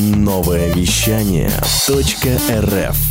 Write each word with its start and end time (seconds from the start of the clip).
Новое 0.00 0.72
вещание 0.72 1.50
.рф 1.50 3.09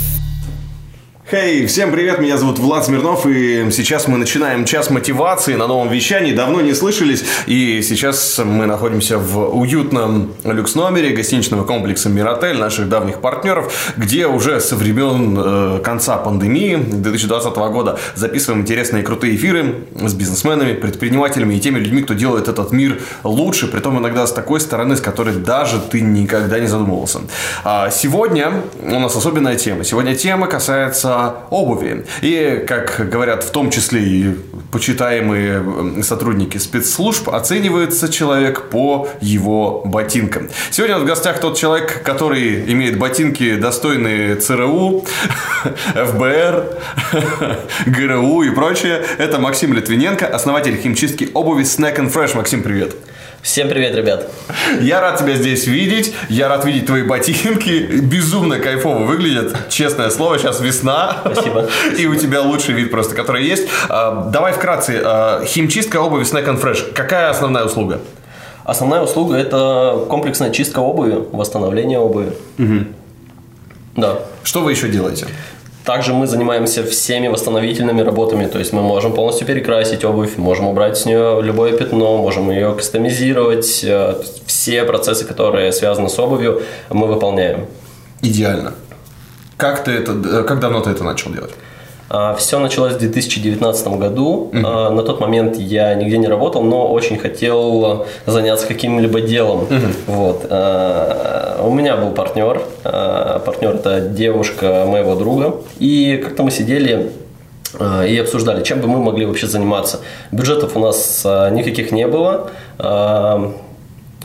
Хей, 1.29 1.61
hey, 1.61 1.67
всем 1.67 1.91
привет, 1.91 2.19
меня 2.19 2.39
зовут 2.39 2.57
Влад 2.57 2.85
Смирнов, 2.85 3.27
и 3.27 3.69
сейчас 3.69 4.07
мы 4.07 4.17
начинаем 4.17 4.65
час 4.65 4.89
мотивации 4.89 5.53
на 5.53 5.67
новом 5.67 5.87
вещании, 5.87 6.33
давно 6.33 6.59
не 6.61 6.73
слышались, 6.73 7.23
и 7.45 7.83
сейчас 7.83 8.41
мы 8.43 8.65
находимся 8.65 9.19
в 9.19 9.55
уютном 9.55 10.33
люкс-номере 10.43 11.11
гостиничного 11.11 11.65
комплекса 11.65 12.09
Миротель, 12.09 12.57
наших 12.57 12.89
давних 12.89 13.21
партнеров, 13.21 13.93
где 13.95 14.25
уже 14.25 14.59
со 14.59 14.75
времен 14.75 15.37
э, 15.37 15.81
конца 15.83 16.17
пандемии 16.17 16.77
2020 16.77 17.55
года 17.55 17.99
записываем 18.15 18.63
интересные 18.63 19.03
крутые 19.03 19.35
эфиры 19.35 19.83
с 20.01 20.15
бизнесменами, 20.15 20.73
предпринимателями 20.73 21.53
и 21.53 21.59
теми 21.59 21.77
людьми, 21.77 22.01
кто 22.01 22.15
делает 22.15 22.47
этот 22.47 22.71
мир 22.71 23.03
лучше, 23.23 23.67
при 23.67 23.81
том 23.81 23.99
иногда 23.99 24.25
с 24.25 24.33
такой 24.33 24.59
стороны, 24.59 24.95
с 24.95 25.01
которой 25.01 25.35
даже 25.35 25.79
ты 25.79 26.01
никогда 26.01 26.57
не 26.57 26.65
задумывался. 26.65 27.19
А 27.63 27.91
сегодня 27.91 28.63
у 28.81 28.99
нас 28.99 29.15
особенная 29.15 29.57
тема. 29.57 29.83
Сегодня 29.83 30.15
тема 30.15 30.47
касается 30.47 31.18
обуви. 31.49 32.05
И, 32.21 32.63
как 32.67 33.09
говорят 33.09 33.43
в 33.43 33.51
том 33.51 33.69
числе 33.69 34.01
и 34.01 34.35
почитаемые 34.71 36.03
сотрудники 36.03 36.57
спецслужб, 36.57 37.29
оценивается 37.29 38.09
человек 38.09 38.69
по 38.69 39.07
его 39.21 39.81
ботинкам. 39.85 40.49
Сегодня 40.71 40.97
в 40.99 41.05
гостях 41.05 41.39
тот 41.39 41.57
человек, 41.57 42.03
который 42.03 42.71
имеет 42.71 42.97
ботинки 42.97 43.55
достойные 43.55 44.35
ЦРУ, 44.35 45.05
ФБР, 45.93 46.77
ГРУ 47.87 48.43
и 48.43 48.49
прочее. 48.51 49.03
Это 49.17 49.39
Максим 49.39 49.73
Литвиненко, 49.73 50.27
основатель 50.27 50.77
химчистки 50.77 51.29
обуви 51.33 51.63
Snack 51.63 51.97
and 51.97 52.13
Fresh. 52.13 52.35
Максим, 52.35 52.63
привет. 52.63 52.95
Всем 53.41 53.69
привет, 53.69 53.95
ребят. 53.95 54.27
Я 54.81 54.99
рад 54.99 55.17
тебя 55.17 55.35
здесь 55.35 55.65
видеть. 55.65 56.13
Я 56.27 56.49
рад 56.49 56.65
видеть 56.65 56.87
твои 56.87 57.03
ботинки. 57.03 57.87
Безумно 58.01 58.59
кайфово 58.59 59.05
выглядят. 59.05 59.55
Честное 59.69 60.09
слово, 60.09 60.37
сейчас 60.37 60.59
весна. 60.59 61.17
Спасибо. 61.21 61.69
И 61.97 62.05
у 62.05 62.15
тебя 62.15 62.41
лучший 62.41 62.73
вид 62.73 62.91
просто, 62.91 63.15
который 63.15 63.45
есть. 63.45 63.67
А, 63.87 64.29
давай 64.29 64.51
вкратце. 64.51 65.01
А, 65.03 65.45
химчистка 65.45 66.01
обуви 66.01 66.23
Snack 66.23 66.47
and 66.47 66.61
Fresh. 66.61 66.91
Какая 66.93 67.29
основная 67.29 67.63
услуга? 67.63 68.01
Основная 68.65 69.01
услуга– 69.01 69.35
это 69.37 70.05
комплексная 70.09 70.51
чистка 70.51 70.79
обуви, 70.79 71.23
восстановление 71.31 71.97
обуви. 71.97 72.33
Угу. 72.59 72.85
Да. 73.95 74.19
Что 74.43 74.61
вы 74.61 74.71
еще 74.71 74.89
делаете? 74.89 75.27
Также 75.89 76.13
мы 76.13 76.27
занимаемся 76.27 76.83
всеми 76.83 77.29
восстановительными 77.29 78.01
работами, 78.01 78.45
то 78.45 78.59
есть 78.59 78.73
мы 78.73 78.83
можем 78.83 79.11
полностью 79.15 79.47
перекрасить 79.47 80.05
обувь, 80.05 80.37
можем 80.37 80.67
убрать 80.67 80.99
с 80.99 81.05
нее 81.07 81.41
любое 81.41 81.75
пятно, 81.75 82.17
можем 82.17 82.51
ее 82.51 82.75
кастомизировать. 82.75 83.83
Э, 83.83 84.13
все 84.45 84.83
процессы, 84.83 85.25
которые 85.25 85.71
связаны 85.71 86.07
с 86.07 86.19
обувью, 86.19 86.61
мы 86.91 87.07
выполняем. 87.07 87.65
Идеально. 88.21 88.73
Как, 89.57 89.83
ты 89.83 89.93
это, 89.93 90.11
э, 90.11 90.43
как 90.43 90.59
давно 90.59 90.81
ты 90.81 90.91
это 90.91 91.03
начал 91.03 91.31
делать? 91.31 91.55
А, 92.09 92.33
Все 92.33 92.57
началось 92.59 92.93
в 92.93 92.97
2019 92.97 93.87
году. 93.99 94.49
Uh-huh. 94.51 94.89
На 94.89 95.03
тот 95.03 95.19
момент 95.19 95.57
я 95.57 95.93
нигде 95.93 96.17
не 96.17 96.27
работал, 96.27 96.63
но 96.63 96.91
очень 96.91 97.17
хотел 97.17 98.07
заняться 98.25 98.65
каким-либо 98.67 99.21
делом. 99.21 99.67
Uh-huh. 99.69 99.93
Вот. 100.07 100.47
А, 100.49 101.63
у 101.63 101.71
меня 101.71 101.95
был 101.97 102.11
партнер. 102.11 102.61
Партнер 102.83 103.75
это 103.75 104.01
девушка 104.01 104.85
моего 104.87 105.15
друга. 105.15 105.57
И 105.77 106.19
как-то 106.23 106.43
мы 106.43 106.51
сидели 106.51 107.11
и 107.79 108.17
обсуждали, 108.17 108.63
чем 108.63 108.81
бы 108.81 108.87
мы 108.87 108.97
могли 108.97 109.27
вообще 109.27 109.45
заниматься. 109.45 109.99
Бюджетов 110.31 110.75
у 110.75 110.79
нас 110.79 111.23
никаких 111.51 111.91
не 111.91 112.07
было. 112.07 112.49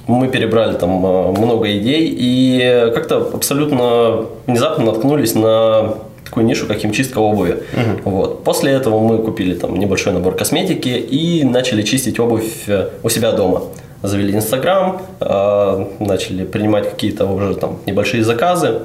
Мы 0.07 0.29
перебрали 0.29 0.75
там 0.77 0.91
много 0.91 1.77
идей 1.77 2.15
и 2.17 2.91
как-то 2.95 3.29
абсолютно 3.35 4.25
внезапно 4.47 4.87
наткнулись 4.87 5.35
на 5.35 5.95
такую 6.35 6.47
нишу, 6.47 6.67
как 6.67 6.79
химчистка 6.79 7.21
обуви. 7.21 7.63
Угу. 7.73 8.11
Вот. 8.11 8.45
После 8.45 8.73
этого 8.73 8.99
мы 8.99 9.19
купили 9.19 9.55
там 9.55 9.79
небольшой 9.79 10.13
набор 10.13 10.35
косметики 10.35 10.89
и 10.89 11.45
начали 11.45 11.83
чистить 11.83 12.19
обувь 12.19 12.69
э, 12.69 12.89
у 13.05 13.09
себя 13.09 13.31
дома. 13.33 13.63
Завели 14.03 14.35
Инстаграм, 14.35 15.01
э, 15.21 15.87
начали 16.01 16.45
принимать 16.45 16.91
какие-то 16.91 17.27
уже 17.27 17.55
там 17.55 17.79
небольшие 17.87 18.25
заказы. 18.25 18.81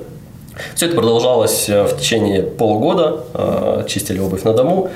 Все 0.75 0.85
это 0.85 0.95
продолжалось 0.95 1.69
э, 1.69 1.83
в 1.85 1.97
течение 1.97 2.43
полугода, 2.43 3.85
чистили 3.87 4.19
обувь 4.19 4.43
на 4.43 4.53
дому. 4.53 4.89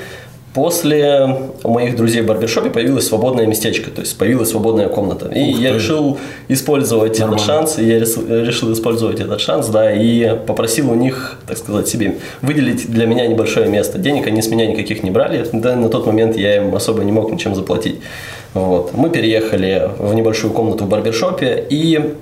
После 0.54 1.36
у 1.64 1.70
моих 1.70 1.96
друзей 1.96 2.22
в 2.22 2.28
барбершопе 2.28 2.70
появилось 2.70 3.08
свободное 3.08 3.48
местечко, 3.48 3.90
то 3.90 4.02
есть 4.02 4.16
появилась 4.18 4.50
свободная 4.50 4.88
комната. 4.88 5.28
И 5.30 5.52
Ух 5.54 5.60
я 5.60 5.70
ты. 5.72 5.76
решил 5.76 6.18
использовать 6.48 7.18
Нормально. 7.20 7.36
этот 7.42 7.48
шанс, 7.48 7.80
и 7.80 7.88
я 7.88 8.00
решил 8.00 8.72
использовать 8.72 9.20
этот 9.20 9.42
шанс, 9.42 9.68
да, 9.68 9.92
и 9.92 10.38
попросил 10.46 10.92
у 10.92 10.96
них, 10.96 11.40
так 11.48 11.58
сказать, 11.58 11.88
себе 11.88 12.18
выделить 12.42 12.92
для 12.92 13.08
меня 13.08 13.26
небольшое 13.26 13.68
место. 13.68 13.98
Денег 13.98 14.28
они 14.28 14.44
с 14.44 14.48
меня 14.50 14.68
никаких 14.68 15.02
не 15.02 15.10
брали, 15.10 15.48
да, 15.54 15.76
на 15.76 15.90
тот 15.90 16.06
момент 16.06 16.38
я 16.38 16.58
им 16.58 16.76
особо 16.76 17.04
не 17.04 17.12
мог 17.12 17.32
ничем 17.32 17.56
заплатить. 17.56 18.00
Вот. 18.54 18.94
Мы 18.94 19.10
переехали 19.10 19.90
в 19.98 20.14
небольшую 20.14 20.54
комнату 20.54 20.86
в 20.86 20.88
барбершопе, 20.88 21.66
и 21.70 22.14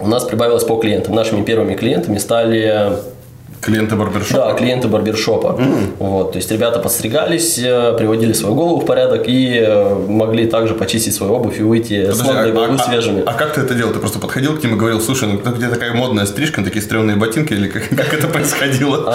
у 0.00 0.08
нас 0.08 0.24
прибавилось 0.24 0.64
по 0.64 0.76
клиентам. 0.76 1.14
Нашими 1.14 1.44
первыми 1.44 1.74
клиентами 1.74 2.16
стали 2.16 2.92
Клиенты 3.60 3.96
барбершопа? 3.96 4.46
Да, 4.46 4.54
клиенты 4.54 4.88
барбершопа. 4.88 5.56
Mm. 5.58 5.92
Вот, 5.98 6.32
то 6.32 6.38
есть 6.38 6.50
ребята 6.50 6.78
подстригались, 6.78 7.58
э, 7.58 7.94
приводили 7.98 8.32
свою 8.32 8.54
голову 8.54 8.80
в 8.80 8.86
порядок 8.86 9.24
и 9.26 9.58
э, 9.58 9.94
могли 10.08 10.46
также 10.46 10.74
почистить 10.74 11.14
свою 11.14 11.34
обувь 11.34 11.58
и 11.58 11.62
выйти 11.62 12.02
Подожди, 12.02 12.22
с 12.22 12.26
модной 12.26 12.52
головы 12.52 12.76
а, 12.78 12.82
свежими. 12.82 13.22
А, 13.26 13.30
а 13.30 13.34
как 13.34 13.54
ты 13.54 13.60
это 13.60 13.74
делал? 13.74 13.92
Ты 13.92 13.98
просто 13.98 14.18
подходил 14.18 14.56
к 14.56 14.62
ним 14.62 14.74
и 14.74 14.78
говорил, 14.78 15.00
слушай, 15.00 15.28
ну 15.28 15.38
где 15.52 15.68
такая 15.68 15.92
модная 15.94 16.26
стрижка, 16.26 16.62
такие 16.62 16.82
стрёмные 16.82 17.16
ботинки 17.16 17.52
или 17.52 17.68
как, 17.68 17.88
как 17.96 18.14
это 18.14 18.28
происходило? 18.28 19.12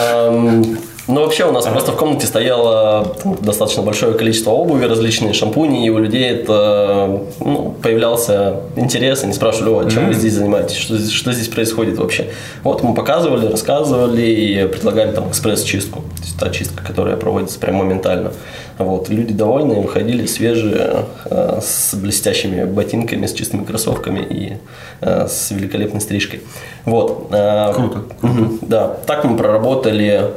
Ну, 1.08 1.22
вообще 1.22 1.46
у 1.46 1.52
нас 1.52 1.66
ага. 1.66 1.74
просто 1.74 1.91
в 1.91 1.97
комнате 1.97 2.25
стояло 2.25 3.16
там, 3.22 3.36
достаточно 3.41 3.84
большое 3.84 4.14
количество 4.14 4.52
обуви, 4.52 4.86
различные 4.86 5.34
шампуни, 5.34 5.86
и 5.86 5.90
у 5.90 5.97
людей 5.97 6.30
это 6.30 7.24
ну, 7.41 7.75
появлялся 7.81 8.62
интерес, 8.78 9.24
они 9.24 9.34
спрашивали, 9.34 9.69
о, 9.74 9.90
чем 9.90 10.03
mm-hmm. 10.03 10.08
вы 10.08 10.14
здесь 10.14 10.34
занимаетесь, 10.34 10.78
что, 10.78 10.97
что 10.97 11.34
здесь 11.34 11.50
происходит 11.50 11.97
вообще. 11.97 12.28
Вот 12.64 12.84
мы 12.84 12.94
показывали, 12.94 13.47
рассказывали 13.47 14.22
и 14.22 14.66
предлагали 14.68 15.12
там 15.12 15.30
экспресс-чистку, 15.30 16.00
то 16.00 16.22
есть 16.22 16.40
та 16.40 16.50
чистка, 16.50 16.84
которая 16.86 17.18
проводится 17.18 17.59
прям 17.59 17.75
моментально. 17.75 18.31
Вот, 18.78 19.09
люди 19.09 19.34
довольны, 19.34 19.81
выходили 19.81 20.25
свежие, 20.25 21.06
э, 21.25 21.59
с 21.62 21.94
блестящими 21.96 22.64
ботинками, 22.64 23.25
с 23.25 23.34
чистыми 23.34 23.66
кроссовками 23.66 24.20
и 24.20 24.58
э, 25.02 25.28
с 25.28 25.52
великолепной 25.52 26.02
стрижкой. 26.02 26.41
Вот. 26.85 27.28
Э, 27.31 27.74
круто. 27.74 28.03
Угу, 28.24 28.59
да, 28.62 28.88
так 29.06 29.25
мы 29.25 29.38
проработали 29.38 30.31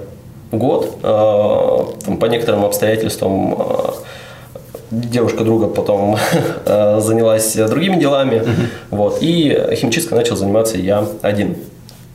год. 0.53 0.99
Э, 1.03 1.79
там, 2.05 2.19
по 2.19 2.27
некоторым 2.27 2.65
обстоятельствам 2.65 3.57
э, 3.59 3.65
девушка 4.91 5.45
друга 5.45 5.69
потом 5.69 6.17
э, 6.67 7.01
занялась 7.01 7.55
другими 7.55 7.97
делами. 7.97 8.37
Uh-huh. 8.37 8.67
Вот, 8.91 9.19
и 9.21 9.75
химчисткой 9.75 10.19
начал 10.19 10.37
заниматься 10.37 10.79
я 10.79 11.07
один. 11.23 11.57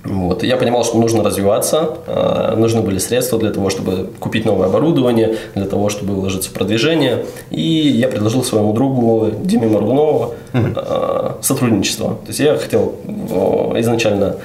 Вот. 0.03 0.41
Я 0.41 0.57
понимал, 0.57 0.83
что 0.83 0.97
нужно 0.97 1.23
развиваться, 1.23 1.97
нужны 2.57 2.81
были 2.81 2.97
средства 2.97 3.37
для 3.37 3.51
того, 3.51 3.69
чтобы 3.69 4.09
купить 4.19 4.45
новое 4.45 4.65
оборудование, 4.65 5.37
для 5.53 5.65
того, 5.65 5.89
чтобы 5.89 6.15
вложиться 6.15 6.49
в 6.49 6.53
продвижение. 6.53 7.23
И 7.51 7.61
я 7.61 8.07
предложил 8.07 8.43
своему 8.43 8.73
другу 8.73 9.29
Диме 9.43 9.67
Маргунову 9.67 10.33
uh-huh. 10.53 11.35
сотрудничество. 11.43 12.15
То 12.15 12.29
есть 12.29 12.39
я 12.39 12.57
хотел 12.57 12.95
изначально 13.75 14.37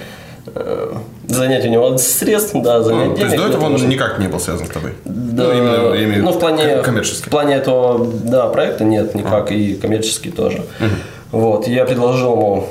занять 1.28 1.64
у 1.64 1.68
него 1.68 1.98
средств, 1.98 2.54
да, 2.54 2.82
занять 2.82 3.08
ну, 3.08 3.16
денег. 3.16 3.30
То 3.30 3.34
есть 3.34 3.36
до 3.36 3.48
этого 3.48 3.66
он 3.66 3.88
никак 3.88 4.18
не 4.18 4.28
был 4.28 4.40
связан 4.40 4.66
с 4.66 4.70
тобой? 4.70 4.92
Да, 5.04 5.44
ну, 5.44 5.52
именно, 5.52 5.94
именно 5.94 6.24
ну, 6.24 6.32
в 6.32 6.38
плане, 6.38 6.78
коммерчески. 6.82 7.26
В 7.26 7.30
плане 7.30 7.54
этого, 7.56 8.06
да, 8.24 8.48
проекта 8.48 8.84
нет 8.84 9.14
никак, 9.14 9.50
а. 9.50 9.54
и 9.54 9.74
коммерчески 9.74 10.30
тоже. 10.30 10.58
Угу. 10.58 11.40
Вот, 11.40 11.68
я 11.68 11.84
предложил 11.84 12.32
ему 12.32 12.68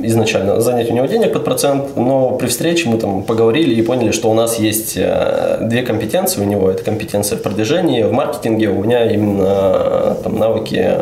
изначально 0.00 0.60
занять 0.60 0.90
у 0.90 0.94
него 0.94 1.06
денег 1.06 1.32
под 1.32 1.44
процент, 1.44 1.96
но 1.96 2.32
при 2.32 2.46
встрече 2.46 2.88
мы 2.88 2.98
там 2.98 3.22
поговорили 3.22 3.74
и 3.74 3.82
поняли, 3.82 4.12
что 4.12 4.30
у 4.30 4.34
нас 4.34 4.58
есть 4.58 4.94
э, 4.96 5.58
две 5.62 5.82
компетенции 5.82 6.40
у 6.40 6.44
него. 6.44 6.70
Это 6.70 6.82
компетенция 6.82 7.38
в 7.38 7.42
продвижении, 7.42 8.02
в 8.02 8.12
маркетинге. 8.12 8.68
У 8.68 8.82
меня 8.82 9.10
именно 9.10 10.16
там 10.22 10.38
навыки 10.38 10.94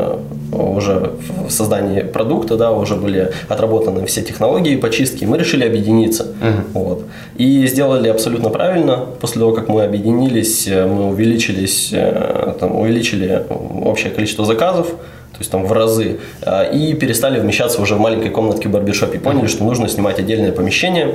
уже 0.52 1.12
в 1.46 1.50
создании 1.50 2.02
продукта, 2.02 2.56
да, 2.56 2.72
уже 2.72 2.94
были 2.96 3.32
отработаны 3.48 4.04
все 4.06 4.22
технологии 4.22 4.76
почистки, 4.76 5.24
мы 5.24 5.38
решили 5.38 5.64
объединиться. 5.64 6.24
Uh-huh. 6.24 6.62
Вот. 6.74 7.04
И 7.36 7.66
сделали 7.66 8.08
абсолютно 8.08 8.50
правильно. 8.50 9.06
После 9.20 9.40
того, 9.40 9.52
как 9.52 9.68
мы 9.68 9.82
объединились, 9.82 10.68
э, 10.68 10.86
мы 10.86 11.08
увеличились, 11.08 11.90
э, 11.92 12.54
там, 12.60 12.76
увеличили 12.76 13.44
общее 13.84 14.12
количество 14.12 14.44
заказов, 14.44 14.88
то 15.32 15.38
есть 15.38 15.50
там 15.50 15.64
в 15.64 15.72
разы, 15.72 16.18
э, 16.42 16.74
и 16.74 16.94
перестали 16.94 17.40
вмещаться 17.40 17.80
уже 17.82 17.94
в 17.94 18.00
маленькой 18.00 18.30
комнатке 18.30 18.68
барбершопе. 18.68 19.18
Поняли, 19.18 19.46
что 19.46 19.64
нужно 19.64 19.88
снимать 19.88 20.18
отдельное 20.18 20.52
помещение, 20.52 21.14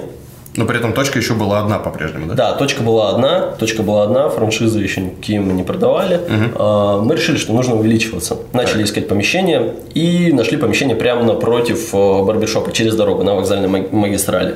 Но 0.56 0.66
при 0.66 0.78
этом 0.80 0.94
точка 0.94 1.20
еще 1.20 1.34
была 1.36 1.60
одна 1.60 1.78
по-прежнему, 1.78 2.26
да? 2.28 2.34
Да, 2.34 2.54
точка 2.54 2.82
была 2.82 3.12
одна, 3.12 3.52
точка 3.60 3.84
была 3.84 4.04
одна, 4.04 4.28
франшизы 4.30 4.80
еще 4.80 5.02
никакие 5.02 5.40
мы 5.40 5.54
не 5.54 5.62
продавали. 5.64 6.20
А, 6.56 7.00
Мы 7.00 7.16
решили, 7.16 7.38
что 7.38 7.54
нужно 7.54 7.76
увеличиваться. 7.76 8.38
Начали 8.54 8.84
искать 8.84 9.08
помещение 9.08 9.76
и 9.94 10.32
нашли 10.34 10.58
помещение 10.58 10.96
прямо 10.96 11.22
напротив 11.24 11.94
э, 11.94 12.24
барбершопа, 12.24 12.72
через 12.72 12.96
дорогу, 12.96 13.24
на 13.24 13.36
вокзальной 13.36 13.68
ма- 13.68 13.86
магистрали. 13.92 14.56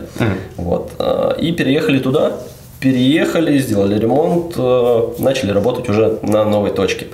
Вот. 0.57 0.91
А, 0.97 1.35
И 1.39 1.51
переехали 1.51 1.99
туда, 1.99 2.31
переехали, 2.79 3.59
сделали 3.59 3.99
ремонт, 3.99 4.55
э, 4.57 5.01
начали 5.19 5.51
работать 5.51 5.87
уже 5.87 6.17
на 6.23 6.43
новой 6.45 6.71
точке. 6.71 7.05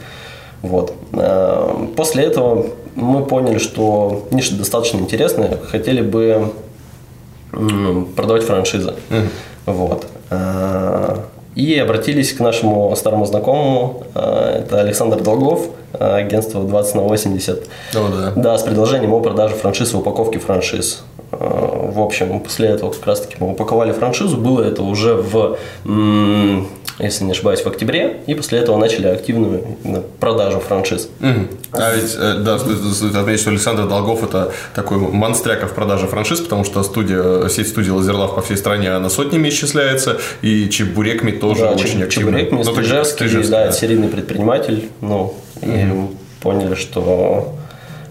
Вот. 0.61 0.93
А, 1.13 1.87
После 1.95 2.23
этого 2.23 2.67
мы 2.95 3.23
поняли, 3.25 3.57
что 3.57 4.27
ниша 4.31 4.55
достаточно 4.55 4.97
интересная, 4.97 5.57
хотели 5.57 6.01
бы 6.01 6.51
продавать 8.15 8.43
франшизы. 8.43 8.93
Вот. 9.65 10.05
А, 10.29 11.25
И 11.55 11.77
обратились 11.77 12.33
к 12.33 12.39
нашему 12.39 12.95
старому 12.95 13.25
знакомому, 13.25 14.03
а, 14.13 14.59
это 14.59 14.79
Александр 14.81 15.21
Долгов, 15.21 15.67
агентство 15.93 16.63
20 16.63 16.95
на 16.95 17.01
80. 17.01 17.59
О, 17.59 17.63
да. 17.93 18.33
Да, 18.35 18.57
с 18.57 18.63
предложением 18.63 19.13
о 19.13 19.19
продаже 19.19 19.55
франшиз 19.55 19.93
и 19.93 19.97
упаковке 19.97 20.39
франшиз. 20.39 21.03
В 21.31 22.01
общем, 22.01 22.39
после 22.39 22.69
этого 22.69 22.91
как 22.91 23.05
раз 23.05 23.21
таки 23.21 23.35
мы 23.39 23.51
упаковали 23.51 23.91
франшизу. 23.91 24.37
Было 24.37 24.63
это 24.63 24.81
уже 24.83 25.15
в, 25.15 25.57
если 26.99 27.23
не 27.25 27.31
ошибаюсь, 27.31 27.61
в 27.61 27.67
октябре. 27.67 28.21
И 28.25 28.33
после 28.33 28.59
этого 28.59 28.77
начали 28.77 29.07
активную 29.07 29.63
продажу 30.19 30.59
франшиз. 30.59 31.09
Мгм. 31.19 31.47
А 31.71 31.93
ведь, 31.95 32.15
э, 32.17 32.35
да, 32.39 32.57
стоит, 32.57 33.15
отметить, 33.15 33.41
что 33.41 33.51
Александр 33.51 33.87
Долгов 33.87 34.23
это 34.23 34.51
такой 34.73 34.97
монстряка 34.97 35.67
в 35.67 35.73
продаже 35.73 36.07
франшиз, 36.07 36.39
потому 36.39 36.63
что 36.63 36.81
студия, 36.83 37.47
сеть 37.49 37.67
студии 37.67 37.91
Лазерлав 37.91 38.35
по 38.35 38.41
всей 38.41 38.57
стране, 38.57 38.89
она 38.91 39.09
сотнями 39.09 39.49
исчисляется, 39.49 40.17
и 40.41 40.69
Чебурекми 40.69 41.31
тоже 41.31 41.61
Да, 41.61 41.71
очень 41.71 42.03
активно. 42.03 42.31
Чебурек, 42.39 42.51
Ну, 42.51 42.63
Стрижевский, 42.63 43.13
Стрижевский, 43.27 43.51
да, 43.51 43.65
да. 43.67 43.71
серийный 43.71 44.07
предприниматель. 44.07 44.89
Ну, 45.01 45.35
и 45.61 45.85
поняли, 46.41 46.73
что 46.75 47.55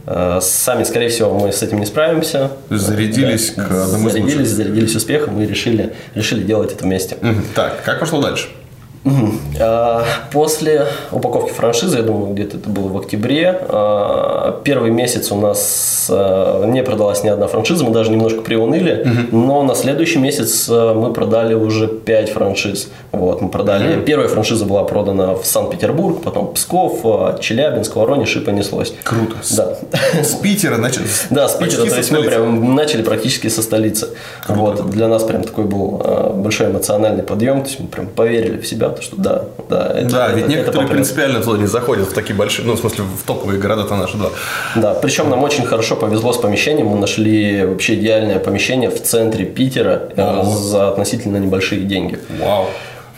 э, 0.06 0.38
сами, 0.42 0.84
скорее 0.84 1.08
всего, 1.08 1.36
мы 1.36 1.52
с 1.52 1.62
этим 1.62 1.80
не 1.80 1.86
справимся. 1.86 2.52
Зарядились 2.70 3.54
Да, 3.56 3.64
к 3.64 3.70
одному 3.72 4.10
зарядились, 4.10 4.48
зарядились 4.48 4.94
успехом 4.94 5.40
и 5.40 5.46
решили, 5.46 5.94
решили 6.14 6.42
делать 6.44 6.72
это 6.72 6.84
вместе. 6.84 7.16
Так, 7.54 7.82
как 7.84 7.98
пошло 7.98 8.20
дальше? 8.22 8.48
А, 9.60 10.04
После 10.32 10.86
упаковки 11.12 11.52
франшизы, 11.52 11.98
я 11.98 12.02
думаю, 12.02 12.34
где-то 12.34 12.58
это 12.58 12.68
было 12.68 12.88
в 12.88 12.96
октябре, 12.98 13.58
а, 13.68 14.60
первый 14.64 14.90
месяц 14.90 15.30
у 15.30 15.36
нас 15.36 16.08
а, 16.10 16.66
не 16.66 16.82
продалась 16.82 17.22
ни 17.24 17.28
одна 17.28 17.46
франшиза, 17.46 17.84
мы 17.84 17.92
даже 17.92 18.10
немножко 18.10 18.40
приуныли, 18.40 19.06
но 19.30 19.62
на 19.62 19.74
следующий 19.74 20.18
месяц 20.18 20.68
мы 20.68 21.12
продали 21.12 21.54
уже 21.54 21.88
5 21.88 22.30
франшиз. 22.30 22.88
Вот, 23.12 23.40
мы 23.40 23.48
продали. 23.48 24.00
Первая 24.04 24.28
франшиза 24.28 24.64
была 24.66 24.84
продана 24.84 25.34
в 25.34 25.46
Санкт-Петербург, 25.46 26.22
потом 26.22 26.52
Псков, 26.54 27.40
Челябинск, 27.40 27.96
Воронеж 27.96 28.36
и 28.36 28.40
понеслось. 28.40 28.92
Круто. 29.04 29.36
Да. 29.56 29.76
с 30.22 30.34
Питера, 30.34 30.76
значит, 30.76 31.02
Да, 31.30 31.48
с 31.48 31.54
Питера, 31.54 31.86
то 31.86 31.96
есть 31.96 32.10
мы 32.10 32.22
прям 32.22 32.74
начали 32.74 33.02
практически 33.02 33.48
со 33.48 33.62
столицы. 33.62 34.08
Вот, 34.48 34.90
для 34.90 35.08
нас 35.08 35.22
прям 35.22 35.44
такой 35.44 35.64
был 35.64 36.02
большой 36.34 36.70
эмоциональный 36.70 37.22
подъем, 37.22 37.62
то 37.62 37.68
есть 37.68 37.80
мы 37.80 37.86
прям 37.86 38.06
поверили 38.08 38.58
в 38.58 38.66
себя, 38.66 38.95
то, 38.96 39.02
что 39.02 39.16
да, 39.16 39.42
да, 39.68 39.92
это, 39.94 40.10
Да, 40.10 40.28
ведь 40.28 40.36
это- 40.36 40.46
это 40.46 40.48
некоторые 40.48 40.72
попрет. 40.72 40.90
принципиально 40.90 41.40
туда 41.40 41.58
не 41.58 41.66
заходят 41.66 42.08
в 42.08 42.12
такие 42.12 42.34
большие, 42.34 42.66
ну, 42.66 42.74
в 42.74 42.78
смысле, 42.80 43.04
в 43.04 43.26
топовые 43.26 43.60
города-то 43.60 43.94
наши, 43.96 44.16
да. 44.16 44.28
Да, 44.74 44.94
причем 44.94 45.30
нам 45.30 45.42
очень 45.44 45.64
хорошо 45.64 45.96
повезло 45.96 46.32
с 46.32 46.38
помещением, 46.38 46.86
мы 46.88 46.98
нашли 46.98 47.64
вообще 47.64 47.94
идеальное 47.94 48.38
помещение 48.38 48.90
в 48.90 49.02
центре 49.02 49.44
Питера 49.44 50.08
э, 50.16 50.22
Ого. 50.40 50.50
за 50.56 50.88
относительно 50.88 51.36
небольшие 51.38 51.82
деньги. 51.82 52.18
Вау. 52.40 52.66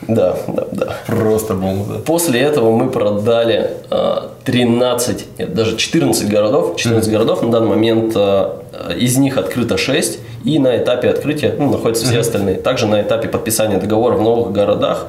Да, 0.07 0.37
да, 0.47 0.65
да. 0.71 0.97
Просто 1.07 1.55
бомба, 1.55 1.95
да. 1.95 1.99
После 2.01 2.41
этого 2.41 2.71
мы 2.75 2.89
продали 2.89 3.73
э, 3.91 4.17
13, 4.45 5.39
нет, 5.39 5.55
даже 5.55 5.77
14 5.77 6.29
городов. 6.29 6.77
14 6.77 7.11
городов 7.11 7.43
на 7.43 7.51
данный 7.51 7.69
момент, 7.69 8.13
э, 8.15 8.49
из 8.97 9.17
них 9.19 9.37
открыто 9.37 9.77
6, 9.77 10.21
и 10.45 10.59
на 10.61 10.77
этапе 10.77 11.11
открытия 11.11 11.55
ну, 11.59 11.71
находятся 11.71 12.07
все 12.07 12.21
остальные. 12.21 12.57
Также 12.57 12.87
на 12.87 13.03
этапе 13.03 13.29
подписания 13.29 13.79
договора 13.79 14.15
в 14.17 14.23
новых 14.23 14.53
городах 14.53 15.09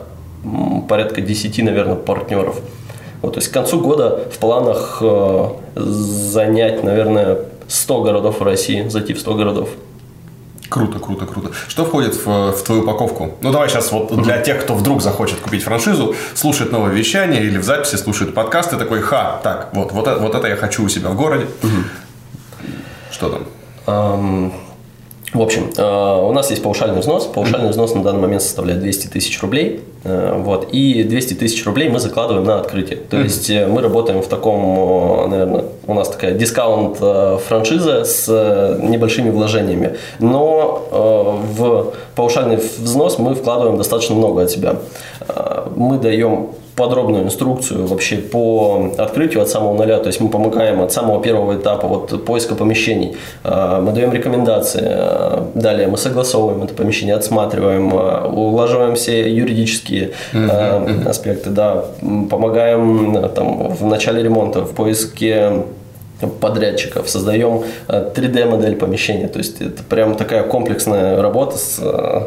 порядка 0.88 1.22
10, 1.22 1.64
наверное, 1.64 1.96
партнеров. 1.96 2.60
Вот, 3.22 3.34
то 3.34 3.40
есть 3.40 3.50
к 3.50 3.54
концу 3.54 3.82
года 3.82 4.30
в 4.32 4.38
планах 4.38 5.00
э, 5.02 5.50
занять, 5.76 6.84
наверное, 6.84 7.40
100 7.68 8.02
городов 8.02 8.40
в 8.40 8.44
России, 8.44 8.88
зайти 8.88 9.14
в 9.14 9.20
100 9.20 9.34
городов. 9.36 9.70
Круто, 10.70 11.00
круто, 11.00 11.26
круто. 11.26 11.50
Что 11.68 11.84
входит 11.84 12.16
в, 12.16 12.52
в 12.52 12.64
твою 12.64 12.84
упаковку? 12.84 13.32
Ну, 13.42 13.52
давай 13.52 13.70
сейчас 13.70 13.92
вот 13.92 14.16
для 14.22 14.40
тех, 14.40 14.62
кто 14.62 14.76
вдруг 14.76 15.02
захочет 15.02 15.40
купить 15.40 15.64
франшизу, 15.64 16.16
слушает 16.36 16.72
новое 16.72 16.92
вещание 16.92 17.44
или 17.44 17.58
в 17.58 17.64
записи 17.64 17.96
слушает 17.96 18.36
подкасты, 18.36 18.78
такой, 18.78 19.02
ха, 19.02 19.40
так, 19.44 19.70
вот, 19.74 19.92
вот, 19.92 20.08
это, 20.08 20.20
вот 20.20 20.36
это 20.36 20.48
я 20.48 20.56
хочу 20.56 20.86
у 20.86 20.90
себя 20.90 21.10
в 21.10 21.16
городе. 21.16 21.48
Что 23.12 23.30
там? 23.30 23.44
Ам, 23.88 24.54
В 25.34 25.42
общем, 25.42 25.70
э, 25.78 26.22
у 26.24 26.32
нас 26.32 26.50
есть 26.50 26.64
паушальный 26.64 27.00
взнос. 27.02 27.26
Паушальный 27.26 27.70
взнос 27.70 27.94
на 27.94 28.02
данный 28.02 28.20
момент 28.20 28.42
составляет 28.42 28.82
200 28.82 29.08
тысяч 29.08 29.40
рублей. 29.42 29.82
Э, 30.04 30.42
Вот, 30.44 30.70
и 30.72 31.04
200 31.04 31.36
тысяч 31.36 31.64
рублей 31.66 31.90
мы 31.90 32.00
закладываем 32.00 32.46
на 32.46 32.60
открытие. 32.60 32.98
То 32.98 33.18
есть 33.18 33.50
э, 33.50 33.68
мы 33.68 33.82
работаем 33.82 34.24
в 34.24 34.28
таком, 34.28 35.30
наверное, 35.30 35.66
у 35.86 35.94
нас 35.94 36.10
такая 36.10 36.34
дискаунт 36.34 36.98
франшиза 36.98 38.06
с 38.06 38.28
небольшими 38.82 39.30
вложениями. 39.30 39.98
Но 40.20 41.40
в 41.58 41.94
паушальный 42.16 42.58
взнос 42.58 43.20
мы 43.20 43.36
вкладываем 43.36 43.78
достаточно 43.78 44.16
много 44.16 44.44
от 44.44 44.52
себя. 44.52 44.78
Мы 45.76 45.98
даем 45.98 46.50
подробную 46.80 47.26
инструкцию 47.26 47.86
вообще 47.86 48.16
по 48.16 48.92
открытию 48.98 49.44
от 49.44 49.50
самого 49.50 49.76
нуля. 49.76 50.00
То 50.00 50.08
есть 50.08 50.22
мы 50.22 50.30
помогаем 50.30 50.82
от 50.82 50.92
самого 50.92 51.22
первого 51.22 51.58
этапа 51.58 51.88
вот, 51.88 52.26
поиска 52.26 52.56
помещений. 52.56 53.18
А, 53.44 53.82
Мы 53.82 53.92
даем 53.92 54.14
рекомендации. 54.14 54.84
А, 54.86 55.52
Далее 55.56 55.88
мы 55.88 55.98
согласовываем 55.98 56.64
это 56.64 56.74
помещение, 56.74 57.16
отсматриваем, 57.16 57.92
а, 57.94 58.28
улаживаем 58.28 58.96
все 58.96 59.30
юридические 59.30 60.12
а, 60.34 60.88
аспекты. 61.06 61.50
Да. 61.50 61.84
Помогаем 62.30 63.30
там, 63.36 63.70
в 63.70 63.86
начале 63.86 64.24
ремонта, 64.24 64.62
в 64.62 64.74
поиске 64.74 65.64
подрядчиков, 66.28 67.10
создаем 67.10 67.64
э, 67.88 68.12
3D-модель 68.14 68.76
помещения. 68.76 69.28
То 69.28 69.40
есть 69.40 69.62
это 69.62 69.84
прям 69.84 70.16
такая 70.16 70.44
комплексная 70.44 71.22
работа 71.22 71.58
с, 71.58 71.80
э, 71.80 72.22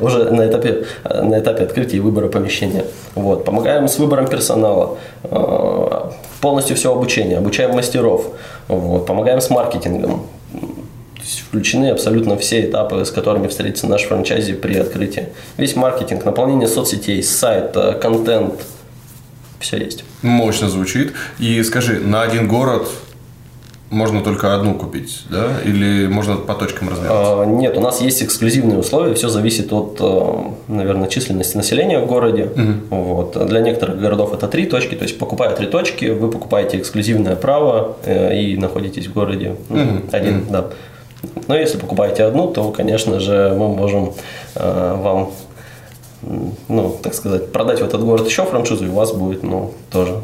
уже 0.00 0.30
на 0.30 0.46
этапе, 0.48 0.84
э, 1.04 1.22
на 1.22 1.38
этапе 1.38 1.64
открытия 1.64 1.98
и 1.98 2.00
выбора 2.00 2.28
помещения. 2.28 2.84
Вот. 3.14 3.44
Помогаем 3.44 3.88
с 3.88 3.98
выбором 3.98 4.26
персонала, 4.26 4.98
э, 5.24 6.10
полностью 6.40 6.76
все 6.76 6.92
обучение, 6.92 7.38
обучаем 7.38 7.74
мастеров, 7.74 8.26
вот. 8.68 9.06
помогаем 9.06 9.40
с 9.40 9.50
маркетингом. 9.50 10.26
То 10.52 11.22
есть 11.22 11.40
включены 11.40 11.90
абсолютно 11.90 12.36
все 12.36 12.62
этапы, 12.62 13.04
с 13.04 13.12
которыми 13.12 13.46
встретится 13.46 13.86
наш 13.86 14.02
франчайзи 14.02 14.54
при 14.54 14.76
открытии. 14.76 15.28
Весь 15.56 15.76
маркетинг, 15.76 16.24
наполнение 16.24 16.66
соцсетей, 16.66 17.22
сайт, 17.22 17.76
э, 17.76 17.92
контент, 17.92 18.54
все 19.60 19.76
есть. 19.78 20.04
Мощно 20.22 20.68
звучит. 20.68 21.12
И 21.38 21.62
скажи, 21.62 22.00
на 22.00 22.22
один 22.22 22.48
город 22.48 22.88
можно 23.92 24.22
только 24.22 24.54
одну 24.54 24.74
купить, 24.74 25.24
да? 25.28 25.60
Или 25.64 26.06
можно 26.06 26.36
по 26.36 26.54
точкам 26.54 26.88
разбираться? 26.88 27.42
А, 27.42 27.44
Нет, 27.44 27.76
у 27.76 27.80
нас 27.80 28.00
есть 28.00 28.22
эксклюзивные 28.22 28.78
условия, 28.78 29.14
все 29.14 29.28
зависит 29.28 29.70
от, 29.72 29.98
э, 30.00 30.34
наверное, 30.68 31.08
численности 31.08 31.56
населения 31.58 32.00
в 32.00 32.06
городе. 32.06 32.50
Вот. 32.90 33.36
А 33.36 33.44
Для 33.44 33.60
некоторых 33.60 34.00
городов 34.00 34.32
это 34.32 34.48
три 34.48 34.64
точки, 34.64 34.94
то 34.94 35.04
есть 35.04 35.18
покупая 35.18 35.54
три 35.54 35.66
точки, 35.66 36.06
вы 36.06 36.30
покупаете 36.30 36.78
эксклюзивное 36.78 37.36
право 37.36 37.96
э, 38.04 38.40
и 38.40 38.56
находитесь 38.56 39.06
в 39.06 39.12
городе 39.12 39.56
ну, 39.68 40.02
один, 40.10 40.46
да. 40.48 40.70
Но 41.46 41.54
если 41.54 41.78
покупаете 41.78 42.24
одну, 42.24 42.48
то, 42.48 42.70
конечно 42.70 43.20
же, 43.20 43.54
мы 43.56 43.68
можем 43.68 44.14
э, 44.54 44.96
вам, 44.96 45.32
ну, 46.68 46.96
так 47.02 47.12
сказать, 47.12 47.52
продать 47.52 47.80
в 47.80 47.84
этот 47.84 48.02
город 48.02 48.26
еще 48.26 48.44
франшизу, 48.44 48.86
и 48.86 48.88
у 48.88 48.94
вас 48.94 49.12
будет, 49.12 49.42
ну, 49.42 49.74
тоже, 49.90 50.16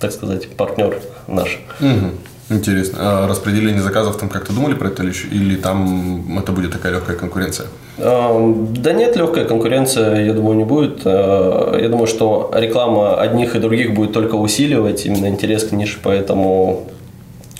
так 0.00 0.10
сказать, 0.10 0.48
партнер 0.48 1.00
наш. 1.28 1.60
Мгм. 1.80 2.12
Интересно. 2.50 2.98
А 3.00 3.26
распределение 3.28 3.80
заказов 3.82 4.18
там 4.18 4.28
как-то 4.28 4.52
думали 4.52 4.74
про 4.74 4.88
это 4.88 5.02
или, 5.02 5.12
или 5.32 5.56
там 5.56 6.38
это 6.38 6.52
будет 6.52 6.72
такая 6.72 6.92
легкая 6.92 7.16
конкуренция? 7.16 7.66
Эм, 7.98 8.74
Да 8.74 8.92
нет, 8.92 9.16
легкая 9.16 9.44
конкуренция, 9.46 10.24
я 10.26 10.32
думаю, 10.34 10.56
не 10.56 10.64
будет. 10.64 11.00
Э, 11.06 11.78
Я 11.80 11.88
думаю, 11.88 12.06
что 12.06 12.50
реклама 12.54 13.18
одних 13.20 13.56
и 13.56 13.58
других 13.60 13.94
будет 13.94 14.12
только 14.12 14.34
усиливать 14.34 15.06
именно 15.06 15.26
интерес 15.28 15.64
к 15.64 15.72
нише, 15.72 15.98
поэтому 16.02 16.86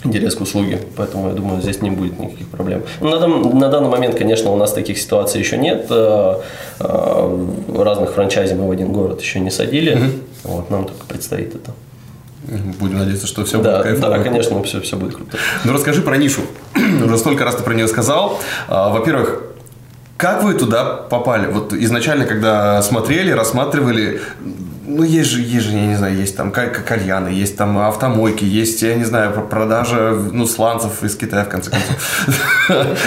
интерес 0.03 0.35
к 0.35 0.41
услуге. 0.41 0.77
Поэтому, 0.95 1.29
я 1.29 1.33
думаю, 1.33 1.61
здесь 1.63 1.81
не 1.81 1.89
будет 1.89 2.19
никаких 2.19 2.47
проблем. 2.49 2.83
Ну, 3.01 3.09
На, 3.09 3.17
дан- 3.19 3.57
на 3.57 3.69
данный 3.69 3.89
момент, 3.89 4.15
конечно, 4.15 4.51
у 4.51 4.55
нас 4.57 4.71
таких 4.73 4.99
ситуаций 4.99 5.39
еще 5.39 5.57
нет. 5.57 5.87
Э, 5.89 6.35
Разных 6.79 8.11
франчайзи 8.13 8.53
мы 8.53 8.67
в 8.67 8.71
один 8.71 8.91
город 8.91 9.21
еще 9.21 9.39
не 9.39 9.49
садили. 9.51 9.97
Вот, 10.43 10.69
нам 10.69 10.83
только 10.85 11.05
предстоит 11.07 11.55
это. 11.55 11.71
Будем 12.79 12.99
надеяться, 12.99 13.27
что 13.27 13.43
все 13.45 13.61
Да, 13.61 13.71
будет 13.77 13.83
кайфово. 13.83 14.17
да, 14.17 14.23
конечно, 14.23 14.63
все, 14.63 14.81
все 14.81 14.95
будет 14.97 15.15
круто. 15.15 15.37
Ну, 15.63 15.73
расскажи 15.73 16.01
про 16.01 16.17
нишу. 16.17 16.41
Уже 17.05 17.17
столько 17.17 17.43
раз 17.45 17.55
ты 17.55 17.63
про 17.63 17.73
нее 17.73 17.87
сказал. 17.87 18.39
А, 18.67 18.89
Во-первых, 18.89 19.41
Как 20.17 20.43
вы 20.43 20.53
туда 20.53 20.85
попали? 20.85 21.47
Вот 21.51 21.73
изначально, 21.73 22.25
когда 22.25 22.81
смотрели, 22.81 23.31
рассматривали, 23.31 24.21
ну, 24.87 25.03
есть 25.03 25.29
же, 25.29 25.41
есть 25.41 25.65
же, 25.65 25.71
я 25.75 25.87
не 25.87 25.95
знаю, 25.95 26.15
есть 26.15 26.37
там 26.37 26.51
кальяны, 26.51 27.27
есть 27.29 27.57
там 27.57 27.77
автомойки, 27.79 28.45
есть, 28.45 28.81
я 28.81 28.95
не 28.95 29.03
знаю, 29.03 29.33
продажа, 29.49 30.15
ну, 30.31 30.45
сланцев 30.45 31.03
из 31.03 31.15
Китая, 31.17 31.43
в 31.43 31.49
конце 31.49 31.71
концов. 31.71 31.97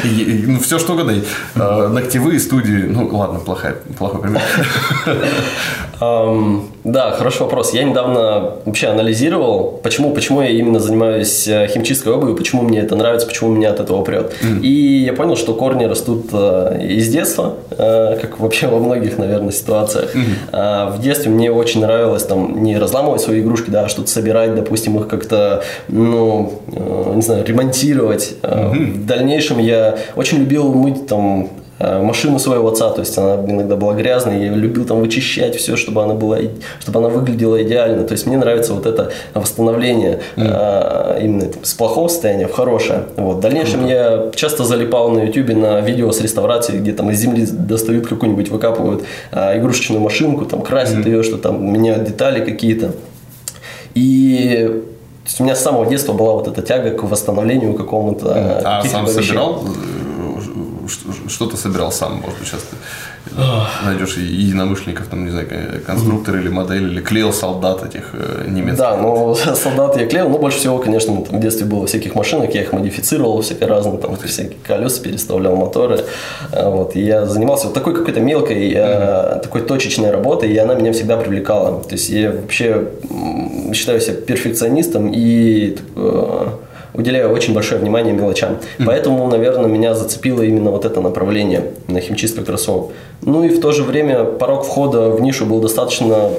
Ну, 0.47 0.59
все 0.61 0.79
что 0.79 0.93
угодно. 0.95 1.15
А, 1.57 1.89
ногтевые 1.89 2.39
студии, 2.41 2.85
ну, 2.89 3.09
ладно, 3.17 3.39
плохой 3.41 4.21
пример. 4.21 4.43
Да, 6.89 7.11
хороший 7.11 7.43
вопрос. 7.43 7.75
Я 7.75 7.85
недавно 7.85 8.53
вообще 8.65 8.87
анализировал, 8.87 9.79
почему, 9.83 10.11
почему 10.13 10.41
я 10.41 10.49
именно 10.49 10.81
занимаюсь 10.81 11.47
э, 11.47 11.69
химчисткой 11.69 12.15
обуви, 12.15 12.35
почему 12.35 12.63
мне 12.63 12.81
это 12.81 12.97
нравится, 12.97 13.27
почему 13.27 13.51
меня 13.51 13.71
от 13.71 13.81
этого 13.81 14.03
прет. 14.03 14.33
И 14.63 15.05
я 15.05 15.13
понял, 15.13 15.37
что 15.37 15.53
корни 15.53 15.85
растут 15.85 16.31
э, 16.33 16.81
из 16.89 17.09
детства, 17.09 17.57
э, 17.71 18.19
как 18.19 18.41
вообще 18.41 18.69
во 18.69 18.79
многих, 18.79 19.19
наверное, 19.19 19.53
ситуациях. 19.53 20.13
А, 20.51 20.91
в 20.91 21.01
детстве 21.03 21.31
мне 21.31 21.53
очень 21.53 21.83
нравилось 21.83 22.25
там 22.25 22.63
не 22.63 22.79
разламывать 22.79 23.21
свои 23.21 23.41
игрушки, 23.41 23.71
да, 23.71 23.85
а 23.85 23.89
что-то 23.89 24.09
собирать, 24.09 24.55
допустим, 24.55 24.99
их 24.99 25.09
как-то, 25.09 25.63
ну, 25.89 26.61
не 27.15 27.23
знаю, 27.23 27.45
ремонтировать. 27.45 28.35
Mm-hmm. 28.43 28.93
В 28.93 29.07
дальнейшем 29.07 29.59
я 29.59 29.99
очень 30.17 30.39
любил 30.39 30.73
мыть 30.73 31.07
там 31.07 31.51
машину 31.79 32.39
своего 32.39 32.69
отца, 32.69 32.91
то 32.91 33.01
есть 33.01 33.17
она 33.19 33.37
иногда 33.37 33.77
была 33.77 33.95
грязной, 33.95 34.45
я 34.45 34.53
любил 34.53 34.85
там 34.85 35.01
вычищать 35.01 35.57
все, 35.57 35.77
чтобы 35.77 36.03
она 36.03 36.15
была, 36.15 36.39
чтобы 36.81 36.99
она 36.99 37.09
выглядела 37.09 37.63
идеально. 37.63 38.05
То 38.05 38.13
есть 38.13 38.27
мне 38.27 38.37
нравится 38.37 38.75
вот 38.75 38.87
это 38.87 39.13
восстановление 39.35 40.21
mm. 40.37 41.23
именно 41.23 41.47
с 41.63 41.75
плохого 41.75 42.09
состояния 42.09 42.49
в 42.49 42.53
хорошее. 42.53 43.05
Вот. 43.17 43.37
В 43.37 43.41
дальнейшем 43.41 43.85
mm. 43.85 43.91
я 43.91 44.31
часто 44.35 44.65
залипал 44.65 45.11
на 45.11 45.25
YouTube 45.25 45.57
на 45.57 45.81
видео 45.81 46.11
с 46.11 46.21
реставрацией, 46.21 46.81
где 46.81 46.93
там 46.93 47.11
из 47.11 47.21
земли 47.21 47.47
достают 47.47 48.07
какую-нибудь, 48.07 48.49
выкапывают 48.49 49.05
а, 49.31 49.57
игрушечную 49.57 50.01
машинку, 50.01 50.45
там 50.45 50.63
красят 50.63 51.07
mm. 51.07 51.11
ее, 51.11 51.23
что 51.23 51.37
там 51.37 51.73
меняют 51.73 52.05
детали 52.05 52.45
какие-то. 52.45 52.93
И 53.95 54.83
то 55.29 55.31
есть 55.31 55.41
у 55.41 55.45
меня 55.45 55.57
с 55.57 55.63
самого 55.63 55.85
детства 55.85 56.15
была 56.15 56.33
вот 56.33 56.49
эта 56.49 56.63
тяга 56.63 56.91
к 56.91 57.03
восстановлению 57.03 57.75
какому-то. 57.75 58.63
А 58.65 58.83
сам 58.83 59.07
собирал 59.07 59.63
что-то 60.89 61.57
собирал 61.57 61.93
сам, 61.93 62.17
может 62.17 62.39
быть, 62.39 62.49
сейчас 62.49 62.63
ты 62.63 62.77
найдешь 63.85 64.17
единомышленников, 64.17 65.07
там, 65.07 65.25
не 65.25 65.31
знаю, 65.31 65.49
конструктор 65.87 66.37
или 66.37 66.49
модель, 66.49 66.91
или 66.91 67.01
клеил 67.01 67.33
солдат 67.33 67.85
этих 67.85 68.11
э, 68.13 68.45
немецких. 68.49 68.79
Да, 68.79 68.97
ну, 68.97 69.35
солдат 69.55 69.97
я 69.97 70.07
клеил, 70.07 70.29
но 70.29 70.39
больше 70.39 70.59
всего, 70.59 70.79
конечно, 70.79 71.23
там, 71.23 71.39
в 71.39 71.43
детстве 71.43 71.67
было 71.67 71.87
всяких 71.87 72.15
машинок, 72.15 72.55
я 72.55 72.63
их 72.63 72.73
модифицировал, 72.73 73.41
всякие 73.43 73.69
разные, 73.69 73.99
там, 73.99 74.17
всякие 74.17 74.59
колеса 74.67 75.03
переставлял, 75.03 75.57
моторы, 75.57 76.05
э, 76.53 76.71
вот, 76.71 76.97
и 76.97 77.01
я 77.01 77.27
занимался 77.27 77.67
вот 77.67 77.75
такой 77.75 77.95
какой-то 77.95 78.21
мелкой, 78.21 78.73
mm-hmm. 78.73 79.41
такой 79.41 79.63
точечной 79.63 80.11
работой, 80.11 80.51
и 80.51 80.57
она 80.57 80.75
меня 80.75 80.93
всегда 80.93 81.17
привлекала, 81.17 81.83
то 81.83 81.93
есть 81.93 82.09
я 82.09 82.33
вообще 82.33 82.89
считаю 83.75 84.01
себя 84.01 84.15
перфекционистом 84.15 85.13
и 85.15 85.77
уделяю 86.99 87.33
очень 87.33 87.55
большое 87.55 87.81
внимание 87.81 88.13
мелочам. 88.13 88.59
Mm-hmm. 88.59 88.85
Поэтому, 88.85 89.27
наверное, 89.29 89.67
меня 89.67 89.95
зацепило 89.95 90.43
именно 90.43 90.71
вот 90.71 90.85
это 90.85 91.01
направление 91.01 91.73
на 91.87 92.01
химчистка 92.01 92.45
кроссовок. 92.45 92.91
Ну 93.23 93.45
и 93.45 93.49
в 93.49 93.61
то 93.61 93.73
же 93.73 93.85
время 93.85 94.25
порог 94.25 94.65
входа 94.65 95.09
в 95.09 95.21
нишу 95.21 95.47
был 95.47 95.61
достаточно 95.61 96.31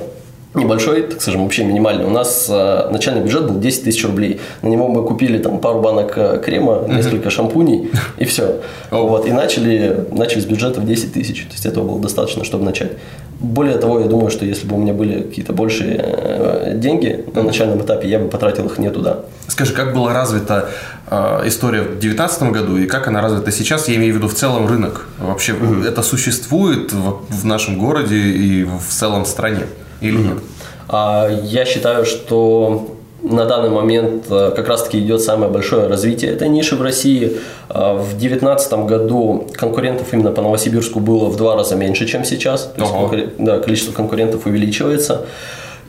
небольшой, 0.53 1.03
так 1.03 1.22
скажем, 1.22 1.44
вообще 1.44 1.63
минимальный. 1.63 2.06
У 2.06 2.10
нас 2.10 2.48
э, 2.50 2.89
начальный 2.91 3.22
бюджет 3.22 3.48
был 3.48 3.60
10 3.60 3.84
тысяч 3.84 4.03
рублей. 4.03 4.41
На 4.62 4.68
него 4.68 4.88
мы 4.88 5.03
купили 5.03 5.38
там 5.38 5.60
пару 5.60 5.79
банок 5.79 6.13
э, 6.18 6.41
крема, 6.44 6.86
несколько 6.88 7.29
шампуней 7.29 7.91
и 8.18 8.25
все. 8.25 8.62
Вот, 8.89 9.27
и 9.27 9.32
начали, 9.32 10.08
начали 10.12 10.39
с 10.39 10.46
бюджета 10.46 10.82
в 10.82 10.86
10 10.86 11.13
тысяч. 11.13 11.44
То 11.44 11.51
есть 11.51 11.65
этого 11.65 11.88
было 11.88 12.00
достаточно, 12.00 12.44
чтобы 12.44 12.65
начать. 12.65 12.94
Более 13.39 13.77
того, 13.77 14.00
я 14.00 14.08
думаю, 14.08 14.32
что 14.32 14.44
если 14.44 14.68
бы 14.68 14.75
у 14.75 14.79
меня 14.79 14.94
были 14.94 15.22
какие-то 15.22 15.53
большие 15.53 15.98
э, 16.01 16.74
деньги 16.75 17.25
на 17.36 17.44
начальном 17.44 17.82
этапе, 17.84 18.10
я 18.10 18.18
бы 18.18 18.27
потратил 18.27 18.65
их 18.65 18.79
не 18.79 18.89
туда. 18.89 19.20
Скажи, 19.48 19.74
как 19.74 19.94
была 19.94 20.13
развита 20.13 20.70
э, 21.12 21.44
история 21.46 21.84
в 21.84 22.00
2019 22.00 22.44
году 22.51 22.77
и 22.77 22.88
как 22.88 23.08
она 23.08 23.22
развита 23.22 23.51
сейчас? 23.51 23.88
Я 23.88 23.98
имею 23.98 24.13
в 24.13 24.18
виду 24.18 24.27
в 24.27 24.34
целом 24.34 24.68
рынок. 24.68 25.06
Вообще 25.20 25.53
mm-hmm. 25.53 25.88
это 25.88 26.01
существует 26.01 26.91
в, 26.91 27.20
в 27.29 27.46
нашем 27.46 27.77
городе 27.77 28.18
и 28.18 28.63
в 28.63 28.89
целом 28.89 29.25
стране 29.25 29.68
или 30.01 30.18
нет? 30.18 30.38
А, 30.88 31.29
я 31.44 31.65
считаю, 31.65 32.06
что 32.06 32.96
на 33.22 33.46
данный 33.46 33.70
момент 33.70 34.25
э, 34.29 34.51
как 34.56 34.68
раз-таки 34.68 35.00
идет 35.00 35.22
самое 35.22 35.51
большое 35.51 35.88
развитие 35.88 36.32
этой 36.32 36.48
ниши 36.48 36.75
в 36.75 36.82
России. 36.82 37.38
А, 37.68 37.96
в 37.96 38.18
2019 38.18 38.74
году 38.86 39.48
конкурентов 39.53 40.13
именно 40.13 40.32
по 40.32 40.41
Новосибирску 40.41 41.00
было 41.00 41.25
в 41.25 41.36
два 41.36 41.56
раза 41.56 41.75
меньше, 41.75 42.06
чем 42.06 42.24
сейчас. 42.24 42.72
То 42.75 42.82
есть 42.82 42.94
конкур... 42.94 43.20
да, 43.38 43.60
количество 43.60 43.91
конкурентов 43.91 44.46
увеличивается. 44.46 45.25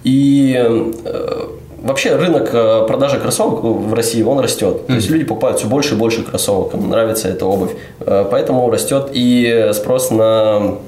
И 0.03 0.55
э, 0.57 1.47
вообще 1.83 2.17
рынок 2.17 2.51
э, 2.53 2.85
продажи 2.89 3.21
кроссовок 3.21 3.63
в 3.63 3.95
России, 3.95 4.23
он 4.23 4.41
растет. 4.41 4.75
Mm-hmm. 4.75 4.87
То 4.87 4.95
есть 4.95 5.11
люди 5.11 5.25
покупают 5.25 5.59
все 5.59 5.69
больше 5.69 5.95
и 5.95 5.99
больше 5.99 6.23
кроссовок, 6.23 6.75
им 6.75 6.89
нравится 6.89 7.29
эта 7.29 7.47
обувь. 7.47 7.73
Поэтому 7.99 8.71
растет 8.71 9.11
и 9.13 9.71
спрос 9.73 10.11
на 10.11 10.79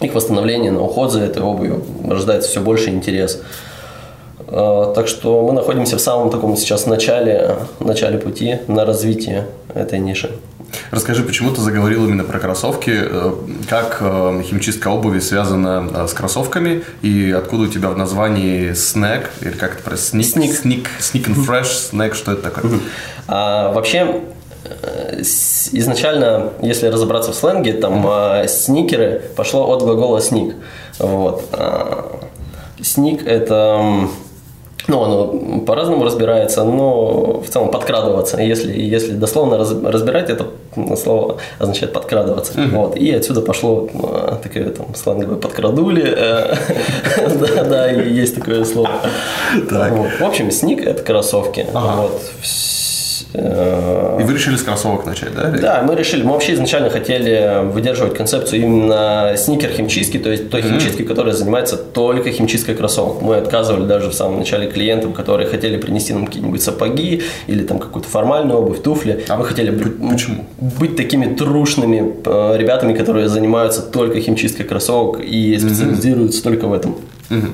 их 0.00 0.14
восстановление, 0.14 0.70
на 0.70 0.82
уход 0.82 1.12
за 1.12 1.20
этой 1.20 1.42
обувью. 1.42 1.84
Рождается 2.08 2.50
все 2.50 2.60
больше 2.60 2.90
интерес. 2.90 3.40
А, 4.48 4.92
так 4.94 5.08
что 5.08 5.42
мы 5.46 5.52
находимся 5.52 5.96
в 5.96 6.00
самом 6.00 6.30
таком 6.30 6.56
сейчас 6.56 6.86
начале, 6.86 7.56
начале 7.78 8.18
пути 8.18 8.58
на 8.66 8.84
развитие 8.84 9.46
этой 9.74 9.98
ниши. 9.98 10.30
Расскажи, 10.90 11.22
почему 11.22 11.52
ты 11.52 11.60
заговорил 11.60 12.06
именно 12.06 12.24
про 12.24 12.38
кроссовки? 12.38 12.92
Э, 12.94 13.32
как 13.68 13.98
э, 14.00 14.42
химчистка 14.44 14.88
обуви 14.88 15.20
связана 15.20 15.88
э, 15.92 16.06
с 16.06 16.12
кроссовками? 16.12 16.82
И 17.02 17.34
откуда 17.36 17.64
у 17.64 17.66
тебя 17.66 17.90
в 17.90 17.98
названии 17.98 18.72
снэк? 18.72 19.30
Или 19.40 19.50
как 19.50 19.74
это 19.74 19.82
про 19.82 19.96
сник? 19.96 20.26
Сник. 20.26 20.54
Сник, 20.54 20.88
сник 21.00 21.28
and 21.28 21.44
fresh, 21.44 21.90
снэк, 21.90 22.14
что 22.14 22.32
это 22.32 22.42
такое? 22.42 22.80
А, 23.26 23.72
вообще, 23.72 24.22
изначально, 25.72 26.50
если 26.60 26.86
разобраться 26.86 27.32
в 27.32 27.34
сленге, 27.34 27.72
там 27.74 28.06
mm-hmm. 28.06 28.48
сникеры 28.48 29.22
пошло 29.36 29.70
от 29.72 29.82
глагола 29.82 30.20
сник. 30.20 30.54
Вот. 30.98 31.44
А, 31.52 32.20
сник 32.82 33.26
это 33.26 34.08
ну, 34.88 35.02
оно 35.02 35.60
по-разному 35.60 36.04
разбирается, 36.04 36.64
но 36.64 37.42
в 37.42 37.48
целом 37.48 37.70
подкрадываться. 37.70 38.38
Если, 38.38 38.72
если 38.72 39.12
дословно 39.12 39.58
раз, 39.58 39.72
разбирать, 39.72 40.30
это 40.30 40.46
слово 40.96 41.36
означает 41.58 41.92
подкрадываться. 41.92 42.54
Mm-hmm. 42.54 42.76
Вот. 42.76 42.96
И 42.96 43.12
отсюда 43.12 43.40
пошло 43.42 43.88
а, 43.94 44.40
такое 44.42 44.70
там 44.70 44.94
сленговое 44.94 45.36
подкрадули. 45.36 46.12
Э, 46.16 46.54
да, 47.40 47.64
да, 47.64 47.90
есть 47.90 48.34
такое 48.34 48.64
слово. 48.64 48.90
В 49.52 50.22
общем, 50.22 50.50
сник 50.50 50.84
это 50.84 51.02
кроссовки. 51.02 51.66
Вот 51.72 52.20
Э, 53.32 54.18
И 54.20 54.24
вы 54.24 54.34
решили 54.34 54.56
с 54.56 54.62
кроссовок 54.62 55.06
начать, 55.06 55.34
да? 55.34 55.50
Да, 55.50 55.82
мы 55.82 55.94
решили. 55.94 56.22
Мы 56.22 56.32
вообще 56.32 56.54
изначально 56.54 56.90
хотели 56.90 57.64
выдерживать 57.70 58.14
концепцию 58.14 58.62
именно 58.62 59.34
сникер 59.36 59.70
химчистки, 59.70 60.18
то 60.18 60.30
есть 60.30 60.50
той 60.50 60.62
химчистки, 60.62 61.02
которая 61.02 61.34
занимается 61.34 61.76
только 61.76 62.30
химчисткой 62.30 62.74
кроссовок. 62.74 63.22
Мы 63.22 63.36
отказывали 63.36 63.86
даже 63.86 64.10
в 64.10 64.14
самом 64.14 64.38
начале 64.38 64.68
клиентам, 64.70 65.12
которые 65.12 65.48
хотели 65.48 65.76
принести 65.76 66.12
нам 66.12 66.26
какие-нибудь 66.26 66.62
сапоги 66.62 67.22
или 67.46 67.62
там 67.62 67.78
какую-то 67.78 68.08
формальную 68.08 68.58
обувь, 68.58 68.82
туфли. 68.82 69.24
А 69.28 69.36
мы 69.36 69.44
хотели 69.44 69.70
почему? 69.70 70.44
быть 70.58 70.96
такими 70.96 71.26
трушными 71.34 72.14
э, 72.24 72.56
ребятами, 72.56 72.94
которые 72.94 73.28
занимаются 73.28 73.82
только 73.82 74.20
химчисткой 74.20 74.66
кроссовок 74.66 75.20
и 75.20 75.58
специализируются 75.58 76.42
только 76.42 76.66
в 76.66 76.72
этом. 76.72 76.96
Угу. 77.30 77.46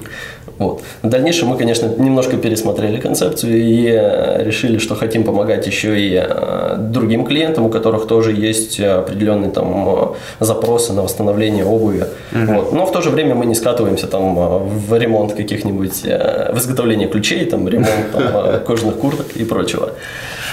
Вот. 0.59 0.83
В 1.03 1.09
дальнейшем 1.09 1.49
мы, 1.49 1.59
конечно, 1.59 1.87
немножко 1.87 2.37
пересмотрели 2.37 2.99
концепцию 2.99 3.57
и 3.57 3.87
э, 3.89 4.43
решили, 4.43 4.79
что 4.79 4.95
хотим 4.95 5.25
помогать 5.25 5.67
еще 5.67 6.01
и 6.01 6.23
э, 6.23 6.77
другим 6.79 7.27
клиентам, 7.27 7.67
у 7.67 7.69
которых 7.69 8.07
тоже 8.07 8.33
есть 8.33 8.81
определенные 8.81 9.51
там 9.51 9.89
э, 9.89 10.45
запросы 10.45 10.93
на 10.93 11.03
восстановление 11.03 11.65
обуви. 11.65 12.07
Угу. 12.33 12.55
Вот. 12.55 12.73
Но 12.73 12.87
в 12.87 12.93
то 12.93 13.03
же 13.03 13.11
время 13.11 13.35
мы 13.35 13.47
не 13.47 13.55
скатываемся 13.55 14.07
там 14.07 14.35
в 14.35 14.99
ремонт 14.99 15.35
каких-нибудь, 15.35 16.03
в 16.03 16.59
изготовление 16.59 17.09
ключей, 17.09 17.45
там, 17.45 17.69
ремонт 17.69 18.13
там, 18.13 18.65
кожаных 18.65 18.97
курток 18.97 19.27
и 19.37 19.45
прочего. 19.45 19.93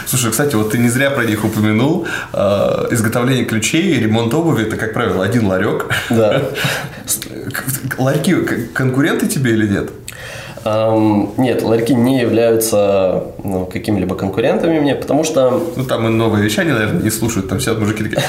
Слушай, 0.05 0.31
кстати, 0.31 0.55
вот 0.55 0.71
ты 0.71 0.77
не 0.77 0.89
зря 0.89 1.09
про 1.09 1.25
них 1.25 1.43
упомянул. 1.45 2.07
Изготовление 2.33 3.45
ключей 3.45 3.95
и 3.95 3.99
ремонт 3.99 4.33
обуви– 4.33 4.63
это, 4.67 4.77
как 4.77 4.93
правило, 4.93 5.23
один 5.23 5.47
ларек. 5.47 5.87
Да. 6.09 6.41
Ларьки 7.97 8.33
конкуренты 8.73 9.27
тебе 9.27 9.51
или 9.51 9.67
нет? 9.67 9.91
Um, 10.65 11.33
нет, 11.37 11.61
ларьки 11.61 11.93
не 11.93 12.21
являются 12.21 13.33
ну, 13.43 13.65
какими-либо 13.65 14.15
конкурентами 14.15 14.79
мне, 14.79 14.95
потому 14.95 15.25
что... 15.25 15.61
Ну, 15.75 15.83
там 15.83 16.07
и 16.07 16.09
новые 16.09 16.41
вещи 16.41 16.61
они, 16.61 16.71
наверное, 16.71 17.01
не 17.01 17.09
слушают, 17.09 17.49
там 17.49 17.59
все 17.59 17.73
мужики 17.73 18.03
такие... 18.03 18.23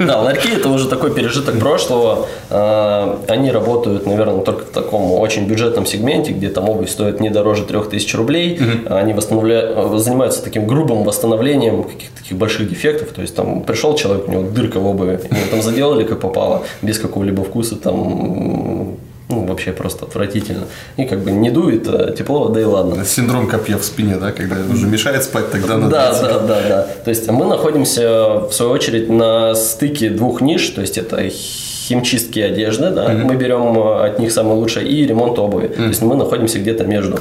Да, 0.00 0.20
ларьки 0.20 0.50
это 0.50 0.68
уже 0.68 0.88
такой 0.88 1.12
пережиток 1.14 1.58
прошлого. 1.58 2.26
А, 2.50 3.18
Они 3.28 3.50
работают, 3.50 4.06
наверное, 4.06 4.40
только 4.42 4.64
в 4.64 4.70
таком 4.70 5.12
очень 5.12 5.46
бюджетном 5.46 5.86
сегменте, 5.86 6.32
где 6.32 6.48
там 6.48 6.68
обувь 6.68 6.90
стоит 6.90 7.20
не 7.20 7.30
дороже 7.30 7.64
3000 7.64 8.16
рублей. 8.16 8.60
Они 8.88 9.14
занимаются 9.18 10.42
таким 10.42 10.66
грубым 10.66 11.04
восстановлением 11.04 11.82
каких-то 11.84 12.16
таких 12.22 12.36
больших 12.38 12.68
дефектов. 12.68 13.08
То 13.10 13.22
есть 13.22 13.34
там 13.34 13.62
пришел 13.62 13.94
человек, 13.94 14.28
у 14.28 14.32
него 14.32 14.42
дырка 14.42 14.80
в 14.80 14.86
обуви, 14.86 15.20
его 15.30 15.50
там 15.50 15.62
заделали 15.62 16.04
как 16.04 16.20
попало, 16.20 16.62
без 16.82 16.98
какого-либо 16.98 17.44
вкуса, 17.44 17.76
там 17.76 18.96
ну, 19.28 19.44
вообще 19.44 19.72
просто 19.72 20.06
отвратительно. 20.06 20.64
И 20.96 21.04
как 21.04 21.20
бы 21.20 21.30
не 21.30 21.50
дует, 21.50 21.86
а 21.86 22.12
тепло, 22.12 22.48
да 22.48 22.60
и 22.60 22.64
ладно. 22.64 23.04
Синдром 23.04 23.46
копья 23.46 23.76
в 23.76 23.84
спине, 23.84 24.16
да, 24.16 24.32
когда 24.32 24.56
уже 24.72 24.86
мешает 24.86 25.22
спать, 25.22 25.50
тогда 25.50 25.76
надо... 25.76 25.90
Да, 25.90 26.12
идти. 26.12 26.22
да, 26.22 26.38
да, 26.38 26.68
да. 26.68 26.86
То 27.04 27.10
есть 27.10 27.30
мы 27.30 27.44
находимся, 27.44 28.40
в 28.48 28.52
свою 28.52 28.72
очередь, 28.72 29.10
на 29.10 29.54
стыке 29.54 30.08
двух 30.08 30.40
ниш, 30.40 30.66
то 30.70 30.80
есть 30.80 30.96
это 30.96 31.28
химчистки 31.28 32.40
одежды, 32.40 32.90
да, 32.90 33.08
мы 33.08 33.36
берем 33.36 33.78
э, 33.78 34.06
от 34.06 34.18
них 34.18 34.32
самое 34.32 34.56
лучшее, 34.56 34.88
и 34.88 35.06
ремонт 35.06 35.38
обуви. 35.38 35.68
То 35.68 35.82
есть 35.82 36.02
мы 36.02 36.16
находимся 36.16 36.58
где-то 36.58 36.84
между. 36.84 37.18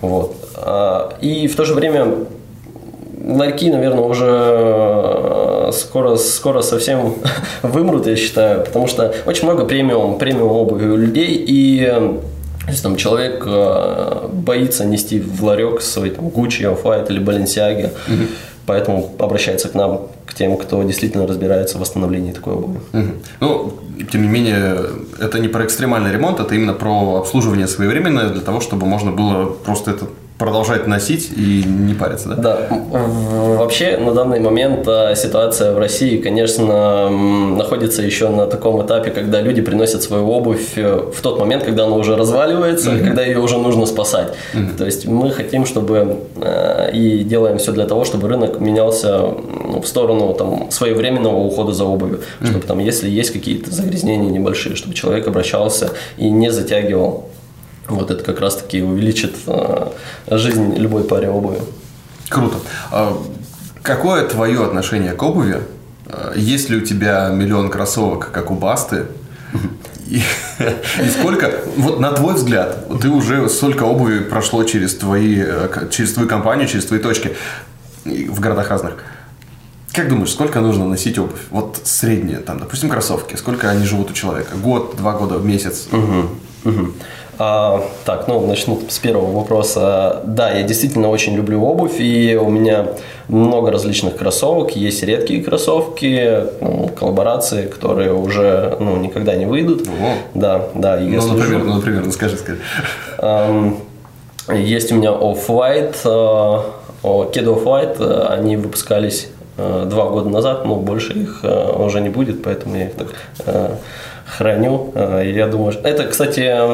Вот. 0.00 0.36
А, 0.56 1.16
И 1.20 1.48
в 1.48 1.56
то 1.56 1.64
же 1.64 1.74
время 1.74 2.06
ларьки, 3.26 3.70
наверное, 3.70 4.04
уже 4.04 4.26
э, 4.28 5.70
скоро, 5.72 6.16
скоро 6.16 6.62
совсем 6.62 7.14
вымрут, 7.62 8.06
я 8.06 8.16
считаю, 8.16 8.64
потому 8.64 8.86
что 8.86 9.14
очень 9.26 9.44
много 9.44 9.64
премиум, 9.64 10.18
премиум 10.18 10.52
обуви 10.52 10.86
у 10.86 10.96
людей, 10.96 11.34
и 11.46 11.86
э, 11.90 12.18
если 12.68 12.82
там 12.82 12.96
человек 12.96 13.44
э, 13.46 14.28
боится 14.32 14.84
нести 14.84 15.20
в 15.20 15.44
ларек 15.44 15.80
свой 15.82 16.10
там, 16.10 16.28
Gucci, 16.28 16.62
Off-White 16.62 17.10
или 17.10 17.20
Balenciaga, 17.20 17.90
поэтому 18.64 19.12
обращается 19.18 19.68
к 19.68 19.74
нам, 19.74 20.08
к 20.24 20.34
тем, 20.34 20.56
кто 20.56 20.82
действительно 20.82 21.26
разбирается 21.26 21.78
в 21.78 21.80
восстановлении 21.80 22.32
такой 22.32 22.54
обуви. 22.54 22.80
Ну, 23.40 23.72
тем 24.10 24.22
не 24.22 24.28
менее, 24.28 24.78
это 25.20 25.38
не 25.38 25.48
про 25.48 25.64
экстремальный 25.64 26.12
ремонт, 26.12 26.40
это 26.40 26.54
именно 26.54 26.74
про 26.74 27.16
обслуживание 27.16 27.66
своевременное 27.66 28.30
для 28.30 28.40
того, 28.40 28.60
чтобы 28.60 28.86
можно 28.86 29.10
было 29.10 29.46
просто 29.46 29.92
это 29.92 30.06
продолжать 30.38 30.86
носить 30.86 31.30
и 31.36 31.64
не 31.64 31.94
париться, 31.94 32.28
да? 32.28 32.36
Да, 32.36 32.68
вообще 32.90 33.96
на 33.96 34.12
данный 34.12 34.40
момент 34.40 34.86
а, 34.86 35.14
ситуация 35.14 35.72
в 35.72 35.78
России, 35.78 36.18
конечно, 36.18 37.08
находится 37.08 38.02
еще 38.02 38.28
на 38.28 38.46
таком 38.46 38.84
этапе, 38.84 39.10
когда 39.10 39.40
люди 39.40 39.62
приносят 39.62 40.02
свою 40.02 40.28
обувь 40.28 40.76
э, 40.76 41.10
в 41.14 41.20
тот 41.22 41.38
момент, 41.38 41.64
когда 41.64 41.84
она 41.84 41.96
уже 41.96 42.16
разваливается, 42.16 42.90
когда 42.98 43.22
ее 43.22 43.38
уже 43.38 43.58
нужно 43.58 43.86
спасать. 43.86 44.34
То 44.76 44.84
есть 44.84 45.06
мы 45.06 45.30
хотим, 45.30 45.64
чтобы 45.64 46.18
э, 46.36 46.90
и 46.92 47.24
делаем 47.24 47.58
все 47.58 47.72
для 47.72 47.86
того, 47.86 48.04
чтобы 48.04 48.28
рынок 48.28 48.60
менялся 48.60 49.22
в 49.22 49.86
сторону 49.86 50.34
там, 50.34 50.70
своевременного 50.70 51.36
ухода 51.36 51.72
за 51.72 51.84
обувью, 51.84 52.20
чтобы 52.42 52.60
там, 52.60 52.78
если 52.78 53.08
есть 53.08 53.32
какие-то 53.32 53.72
загрязнения 53.72 54.30
небольшие, 54.30 54.76
чтобы 54.76 54.94
человек 54.94 55.26
обращался 55.26 55.90
и 56.18 56.30
не 56.30 56.50
затягивал. 56.50 57.30
Вот 57.88 58.10
это 58.10 58.24
как 58.24 58.40
раз-таки 58.40 58.82
увеличит 58.82 59.34
э, 59.46 59.88
жизнь 60.30 60.74
любой 60.76 61.04
паре 61.04 61.28
обуви. 61.28 61.60
Круто. 62.28 62.56
А 62.90 63.16
Какое 63.86 64.26
твое 64.26 64.64
отношение 64.64 65.12
к 65.12 65.22
обуви? 65.22 65.60
А, 66.06 66.32
Есть 66.34 66.70
ли 66.70 66.76
у 66.76 66.80
тебя 66.80 67.28
миллион 67.28 67.70
кроссовок, 67.70 68.32
как 68.32 68.50
у 68.50 68.54
Басты? 68.54 69.06
И, 70.08 70.18
и 70.18 71.08
сколько, 71.18 71.50
вот 71.76 71.98
на 71.98 72.12
твой 72.12 72.34
взгляд, 72.34 72.86
ты 73.00 73.08
уже 73.08 73.48
столько 73.48 73.82
обуви 73.82 74.20
прошло 74.20 74.62
через 74.62 74.94
твои, 74.94 75.42
э, 75.44 75.88
через 75.90 76.12
твою 76.12 76.28
компанию, 76.28 76.68
через 76.68 76.86
твои 76.86 77.00
точки 77.00 77.34
в 78.04 78.38
городах 78.38 78.70
разных. 78.70 78.94
Как 79.92 80.08
думаешь, 80.08 80.30
сколько 80.30 80.60
нужно 80.60 80.86
носить 80.86 81.18
обувь? 81.18 81.40
Вот 81.50 81.80
средние, 81.82 82.38
там, 82.38 82.60
допустим, 82.60 82.88
кроссовки. 82.88 83.34
Сколько 83.34 83.68
они 83.68 83.84
живут 83.84 84.10
у 84.10 84.14
человека? 84.14 84.56
Год, 84.56 84.94
два 84.96 85.12
года, 85.14 85.38
месяц? 85.38 85.88
Мгм. 85.90 86.94
А, 87.38 87.82
так, 88.04 88.28
ну, 88.28 88.46
начну 88.46 88.80
с 88.88 88.98
первого 88.98 89.30
вопроса. 89.30 90.22
Да, 90.24 90.50
я 90.50 90.62
действительно 90.62 91.10
очень 91.10 91.34
люблю 91.34 91.62
обувь, 91.64 92.00
и 92.00 92.34
у 92.36 92.48
меня 92.48 92.86
много 93.28 93.70
различных 93.70 94.16
кроссовок. 94.16 94.74
Есть 94.74 95.02
редкие 95.02 95.42
кроссовки, 95.44 96.44
ну, 96.60 96.88
коллаборации, 96.98 97.66
которые 97.66 98.14
уже 98.14 98.76
ну, 98.80 98.96
никогда 98.96 99.34
не 99.36 99.44
выйдут. 99.46 99.82
Ого. 99.86 100.12
Да, 100.34 100.68
да. 100.74 100.98
и 101.00 101.10
я 101.10 101.16
Ну, 101.16 101.22
слежу. 101.22 101.34
например, 101.36 101.64
ну, 101.64 101.74
например, 101.74 102.02
ну, 102.06 102.12
скажи, 102.12 102.36
скажи. 102.38 102.58
Эм, 103.18 103.76
Есть 104.54 104.92
у 104.92 104.94
меня 104.94 105.10
Off-White, 105.10 105.96
э, 106.04 106.60
о, 107.02 107.24
кеды 107.32 107.50
Off-White, 107.50 107.96
э, 107.98 108.26
они 108.32 108.56
выпускались 108.56 109.28
два 109.56 110.08
года 110.10 110.28
назад, 110.28 110.64
но 110.66 110.76
больше 110.76 111.12
их 111.14 111.40
э, 111.42 111.72
уже 111.78 112.00
не 112.00 112.08
будет, 112.10 112.42
поэтому 112.42 112.76
я 112.76 112.84
их 112.86 112.94
так 112.94 113.08
э, 113.46 113.70
храню. 114.26 114.90
Э, 114.94 115.22
Я 115.24 115.46
думаю, 115.46 115.72
что- 115.72 115.88
это, 115.88 116.04
кстати, 116.04 116.40
э, 116.40 116.66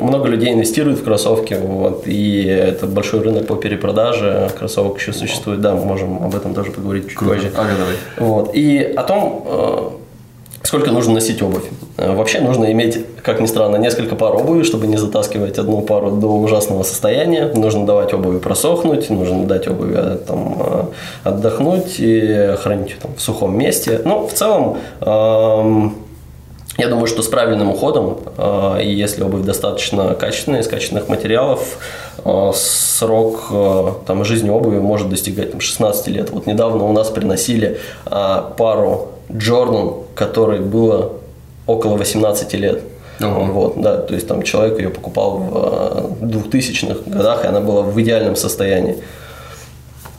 много 0.00 0.28
людей 0.28 0.52
инвестируют 0.52 0.98
в 1.00 1.04
кроссовки, 1.04 1.54
вот, 1.54 2.02
и 2.06 2.44
это 2.44 2.86
большой 2.86 3.20
рынок 3.20 3.46
по 3.46 3.56
перепродаже 3.56 4.50
кроссовок 4.58 4.98
еще 4.98 5.12
существует, 5.12 5.60
да, 5.60 5.74
мы 5.74 5.84
можем 5.84 6.22
об 6.24 6.34
этом 6.34 6.54
тоже 6.54 6.70
поговорить 6.72 7.08
чуть 7.08 7.18
Круто. 7.18 7.34
позже. 7.34 7.50
Ага, 7.56 7.70
давай. 7.78 7.94
Вот. 8.30 8.50
И 8.54 8.78
о 8.96 9.02
том, 9.02 9.44
э, 9.46 9.78
сколько 10.72 10.90
нужно 10.90 11.12
носить 11.12 11.42
обувь. 11.42 11.64
Э, 11.98 12.16
Вообще 12.16 12.40
нужно 12.40 12.72
иметь, 12.72 12.98
как 13.22 13.40
ни 13.40 13.46
странно, 13.46 13.76
несколько 13.76 14.16
пар 14.16 14.34
обуви, 14.34 14.62
чтобы 14.62 14.86
не 14.86 14.96
затаскивать 14.96 15.58
одну 15.58 15.82
пару 15.82 16.12
до 16.12 16.28
ужасного 16.28 16.82
состояния. 16.82 17.52
Нужно 17.54 17.84
давать 17.84 18.14
обуви 18.14 18.38
просохнуть, 18.38 19.10
нужно 19.10 19.44
дать 19.44 19.68
обуви 19.68 19.94
э, 19.94 20.16
там, 20.26 20.56
э, 20.58 20.84
отдохнуть 21.24 21.96
и 21.98 22.56
хранить 22.62 22.96
там, 23.02 23.10
в 23.14 23.20
сухом 23.20 23.58
месте. 23.58 24.00
Ну, 24.06 24.26
в 24.26 24.32
целом, 24.32 24.78
эм, 25.02 25.94
я 26.78 26.88
думаю, 26.88 27.06
что 27.06 27.20
с 27.20 27.28
правильным 27.28 27.68
уходом, 27.68 28.20
э, 28.38 28.82
и 28.82 28.94
если 28.94 29.22
обувь 29.22 29.44
достаточно 29.44 30.14
качественная, 30.14 30.60
из 30.60 30.68
качественных 30.68 31.06
материалов, 31.10 31.60
э, 32.24 32.52
срок 32.54 33.48
э, 33.50 33.88
там, 34.06 34.24
жизни 34.24 34.48
обуви 34.48 34.78
может 34.78 35.10
достигать 35.10 35.50
там, 35.50 35.60
16 35.60 36.08
лет. 36.08 36.30
Вот 36.30 36.46
недавно 36.46 36.84
у 36.84 36.92
нас 36.92 37.10
приносили 37.10 37.78
пару 38.08 39.08
Джордан, 39.30 40.01
которой 40.14 40.60
было 40.60 41.12
около 41.66 41.96
18 41.96 42.54
лет. 42.54 42.82
Ого. 43.20 43.44
Вот, 43.44 43.80
да, 43.80 43.98
то 43.98 44.14
есть 44.14 44.26
там 44.26 44.42
человек 44.42 44.78
ее 44.78 44.88
покупал 44.90 45.36
в 45.38 46.16
э, 46.22 46.24
2000-х 46.26 47.10
годах, 47.10 47.44
и 47.44 47.48
она 47.48 47.60
была 47.60 47.82
в 47.82 48.00
идеальном 48.00 48.34
состоянии. 48.36 48.96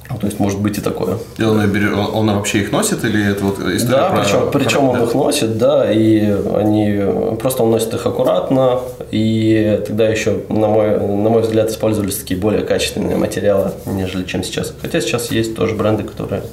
Ну, 0.09 0.19
То 0.19 0.27
есть 0.27 0.39
может 0.39 0.59
быть 0.59 0.77
и 0.77 0.81
такое. 0.81 1.17
И 1.39 1.43
он, 1.43 1.59
берет- 1.71 1.93
он, 1.93 2.29
он 2.29 2.35
вообще 2.35 2.59
их 2.59 2.71
носит 2.71 3.03
или 3.03 3.31
это 3.31 3.43
вот 3.45 3.57
история 3.59 3.97
Да, 3.97 4.09
про- 4.09 4.21
причем, 4.21 4.51
причем 4.51 4.79
про- 4.91 4.99
он 5.01 5.03
их 5.07 5.13
носит, 5.15 5.57
да, 5.57 5.91
и 5.91 6.19
они 6.55 7.35
просто 7.39 7.63
он 7.63 7.71
носит 7.71 7.93
их 7.95 8.05
аккуратно, 8.05 8.79
и 9.11 9.81
тогда 9.87 10.07
еще, 10.07 10.41
на 10.49 10.67
мой, 10.67 10.91
на 10.99 11.29
мой 11.29 11.41
взгляд, 11.41 11.71
использовались 11.71 12.17
такие 12.17 12.39
более 12.39 12.61
качественные 12.63 13.17
материалы, 13.17 13.71
нежели 13.85 14.23
чем 14.25 14.43
сейчас. 14.43 14.71
Хотя 14.81 15.01
сейчас 15.01 15.31
есть 15.31 15.55
тоже 15.55 15.73
бренды, 15.73 16.03
которые 16.03 16.43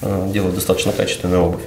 э, 0.00 0.28
делают 0.32 0.54
достаточно 0.54 0.92
качественную 0.92 1.44
обувь. 1.44 1.62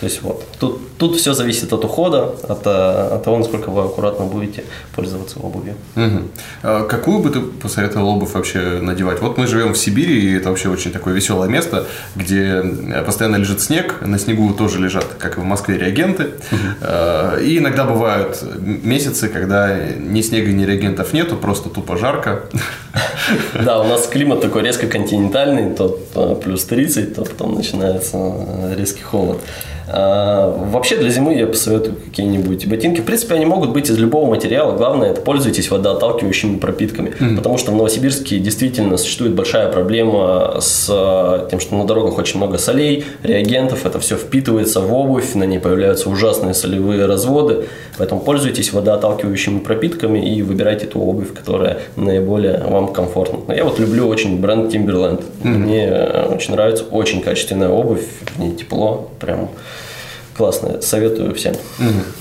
То 0.00 0.06
есть 0.06 0.22
вот, 0.22 0.42
тут, 0.58 0.96
тут 0.96 1.16
все 1.16 1.34
зависит 1.34 1.72
от 1.74 1.84
ухода, 1.84 2.34
от, 2.48 2.66
э, 2.66 2.70
от 3.14 3.22
того, 3.22 3.36
насколько 3.36 3.70
вы 3.70 3.82
аккуратно 3.82 4.24
будете 4.24 4.64
пользоваться 4.96 5.38
обувью. 5.40 5.74
Мгм. 5.94 6.30
А 6.62 6.84
Какую 6.86 7.18
бы 7.18 7.28
ты 7.28 7.40
посоветовал 7.40 8.08
обувь 8.08 8.32
вообще 8.32 8.80
надевать? 8.80 9.20
Вот 9.20 9.36
мы 9.36 9.46
живем 9.46 9.74
в 9.74 9.78
Сибири, 9.78 10.18
и 10.18 10.36
это 10.38 10.48
вообще 10.48 10.70
очень 10.70 10.90
такое 10.90 11.12
веселое 11.12 11.50
место, 11.50 11.86
где 12.16 12.62
э, 12.64 13.02
постоянно 13.04 13.36
лежит 13.36 13.60
снег, 13.60 13.96
на 14.00 14.18
снегу 14.18 14.54
тоже 14.54 14.78
лежат, 14.78 15.04
как 15.18 15.36
и 15.36 15.40
в 15.40 15.44
Москве, 15.44 15.76
реагенты. 15.76 16.30
Э, 16.80 17.38
И 17.42 17.58
иногда 17.58 17.84
бывают 17.84 18.42
месяцы, 18.82 19.28
когда 19.28 19.76
ни 19.76 20.22
снега, 20.22 20.50
ни 20.50 20.64
реагентов 20.64 21.12
нету, 21.12 21.36
просто 21.36 21.68
тупо 21.68 21.98
жарко. 21.98 22.44
Да, 23.64 23.80
у 23.80 23.84
нас 23.84 24.06
климат 24.06 24.40
такой 24.40 24.62
резко 24.62 24.86
континентальный, 24.86 25.74
то 25.74 25.88
плюс 26.42 26.64
30, 26.64 27.14
то 27.14 27.22
потом 27.22 27.54
начинается 27.54 28.16
резкий 28.76 29.02
холод. 29.02 29.38
А, 29.92 30.50
Вообще 30.70 30.96
для 30.96 31.10
зимы 31.10 31.34
я 31.34 31.46
посоветую 31.46 31.96
какие-нибудь 31.96 32.66
ботинки. 32.66 33.00
В 33.00 33.04
принципе, 33.04 33.34
они 33.34 33.44
могут 33.44 33.70
быть 33.70 33.90
из 33.90 33.98
любого 33.98 34.28
материала. 34.30 34.76
Главное, 34.76 35.10
это 35.10 35.20
пользуйтесь 35.20 35.70
водоотталкивающими 35.70 36.58
пропитками. 36.58 37.12
Потому 37.36 37.58
что 37.58 37.72
в 37.72 37.74
Новосибирске 37.74 38.38
действительно 38.38 38.96
существует 38.96 39.34
большая 39.34 39.70
проблема 39.70 40.58
с 40.60 40.86
э, 40.88 41.48
тем, 41.50 41.60
что 41.60 41.74
на 41.74 41.86
дорогах 41.86 42.18
очень 42.18 42.36
много 42.36 42.58
солей, 42.58 43.04
реагентов. 43.22 43.84
Это 43.84 43.98
все 43.98 44.16
впитывается 44.16 44.80
в 44.80 44.92
обувь, 44.94 45.34
на 45.34 45.44
ней 45.44 45.58
появляются 45.58 46.08
ужасные 46.08 46.54
солевые 46.54 47.06
разводы. 47.06 47.66
Поэтому 47.98 48.20
пользуйтесь 48.20 48.72
водоотталкивающими 48.72 49.58
пропитками 49.58 50.18
и 50.18 50.42
выбирайте 50.42 50.86
ту 50.86 51.00
обувь, 51.00 51.32
которая 51.34 51.78
наиболее 51.96 52.62
вам 52.66 52.92
комфортна. 52.92 53.40
Но 53.48 53.54
Я 53.54 53.64
вот 53.64 53.78
люблю 53.78 54.08
очень 54.08 54.40
бренд 54.40 54.72
Timberland. 54.72 55.24
Мне 55.42 55.86
э, 55.86 56.34
очень 56.34 56.52
нравится 56.54 56.84
очень 56.90 57.22
качественная 57.22 57.68
обувь, 57.68 58.04
в 58.36 58.38
ней 58.38 58.52
тепло, 58.52 59.10
прям 59.18 59.48
классные, 60.40 60.80
советую 60.80 61.34
всем. 61.34 61.54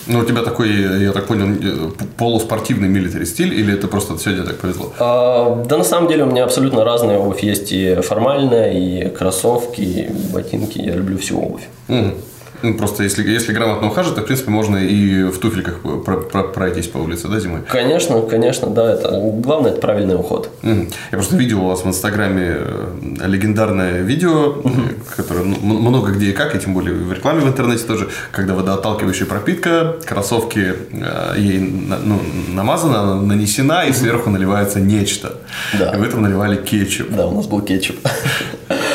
Ну, 0.07 0.19
у 0.19 0.25
тебя 0.25 0.41
такой, 0.41 0.69
я 1.03 1.13
так 1.13 1.27
понял, 1.27 1.47
э, 1.47 1.89
полуспортивный 2.17 2.89
милитари 2.89 3.23
стиль, 3.25 3.53
или 3.53 3.73
это 3.73 3.87
просто 3.87 4.17
сегодня 4.17 4.43
так 4.43 4.57
повезло? 4.57 4.91
А, 4.99 5.63
да 5.69 5.77
на 5.77 5.85
самом 5.85 6.09
деле 6.09 6.23
у 6.23 6.27
меня 6.27 6.43
абсолютно 6.43 6.83
разная 6.83 7.17
обувь. 7.17 7.43
Есть 7.43 7.71
и 7.71 7.95
формальная, 8.01 8.73
и 8.73 9.07
кроссовки, 9.07 9.81
и 9.81 10.09
ботинки. 10.33 10.79
Я 10.79 10.95
люблю 10.95 11.17
всю 11.17 11.39
обувь. 11.39 11.63
Мгм. 11.87 12.15
Ну, 12.61 12.73
просто 12.77 13.03
если, 13.03 13.27
если 13.29 13.53
грамотно 13.53 13.87
ухаживать, 13.87 14.15
то, 14.15 14.21
в 14.21 14.25
принципе, 14.25 14.51
можно 14.51 14.77
и 14.77 15.23
в 15.23 15.37
туфельках 15.39 15.79
про- 16.05 16.17
про- 16.21 16.43
пройтись 16.43 16.87
по 16.87 16.97
улице, 16.97 17.27
да, 17.27 17.39
зимой? 17.39 17.61
Конечно, 17.69 18.21
конечно, 18.21 18.69
да. 18.69 18.93
Это 18.93 19.09
главное 19.11 19.71
это 19.71 19.79
правильный 19.81 20.15
уход. 20.15 20.49
Мгм. 20.61 20.89
Я 21.11 21.17
просто 21.17 21.35
видел 21.37 21.63
у 21.63 21.67
вас 21.67 21.83
в 21.83 21.87
Инстаграме 21.87 22.57
э, 22.57 22.87
легендарное 23.25 24.01
видео, 24.01 24.61
э, 24.63 24.69
которое 25.15 25.43
много 25.43 26.11
где 26.11 26.27
и 26.27 26.31
как, 26.33 26.55
и 26.55 26.59
тем 26.59 26.73
более 26.73 26.93
в 26.93 27.13
рекламе 27.13 27.41
в 27.41 27.47
интернете 27.47 27.83
тоже, 27.85 28.09
когда 28.31 28.53
водоотталкивающая 28.55 29.25
пропитка, 29.25 29.95
кроссовки 30.05 30.73
э, 30.91 31.33
ей 31.37 31.59
ну, 31.59 32.19
намазана, 32.49 33.01
она 33.01 33.15
нанесена, 33.21 33.85
и 33.85 33.93
сверху 33.93 34.29
наливается 34.29 34.79
нечто. 34.79 35.37
Да. 35.77 35.95
И 35.95 35.97
в 35.97 36.03
этом 36.03 36.21
наливали 36.23 36.57
кетчуп. 36.57 37.09
Да, 37.11 37.27
у 37.27 37.35
нас 37.35 37.47
был 37.47 37.61
кетчуп. 37.61 37.95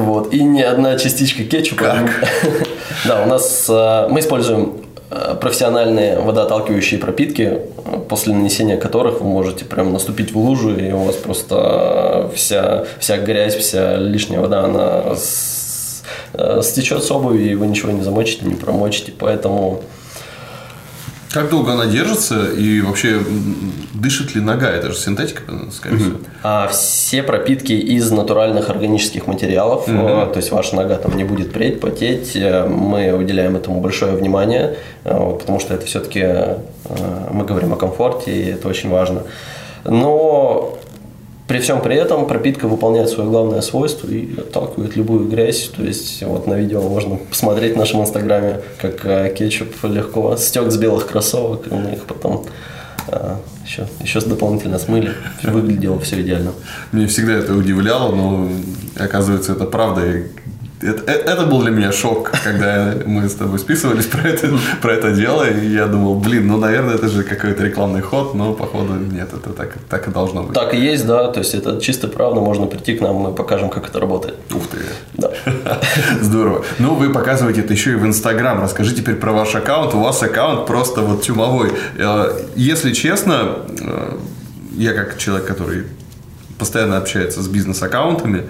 Вот. 0.00 0.32
И 0.32 0.42
ни 0.42 0.62
одна 0.62 0.98
частичка 0.98 1.44
кетчупа. 1.44 1.84
Как? 1.84 2.10
Да, 3.06 3.22
у 3.22 3.26
нас 3.26 3.66
э, 3.68 4.08
мы 4.10 4.20
используем 4.20 4.74
э, 5.10 5.34
профессиональные 5.40 6.18
водоотталкивающие 6.18 7.00
пропитки, 7.00 7.60
после 8.10 8.34
нанесения 8.34 8.76
которых 8.76 9.22
вы 9.22 9.26
можете 9.26 9.64
прям 9.64 9.92
наступить 9.92 10.32
в 10.32 10.38
лужу, 10.38 10.76
и 10.76 10.92
у 10.92 11.04
вас 11.04 11.16
просто 11.16 12.30
вся, 12.34 12.84
вся 12.98 13.16
грязь, 13.16 13.54
вся 13.54 13.96
лишняя 13.96 14.40
вода, 14.40 14.64
она 14.64 15.14
э, 16.34 16.60
стечет 16.62 17.02
с 17.04 17.10
обуви, 17.10 17.44
и 17.44 17.54
вы 17.54 17.68
ничего 17.68 17.92
не 17.92 18.02
замочите, 18.02 18.44
не 18.44 18.56
промочите. 18.56 19.12
Поэтому 19.18 19.82
Как 21.32 21.48
долго 21.48 21.72
она 21.72 21.86
держится 21.86 22.50
и 22.50 22.80
вообще 22.80 23.20
дышит 23.94 24.34
ли 24.34 24.40
нога? 24.40 24.68
Это 24.68 24.88
же 24.88 24.98
синтетика, 24.98 25.42
скорее 25.70 25.96
всего. 25.98 26.18
А 26.42 26.66
все 26.68 27.22
пропитки 27.22 27.72
из 27.72 28.10
натуральных 28.10 28.68
органических 28.68 29.28
материалов, 29.28 29.84
э, 29.86 29.92
то 29.92 30.36
есть 30.36 30.50
ваша 30.50 30.74
нога 30.74 30.96
там 30.96 31.16
не 31.16 31.22
будет 31.22 31.52
преть, 31.52 31.80
потеть. 31.80 32.34
Э, 32.34 32.66
Мы 32.66 33.12
уделяем 33.12 33.54
этому 33.56 33.80
большое 33.80 34.16
внимание, 34.16 34.76
э, 35.04 35.36
потому 35.38 35.60
что 35.60 35.74
это 35.74 35.86
все-таки 35.86 36.26
мы 37.30 37.44
говорим 37.44 37.72
о 37.72 37.76
комфорте, 37.76 38.32
и 38.32 38.50
это 38.50 38.66
очень 38.66 38.90
важно. 38.90 39.22
Но 39.84 40.76
при 41.50 41.58
всем 41.58 41.82
при 41.82 41.96
этом 41.96 42.28
пропитка 42.28 42.68
выполняет 42.68 43.08
свое 43.08 43.28
главное 43.28 43.60
свойство 43.60 44.06
и 44.06 44.38
отталкивает 44.38 44.94
любую 44.94 45.28
грязь. 45.28 45.68
То 45.76 45.82
есть 45.82 46.22
вот 46.22 46.46
на 46.46 46.54
видео 46.54 46.80
можно 46.80 47.16
посмотреть 47.16 47.74
в 47.74 47.76
нашем 47.76 48.02
инстаграме, 48.02 48.60
как 48.80 49.04
э, 49.04 49.34
кетчуп 49.36 49.74
легко 49.82 50.36
стек 50.36 50.70
с 50.70 50.76
белых 50.76 51.08
кроссовок, 51.08 51.66
и 51.66 51.74
мы 51.74 51.94
их 51.94 52.04
потом 52.04 52.46
э, 53.08 53.34
еще, 53.66 53.88
еще 54.00 54.20
дополнительно 54.20 54.78
смыли. 54.78 55.10
Выглядело 55.42 55.98
все 55.98 56.20
идеально. 56.20 56.52
Меня 56.92 57.08
всегда 57.08 57.32
это 57.32 57.52
удивляло, 57.52 58.14
но 58.14 58.48
оказывается 58.96 59.50
это 59.50 59.64
правда. 59.64 60.02
Это, 60.82 61.02
э- 61.12 61.24
это 61.26 61.44
был 61.44 61.60
для 61.60 61.70
меня 61.70 61.92
шок, 61.92 62.30
когда 62.42 62.94
мы 63.04 63.28
с 63.28 63.34
тобой 63.34 63.58
списывались 63.58 64.06
про 64.06 64.26
это, 64.28 64.48
про 64.80 64.94
это 64.94 65.12
дело, 65.12 65.44
и 65.48 65.66
я 65.68 65.86
думал, 65.86 66.14
блин, 66.14 66.46
ну, 66.48 66.56
наверное, 66.56 66.94
это 66.94 67.08
же 67.08 67.22
какой-то 67.22 67.62
рекламный 67.64 68.00
ход, 68.00 68.34
но, 68.34 68.54
походу, 68.54 68.94
нет, 68.94 69.28
это 69.34 69.50
так, 69.50 69.74
так 69.90 70.08
и 70.08 70.10
должно 70.10 70.42
быть. 70.42 70.54
Так 70.54 70.72
и 70.72 70.78
есть, 70.80 71.06
да, 71.06 71.28
то 71.28 71.40
есть 71.40 71.54
это 71.54 71.78
чисто 71.80 72.08
правда, 72.08 72.40
можно 72.40 72.64
прийти 72.66 72.94
к 72.94 73.02
нам, 73.02 73.16
мы 73.16 73.32
покажем, 73.32 73.68
как 73.68 73.88
это 73.88 74.00
работает. 74.00 74.36
Ух 74.54 74.62
ты. 74.68 74.78
Да. 75.14 75.30
Здорово. 76.22 76.64
Ну, 76.78 76.94
вы 76.94 77.10
показываете 77.10 77.60
это 77.60 77.74
еще 77.74 77.92
и 77.92 77.94
в 77.96 78.06
Инстаграм. 78.06 78.62
Расскажи 78.62 78.94
теперь 78.94 79.16
про 79.16 79.32
ваш 79.32 79.54
аккаунт. 79.54 79.94
У 79.94 80.00
вас 80.00 80.22
аккаунт 80.22 80.66
просто 80.66 81.02
вот 81.02 81.22
тюмовой. 81.22 81.72
Э, 81.98 82.32
Если 82.56 82.92
честно, 82.92 83.56
э, 83.80 84.16
я 84.76 84.94
как 84.94 85.18
человек, 85.18 85.46
который 85.46 85.84
постоянно 86.58 86.96
общается 86.96 87.42
с 87.42 87.48
бизнес-аккаунтами, 87.48 88.44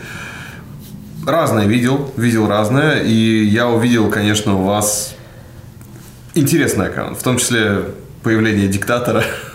разное 1.27 1.67
видел, 1.67 2.13
видел 2.17 2.47
разное, 2.49 3.03
и 3.03 3.45
я 3.45 3.69
увидел, 3.69 4.11
конечно, 4.11 4.57
у 4.59 4.65
вас 4.65 5.15
интересный 6.35 6.87
аккаунт, 6.89 7.19
в 7.19 7.23
том 7.23 7.39
числе 7.39 7.85
появление 8.23 8.69
диктатора. 8.69 9.25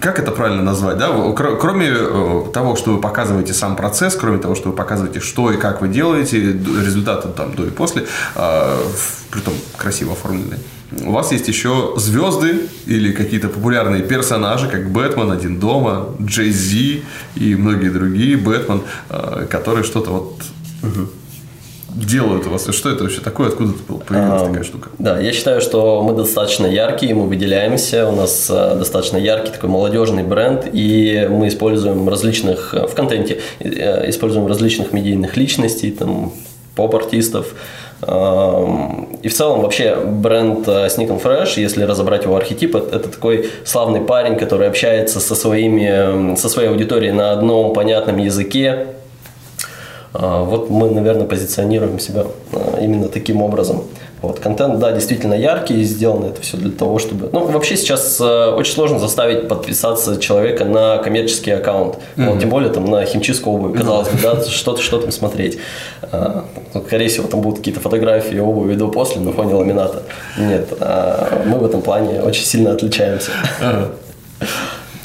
Как 0.00 0.18
это 0.18 0.30
правильно 0.32 0.62
назвать? 0.62 0.98
Да? 0.98 1.08
Кро- 1.08 1.56
Кроме 1.58 1.88
э, 1.90 2.44
того, 2.52 2.76
что 2.76 2.92
вы 2.92 3.00
показываете 3.00 3.52
сам 3.54 3.76
процесс, 3.76 4.14
кроме 4.14 4.38
того, 4.38 4.54
что 4.54 4.68
вы 4.70 4.76
показываете, 4.76 5.20
что 5.20 5.50
и 5.52 5.56
как 5.56 5.80
вы 5.80 5.88
делаете, 5.88 6.38
результаты 6.40 7.28
там 7.28 7.54
до 7.54 7.64
и 7.66 7.70
после, 7.70 8.04
а, 8.34 8.78
в- 8.82 9.30
притом 9.30 9.54
красиво 9.76 10.12
оформленные. 10.12 10.60
У 11.04 11.12
вас 11.12 11.32
есть 11.32 11.48
еще 11.48 11.94
звезды 11.96 12.62
или 12.86 13.12
какие-то 13.12 13.48
популярные 13.48 14.02
персонажи, 14.02 14.68
как 14.68 14.90
Бэтмен, 14.90 15.30
Один 15.30 15.60
дома, 15.60 16.14
Джей 16.20 16.50
Зи 16.50 17.02
и 17.36 17.54
многие 17.54 17.90
другие, 17.90 18.36
Бэтмен, 18.38 18.82
э, 19.10 19.46
которые 19.50 19.84
что-то 19.84 20.10
вот 20.10 20.34
делают 21.94 22.46
у 22.46 22.50
вас. 22.50 22.68
И 22.68 22.72
Что 22.72 22.90
это 22.90 23.04
вообще 23.04 23.20
такое? 23.20 23.48
Откуда 23.48 23.72
появилась 24.06 24.42
такая 24.42 24.64
штука? 24.64 24.88
Да, 24.98 25.20
я 25.20 25.32
считаю, 25.32 25.60
что 25.60 26.02
мы 26.02 26.14
достаточно 26.14 26.66
яркие, 26.66 27.14
мы 27.14 27.26
выделяемся, 27.26 28.08
у 28.08 28.16
нас 28.16 28.46
э, 28.48 28.76
достаточно 28.76 29.18
яркий 29.18 29.52
такой 29.52 29.68
молодежный 29.68 30.22
бренд, 30.22 30.68
и 30.72 31.28
мы 31.30 31.48
используем 31.48 32.08
различных, 32.08 32.72
э, 32.72 32.86
в 32.86 32.94
контенте, 32.94 33.40
используем 33.60 34.46
различных 34.46 34.94
медийных 34.94 35.36
личностей, 35.36 35.90
там, 35.90 36.32
поп-артистов, 36.74 37.54
И 38.00 39.28
в 39.28 39.34
целом 39.34 39.62
вообще 39.62 39.96
бренд 39.96 40.68
э, 40.68 40.86
Sneak 40.86 41.08
and 41.08 41.20
Fresh, 41.20 41.60
если 41.60 41.82
разобрать 41.82 42.22
его 42.22 42.36
архетип, 42.36 42.76
это 42.76 42.96
это 42.96 43.08
такой 43.08 43.50
славный 43.64 44.00
парень, 44.00 44.36
который 44.36 44.68
общается 44.68 45.18
со, 45.18 45.34
своими, 45.34 46.36
со 46.36 46.48
своей 46.48 46.68
аудиторией 46.68 47.12
на 47.12 47.32
одном 47.32 47.72
понятном 47.72 48.18
языке, 48.18 48.86
а, 50.14 50.42
Вот 50.44 50.70
мы, 50.70 50.90
наверное, 50.90 51.26
позиционируем 51.26 51.98
себя 51.98 52.24
именно 52.80 53.08
таким 53.08 53.42
образом. 53.42 53.82
Вот, 54.20 54.40
контент, 54.40 54.78
да, 54.78 54.92
действительно 54.92 55.34
яркий, 55.34 55.80
и 55.80 55.84
сделано 55.84 56.26
это 56.26 56.40
все 56.42 56.56
для 56.56 56.70
того, 56.70 56.98
чтобы... 56.98 57.28
Ну, 57.32 57.46
вообще 57.46 57.76
сейчас 57.76 58.20
э, 58.20 58.50
очень 58.50 58.72
сложно 58.72 58.98
заставить 58.98 59.48
подписаться 59.48 60.18
человека 60.18 60.64
на 60.64 60.98
коммерческий 60.98 61.52
аккаунт. 61.52 61.96
Вот, 62.16 62.40
тем 62.40 62.48
более 62.50 62.70
там 62.70 62.84
на 62.86 63.04
химчистку 63.04 63.50
обуви, 63.50 63.76
казалось 63.78 64.08
бы, 64.08 64.18
да, 64.22 64.42
что, 64.44 64.76
что 64.76 64.98
там 64.98 65.12
смотреть. 65.12 65.58
А, 66.10 66.44
ну, 66.74 66.82
скорее 66.86 67.08
всего, 67.08 67.28
там 67.28 67.40
будут 67.40 67.58
какие-то 67.58 67.80
фотографии 67.80 68.38
обуви 68.38 68.74
до-после 68.74 69.20
на 69.20 69.32
фоне 69.32 69.54
ламината. 69.54 70.02
Нет, 70.36 70.68
а, 70.80 71.42
мы 71.46 71.58
в 71.58 71.64
этом 71.64 71.82
плане 71.82 72.20
очень 72.20 72.44
сильно 72.44 72.72
отличаемся. 72.72 73.30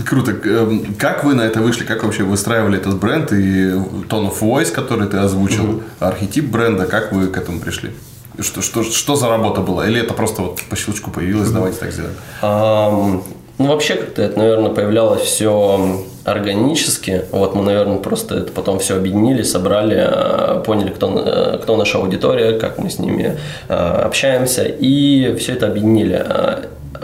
Круто. 0.06 0.32
Эм, 0.32 0.95
Как 0.97 1.23
вы 1.23 1.34
на 1.34 1.41
это 1.41 1.62
вышли? 1.62 1.86
Как 1.86 2.04
вообще 2.04 2.23
выстраивали 2.23 2.78
этот 2.78 2.97
бренд 2.99 3.32
и 3.32 3.69
tone 4.10 4.30
of 4.30 4.39
voice, 4.41 4.71
который 4.71 5.08
ты 5.08 5.17
озвучил, 5.17 5.84
архетип 5.99 6.45
бренда, 6.45 6.86
как 6.86 7.12
вы 7.13 7.28
к 7.28 7.38
этому 7.38 7.60
пришли? 7.60 7.91
Что, 8.39 8.62
что, 8.62 8.84
что 8.84 9.15
за 9.15 9.30
работа 9.30 9.62
была? 9.62 9.88
Или 9.88 10.02
это 10.02 10.13
просто 10.13 10.41
вот 10.41 10.62
по 10.69 10.76
щелчку 10.76 11.12
появилось, 11.12 11.50
давайте 11.52 11.78
так 11.78 11.91
сделаем? 11.91 12.15
Ам, 12.41 13.24
ну, 13.60 13.67
вообще, 13.67 13.96
как-то 13.96 14.24
это, 14.24 14.39
наверное, 14.39 14.72
появлялось 14.72 15.22
все 15.22 16.04
органически. 16.26 17.24
Вот 17.32 17.54
мы, 17.54 17.63
наверное, 17.63 17.98
просто 17.98 18.36
это 18.38 18.52
потом 18.52 18.80
все 18.80 18.96
объединили, 18.96 19.43
собрали, 19.43 19.98
а, 20.00 20.63
поняли, 20.65 20.89
кто, 20.89 21.19
э, 21.19 21.60
кто 21.62 21.78
наша 21.78 22.00
аудитория, 22.00 22.58
как 22.58 22.80
мы 22.80 22.89
с 22.89 22.98
ними 22.98 23.38
а, 23.69 24.04
общаемся, 24.06 24.63
и 24.63 25.36
все 25.36 25.54
это 25.54 25.67
объединили. 25.67 26.26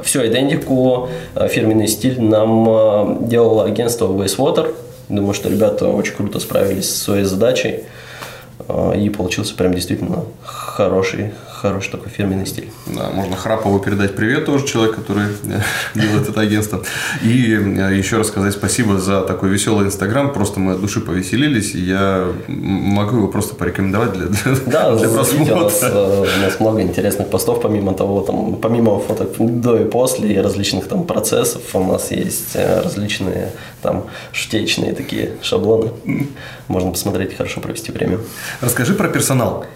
Всю 0.04 0.26
идентику, 0.26 1.10
а, 1.36 1.48
фирменный 1.48 1.88
стиль 1.88 2.20
нам 2.20 2.68
а, 2.68 3.18
делало 3.22 3.66
агентство 3.66 4.08
Wastewater. 4.08 4.74
Думаю, 5.10 5.34
что 5.34 5.50
ребята 5.50 5.88
очень 5.88 6.16
круто 6.16 6.40
справились 6.40 6.90
со 6.90 6.98
своей 6.98 7.26
задачей. 7.26 7.84
А, 8.68 8.94
И 8.94 9.10
получился 9.10 9.56
прям 9.56 9.74
действительно 9.74 10.26
хороший, 10.44 11.32
хороший 11.60 11.92
такой 11.92 12.10
фирменный 12.10 12.46
стиль. 12.46 12.70
Да, 12.88 13.10
можно 13.10 13.36
Храпову 13.36 13.80
передать 13.80 14.16
привет 14.16 14.46
тоже, 14.46 14.66
человек, 14.66 14.96
который 14.96 15.26
э, 15.44 15.62
делает 16.00 16.30
это 16.30 16.40
агентство. 16.40 16.84
И 17.22 17.54
э, 17.54 17.96
еще 17.98 18.18
раз 18.18 18.28
сказать 18.28 18.54
спасибо 18.54 18.98
за 19.00 19.22
такой 19.22 19.50
веселый 19.50 19.86
инстаграм. 19.86 20.32
Просто 20.32 20.60
мы 20.60 20.74
от 20.74 20.82
души 20.82 21.02
повеселились, 21.02 21.76
и 21.76 21.80
я 21.80 22.28
могу 22.48 23.18
его 23.18 23.28
просто 23.28 23.56
порекомендовать 23.56 24.14
для, 24.14 24.28
для, 24.28 24.56
Да, 24.66 24.96
для 24.96 25.10
смотрите, 25.10 25.54
у 25.54 25.58
нас, 25.58 25.80
просмотра. 25.80 26.00
э, 26.00 26.26
у 26.40 26.42
нас 26.46 26.60
много 26.60 26.82
интересных 26.82 27.28
постов, 27.30 27.62
помимо 27.62 27.94
того, 27.94 28.22
там, 28.22 28.56
помимо 28.56 29.00
фоток 29.00 29.36
до 29.38 29.78
и 29.78 29.86
после, 29.86 30.34
и 30.34 30.38
различных 30.38 30.88
там 30.88 31.04
процессов, 31.04 31.62
у 31.74 31.84
нас 31.84 32.12
есть 32.12 32.56
различные 32.56 33.52
там 33.82 34.06
шутечные 34.32 34.94
такие 34.94 35.32
шаблоны. 35.42 35.92
Можно 36.68 36.92
посмотреть, 36.92 37.36
хорошо 37.36 37.62
провести 37.62 37.92
время. 37.92 38.20
Расскажи 38.62 38.94
про 38.94 39.08
персонал. 39.10 39.66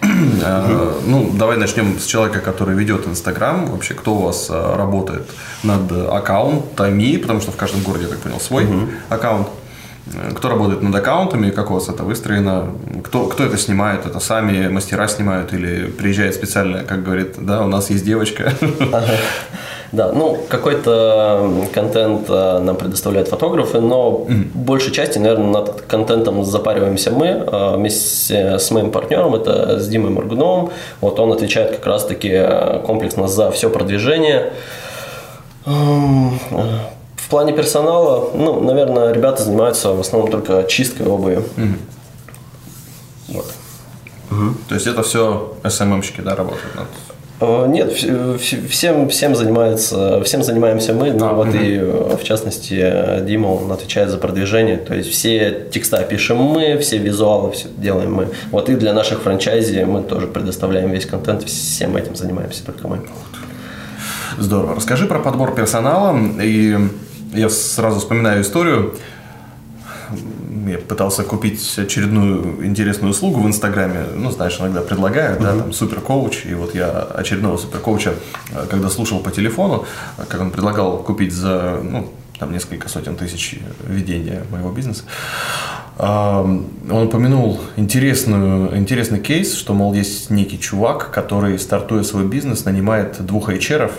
Ну, 1.06 1.30
давай 1.34 1.56
начнем 1.56 1.73
с 1.98 2.06
человека, 2.06 2.40
который 2.40 2.76
ведет 2.76 3.06
Инстаграм. 3.06 3.66
Вообще, 3.66 3.94
кто 3.94 4.14
у 4.14 4.22
вас 4.22 4.48
э, 4.50 4.76
работает 4.76 5.28
над 5.62 5.90
аккаунтами, 5.92 7.16
потому 7.16 7.40
что 7.40 7.52
в 7.52 7.56
каждом 7.56 7.82
городе, 7.82 8.04
я 8.04 8.10
так 8.10 8.18
понял, 8.18 8.40
свой 8.40 8.66
аккаунт. 9.08 9.48
Кто 10.36 10.48
работает 10.48 10.82
над 10.82 10.94
аккаунтами, 10.94 11.50
как 11.50 11.70
у 11.70 11.74
вас 11.74 11.88
это 11.88 12.02
выстроено, 12.02 12.70
кто, 13.02 13.26
кто 13.26 13.44
это 13.44 13.56
снимает, 13.56 14.04
это 14.06 14.20
сами 14.20 14.68
мастера 14.68 15.08
снимают 15.08 15.52
или 15.54 15.86
приезжает 15.86 16.34
специально, 16.34 16.84
как 16.84 17.02
говорит, 17.02 17.36
да, 17.38 17.64
у 17.64 17.68
нас 17.68 17.90
есть 17.90 18.04
девочка. 18.04 18.52
Да, 19.92 20.10
ну 20.10 20.36
какой-то 20.48 21.68
контент 21.72 22.28
э, 22.28 22.58
нам 22.58 22.74
предоставляют 22.74 23.28
фотографы, 23.28 23.80
но 23.80 24.26
mm-hmm. 24.28 24.50
большей 24.52 24.90
части, 24.90 25.18
наверное, 25.18 25.50
над 25.52 25.82
контентом 25.82 26.44
запариваемся 26.44 27.12
мы 27.12 27.26
э, 27.26 27.76
вместе 27.76 28.58
с 28.58 28.72
моим 28.72 28.90
партнером, 28.90 29.36
это 29.36 29.78
с 29.78 29.86
Димой 29.86 30.10
Моргуновым. 30.10 30.70
Вот 31.00 31.20
он 31.20 31.32
отвечает 31.32 31.76
как 31.76 31.86
раз-таки 31.86 32.30
э, 32.32 32.80
комплексно 32.84 33.28
за 33.28 33.52
все 33.52 33.70
продвижение. 33.70 34.52
Эм, 37.34 37.40
в 37.40 37.46
плане 37.46 37.52
персонала, 37.52 38.30
ну, 38.34 38.60
наверное, 38.60 39.12
ребята 39.12 39.42
занимаются 39.42 39.92
в 39.92 40.00
основном 40.00 40.30
только 40.30 40.64
чисткой 40.68 41.06
обуви. 41.06 41.42
Mm-hmm. 41.56 41.76
Вот. 43.28 43.46
Угу. 44.30 44.54
То 44.68 44.74
есть 44.74 44.86
это 44.86 45.02
все 45.02 45.56
СММщики, 45.64 46.20
да, 46.20 46.36
работают 46.36 46.74
над 46.76 46.86
Э, 47.40 47.66
нет, 47.68 47.92
всем, 47.92 49.08
всем, 49.08 49.34
занимается, 49.34 50.22
всем 50.22 50.42
занимаемся 50.42 50.92
мы, 50.92 51.12
ну, 51.12 51.26
а, 51.26 51.32
вот 51.32 51.48
угу. 51.48 51.56
и 51.56 51.78
в 51.78 52.22
частности 52.22 53.20
Дима, 53.22 53.48
он 53.48 53.72
отвечает 53.72 54.10
за 54.10 54.18
продвижение, 54.18 54.76
то 54.76 54.94
есть 54.94 55.10
все 55.10 55.66
текста 55.72 56.02
пишем 56.04 56.38
мы, 56.38 56.78
все 56.78 56.98
визуалы 56.98 57.50
все 57.50 57.66
делаем 57.76 58.14
мы. 58.14 58.28
Вот 58.50 58.68
и 58.68 58.76
для 58.76 58.92
наших 58.92 59.22
франчайзи 59.22 59.82
мы 59.84 60.02
тоже 60.02 60.28
предоставляем 60.28 60.90
весь 60.90 61.06
контент, 61.06 61.42
всем 61.42 61.96
этим 61.96 62.14
занимаемся 62.14 62.64
только 62.64 62.86
мы. 62.86 63.00
Здорово. 64.38 64.76
Расскажи 64.76 65.06
про 65.06 65.18
подбор 65.18 65.54
персонала, 65.54 66.16
и 66.40 66.76
я 67.34 67.48
сразу 67.50 68.00
вспоминаю 68.00 68.42
историю, 68.42 68.94
я 70.66 70.78
пытался 70.78 71.24
купить 71.24 71.78
очередную 71.78 72.64
интересную 72.64 73.10
услугу 73.10 73.40
в 73.40 73.46
Инстаграме, 73.46 74.06
ну, 74.14 74.30
знаешь, 74.30 74.58
иногда 74.60 74.80
предлагают, 74.80 75.40
uh-huh. 75.40 75.56
да, 75.56 75.58
там, 75.58 75.72
суперкоуч, 75.72 76.46
и 76.46 76.54
вот 76.54 76.74
я 76.74 76.88
очередного 76.88 77.56
суперкоуча, 77.56 78.14
э, 78.52 78.66
когда 78.70 78.88
слушал 78.88 79.20
по 79.20 79.30
телефону, 79.30 79.84
как 80.28 80.40
он 80.40 80.50
предлагал 80.50 80.98
купить 80.98 81.32
за, 81.32 81.80
ну, 81.82 82.10
там, 82.38 82.52
несколько 82.52 82.88
сотен 82.88 83.16
тысяч 83.16 83.58
ведения 83.86 84.42
моего 84.50 84.70
бизнеса, 84.70 85.04
он 85.96 86.66
упомянул 86.90 87.60
интересную, 87.76 88.76
интересный 88.76 89.20
кейс, 89.20 89.54
что, 89.54 89.74
мол, 89.74 89.94
есть 89.94 90.28
некий 90.28 90.58
чувак, 90.58 91.12
который, 91.12 91.56
стартуя 91.58 92.02
свой 92.02 92.24
бизнес, 92.24 92.64
нанимает 92.64 93.24
двух 93.24 93.48
HR, 93.48 93.92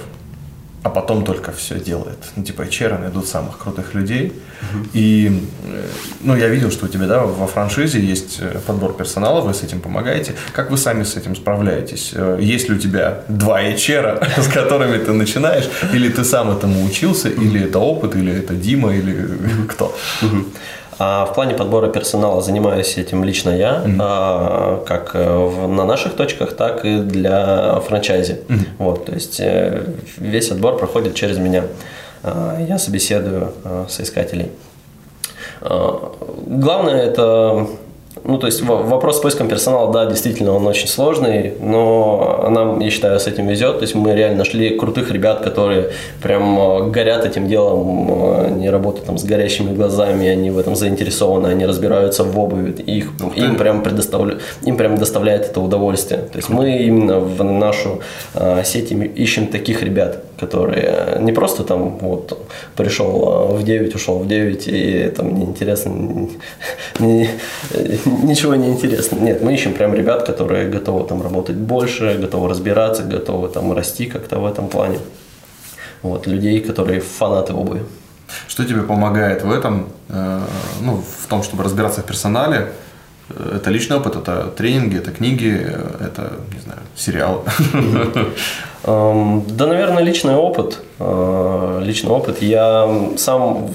а 0.85 0.89
потом 0.89 1.23
только 1.23 1.51
все 1.51 1.79
делает. 1.79 2.17
Ну, 2.35 2.43
типа 2.43 2.61
HR 2.61 2.99
найдут 2.99 3.27
самых 3.27 3.57
крутых 3.57 3.95
людей. 3.95 4.33
Угу. 4.61 4.85
И, 4.93 5.41
э, 5.63 5.83
ну, 6.21 6.35
я 6.35 6.47
видел, 6.47 6.69
что 6.69 6.85
у 6.85 6.89
тебя, 6.89 7.07
да, 7.07 7.19
во 7.19 7.47
франшизе 7.47 7.99
есть 7.99 8.37
э, 8.39 8.59
подбор 8.67 8.93
персонала, 8.93 9.41
вы 9.41 9.53
с 9.53 9.63
этим 9.63 9.81
помогаете. 9.81 10.33
Как 10.53 10.69
вы 10.69 10.77
сами 10.77 11.03
с 11.03 11.17
этим 11.17 11.35
справляетесь? 11.35 12.11
Э, 12.13 12.37
есть 12.39 12.69
ли 12.69 12.75
у 12.75 12.77
тебя 12.77 13.23
два 13.27 13.63
HR, 13.63 14.41
с 14.41 14.47
которыми 14.47 15.03
ты 15.03 15.11
начинаешь? 15.13 15.67
Или 15.93 16.09
ты 16.09 16.23
сам 16.23 16.51
этому 16.51 16.85
учился? 16.85 17.29
Или 17.29 17.61
это 17.61 17.79
опыт? 17.79 18.15
Или 18.15 18.31
это 18.31 18.53
Дима? 18.53 18.95
Или 18.95 19.27
кто? 19.67 19.97
А 20.97 21.25
в 21.25 21.33
плане 21.33 21.55
подбора 21.55 21.89
персонала 21.89 22.41
занимаюсь 22.41 22.97
этим 22.97 23.23
лично 23.23 23.49
я, 23.49 23.83
mm-hmm. 23.85 23.97
а, 23.99 24.83
как 24.85 25.13
в, 25.13 25.67
на 25.67 25.85
наших 25.85 26.13
точках, 26.13 26.55
так 26.55 26.85
и 26.85 26.99
для 26.99 27.79
франчайзи. 27.81 28.41
Mm-hmm. 28.47 28.65
Вот, 28.77 29.05
то 29.05 29.13
есть 29.13 29.39
э, 29.39 29.83
весь 30.17 30.51
отбор 30.51 30.77
проходит 30.77 31.15
через 31.15 31.37
меня. 31.37 31.63
А, 32.23 32.57
я 32.59 32.77
собеседую 32.79 33.51
а, 33.63 33.85
соискателей. 33.89 34.51
А, 35.61 36.13
главное 36.47 37.01
это 37.03 37.67
ну, 38.27 38.39
то 38.39 38.47
есть 38.47 38.61
вопрос 38.63 39.17
с 39.17 39.19
поиском 39.19 39.47
персонала, 39.47 39.93
да, 39.93 40.05
действительно, 40.07 40.53
он 40.53 40.65
очень 40.65 40.87
сложный, 40.87 41.53
но 41.61 42.47
нам, 42.49 42.79
я 42.79 42.89
считаю, 42.89 43.19
с 43.19 43.27
этим 43.27 43.47
везет. 43.47 43.77
То 43.77 43.83
есть 43.83 43.93
мы 43.93 44.15
реально 44.15 44.39
нашли 44.39 44.77
крутых 44.77 45.11
ребят, 45.11 45.43
которые 45.43 45.91
прям 46.23 46.59
э, 46.59 46.89
горят 46.89 47.23
этим 47.25 47.47
делом, 47.47 48.45
они 48.45 48.69
работают 48.69 49.05
там 49.05 49.17
с 49.19 49.23
горящими 49.23 49.75
глазами, 49.75 50.27
они 50.27 50.49
в 50.49 50.57
этом 50.57 50.75
заинтересованы, 50.75 51.47
они 51.47 51.67
разбираются 51.67 52.23
в 52.23 52.39
обуви, 52.39 52.71
их, 52.71 53.11
им 53.35 53.57
прям 53.57 53.83
предоставляют, 53.83 54.41
им 54.63 54.75
прям 54.75 54.97
доставляет 54.97 55.45
это 55.45 55.61
удовольствие. 55.61 56.21
То 56.21 56.37
есть 56.37 56.49
мы 56.49 56.77
именно 56.77 57.19
в 57.19 57.43
нашу 57.43 58.01
э, 58.33 58.63
сеть 58.65 58.91
ищем 58.91 59.47
таких 59.47 59.83
ребят, 59.83 60.23
которые 60.39 61.17
не 61.19 61.31
просто 61.31 61.63
там 61.63 61.99
вот 61.99 62.39
пришел 62.75 63.51
э, 63.51 63.55
в 63.55 63.63
9, 63.63 63.93
ушел 63.93 64.17
в 64.17 64.27
9 64.27 64.67
и 64.67 65.13
там 65.15 65.37
неинтересно, 65.37 66.27
не, 66.99 67.29
ничего 68.23 68.55
не 68.55 68.69
интересно. 68.69 69.17
Нет, 69.17 69.41
мы 69.41 69.53
ищем 69.53 69.73
прям 69.73 69.93
ребят, 69.93 70.25
которые 70.25 70.69
готовы 70.69 71.07
там 71.07 71.21
работать 71.21 71.55
больше, 71.55 72.17
готовы 72.21 72.49
разбираться, 72.49 73.03
готовы 73.03 73.49
там 73.49 73.73
расти 73.73 74.05
как-то 74.05 74.39
в 74.39 74.45
этом 74.45 74.67
плане. 74.67 74.99
Вот, 76.01 76.27
людей, 76.27 76.59
которые 76.61 76.99
фанаты 76.99 77.53
обуви. 77.53 77.81
Что 78.47 78.65
тебе 78.65 78.81
помогает 78.81 79.43
в 79.43 79.51
этом, 79.51 79.89
э, 80.09 80.41
ну, 80.81 81.01
в 81.23 81.27
том, 81.27 81.43
чтобы 81.43 81.63
разбираться 81.63 82.01
в 82.01 82.05
персонале? 82.05 82.71
Это 83.29 83.71
личный 83.71 83.97
опыт, 83.97 84.15
это 84.15 84.53
тренинги, 84.55 84.97
это 84.97 85.11
книги, 85.11 85.51
это, 85.99 86.33
не 86.53 86.59
знаю, 86.59 86.79
сериалы. 86.95 87.41
Эм, 88.87 89.43
да, 89.47 89.65
наверное, 89.65 90.03
личный 90.03 90.35
опыт. 90.35 90.79
Э, 90.99 91.81
личный 91.83 92.11
опыт. 92.11 92.43
Я 92.43 92.87
сам 93.17 93.69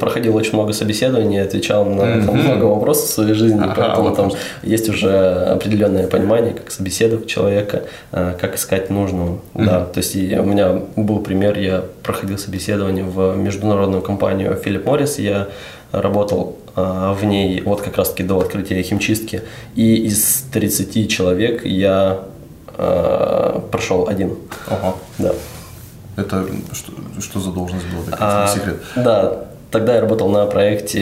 проходил 0.00 0.34
очень 0.34 0.54
много 0.54 0.72
собеседований, 0.72 1.40
отвечал 1.40 1.84
на 1.84 2.04
много 2.04 2.64
вопросов 2.64 3.08
в 3.08 3.12
своей 3.12 3.34
жизни, 3.34 3.60
ага, 3.62 3.74
поэтому 3.76 4.08
вот 4.08 4.16
там 4.16 4.32
есть 4.64 4.88
уже 4.88 5.08
определенное 5.54 6.08
понимание, 6.08 6.54
как 6.54 6.72
собеседовать 6.72 7.28
человека, 7.28 7.84
э, 8.10 8.34
как 8.40 8.56
искать 8.56 8.90
нужного. 8.90 9.38
Mm-hmm. 9.54 9.64
Да, 9.64 9.84
то 9.84 9.98
есть 9.98 10.16
у 10.16 10.42
меня 10.42 10.80
был 10.96 11.20
пример, 11.20 11.56
я 11.58 11.84
проходил 12.02 12.36
собеседование 12.36 13.04
в 13.04 13.36
международную 13.36 14.02
компанию 14.02 14.58
Philip 14.62 14.82
Morris, 14.82 15.22
я 15.22 15.46
работал 15.92 16.56
э, 16.66 16.67
в 17.14 17.24
ней 17.24 17.60
вот 17.62 17.82
как 17.82 17.96
раз-таки 17.96 18.22
до 18.22 18.40
открытия 18.40 18.82
химчистки, 18.82 19.42
и 19.74 19.96
из 19.96 20.44
30 20.52 21.10
человек 21.10 21.64
я 21.64 22.20
э, 22.76 23.60
прошел 23.70 24.08
один. 24.08 24.36
Ага. 24.66 24.94
Да. 25.18 25.32
Это 26.16 26.46
что, 26.72 26.92
что 27.20 27.40
за 27.40 27.50
должность 27.50 27.86
была? 27.86 28.16
А, 28.18 28.48
секрет? 28.48 28.76
Да, 28.96 29.44
тогда 29.70 29.94
я 29.94 30.00
работал 30.00 30.28
на 30.28 30.46
проекте 30.46 31.00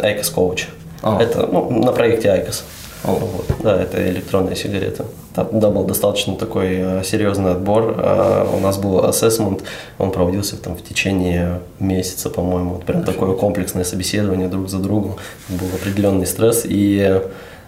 ICOS 0.00 0.34
Coach. 0.34 0.64
А. 1.02 1.20
Это 1.20 1.46
ну, 1.46 1.70
на 1.82 1.92
проекте 1.92 2.28
ICOS. 2.28 2.62
Вот. 3.04 3.46
Да, 3.62 3.80
это 3.80 4.10
электронные 4.10 4.56
сигареты. 4.56 5.04
Там 5.34 5.48
да, 5.52 5.70
был 5.70 5.84
достаточно 5.84 6.34
такой 6.34 6.68
э, 6.70 7.02
серьезный 7.04 7.52
отбор. 7.52 7.94
Э, 7.96 8.46
у 8.52 8.60
нас 8.60 8.76
был 8.78 9.04
ассессмент, 9.04 9.62
он 9.98 10.10
проводился 10.10 10.56
там 10.56 10.76
в 10.76 10.82
течение 10.82 11.60
месяца, 11.78 12.28
по-моему. 12.28 12.74
Вот 12.74 12.84
прям 12.84 13.04
такое 13.04 13.34
комплексное 13.34 13.84
собеседование 13.84 14.48
друг 14.48 14.68
за 14.68 14.78
другом. 14.78 15.16
Был 15.48 15.68
определенный 15.74 16.26
стресс. 16.26 16.62
И 16.64 17.22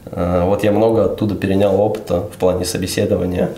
э, 0.07 0.45
вот 0.45 0.65
я 0.65 0.73
много 0.73 1.05
оттуда 1.05 1.35
перенял 1.35 1.81
опыта 1.81 2.23
в 2.23 2.37
плане 2.37 2.65
собеседования 2.65 3.51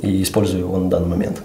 и 0.00 0.22
использую 0.22 0.60
его 0.60 0.78
на 0.78 0.88
данный 0.88 1.08
момент. 1.08 1.42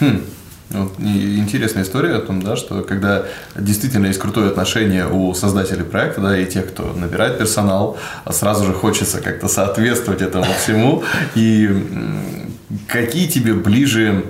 Хм. 0.00 0.22
Вот, 0.70 0.94
интересная 0.98 1.84
история 1.84 2.16
о 2.16 2.20
том, 2.20 2.42
да, 2.42 2.56
что 2.56 2.82
когда 2.82 3.26
действительно 3.54 4.06
есть 4.06 4.18
крутое 4.18 4.48
отношение 4.48 5.08
у 5.08 5.32
создателей 5.32 5.84
проекта, 5.84 6.20
да, 6.20 6.36
и 6.36 6.44
тех, 6.44 6.68
кто 6.68 6.92
набирает 6.92 7.38
персонал, 7.38 7.96
сразу 8.30 8.64
же 8.64 8.72
хочется 8.72 9.20
как-то 9.20 9.46
соответствовать 9.46 10.22
этому 10.22 10.46
всему. 10.60 11.04
И 11.36 11.70
какие 12.88 13.28
тебе 13.28 13.54
ближе 13.54 14.24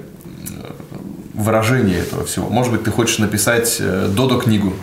выражения 1.32 1.98
этого 1.98 2.24
всего? 2.26 2.50
Может 2.50 2.72
быть, 2.72 2.84
ты 2.84 2.90
хочешь 2.90 3.18
написать 3.18 3.76
э, 3.80 4.08
Додо 4.14 4.38
книгу, 4.38 4.74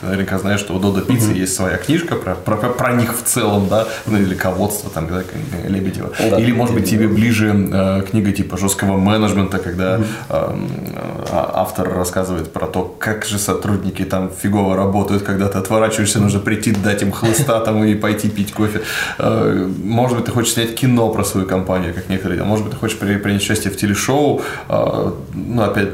ты 0.00 0.06
наверняка 0.06 0.38
знаешь, 0.38 0.60
что 0.60 0.74
у 0.74 0.78
Додо 0.78 1.00
Пиццы 1.00 1.32
mm-hmm. 1.32 1.38
есть 1.38 1.54
своя 1.54 1.76
книжка 1.76 2.16
про, 2.16 2.34
про, 2.34 2.56
про 2.56 2.92
них 2.92 3.16
в 3.16 3.22
целом, 3.24 3.68
да, 3.68 3.86
ну 4.06 4.18
или 4.18 4.34
ководство 4.34 4.90
там, 4.90 5.08
да, 5.08 5.22
Лебедева. 5.66 6.12
Да, 6.18 6.38
или, 6.38 6.52
может 6.52 6.74
быть, 6.74 6.88
тебе 6.88 7.08
ближе 7.08 7.54
э, 7.72 8.02
книга 8.10 8.32
типа 8.32 8.58
жесткого 8.58 8.96
менеджмента, 8.98 9.58
когда 9.58 9.96
mm-hmm. 9.96 10.04
э, 10.30 11.28
автор 11.32 11.94
рассказывает 11.94 12.52
про 12.52 12.66
то, 12.66 12.94
как 12.98 13.24
же 13.24 13.38
сотрудники 13.38 14.04
там 14.04 14.30
фигово 14.30 14.76
работают, 14.76 15.22
когда 15.22 15.48
ты 15.48 15.58
отворачиваешься, 15.58 16.20
нужно 16.20 16.40
прийти, 16.40 16.72
дать 16.72 17.02
им 17.02 17.12
хлыста 17.12 17.60
там 17.60 17.82
и 17.84 17.94
пойти 17.94 18.28
пить 18.28 18.52
кофе. 18.52 18.82
Э, 19.18 19.68
может 19.82 20.16
быть, 20.16 20.26
ты 20.26 20.32
хочешь 20.32 20.52
снять 20.52 20.74
кино 20.74 21.08
про 21.10 21.24
свою 21.24 21.46
компанию, 21.46 21.94
как 21.94 22.08
некоторые, 22.08 22.40
а 22.42 22.44
может 22.44 22.64
быть, 22.64 22.74
ты 22.74 22.78
хочешь 22.78 22.98
принять 22.98 23.42
участие 23.42 23.72
в 23.72 23.76
телешоу, 23.76 24.42
э, 24.68 25.12
ну, 25.34 25.62
опять 25.62 25.88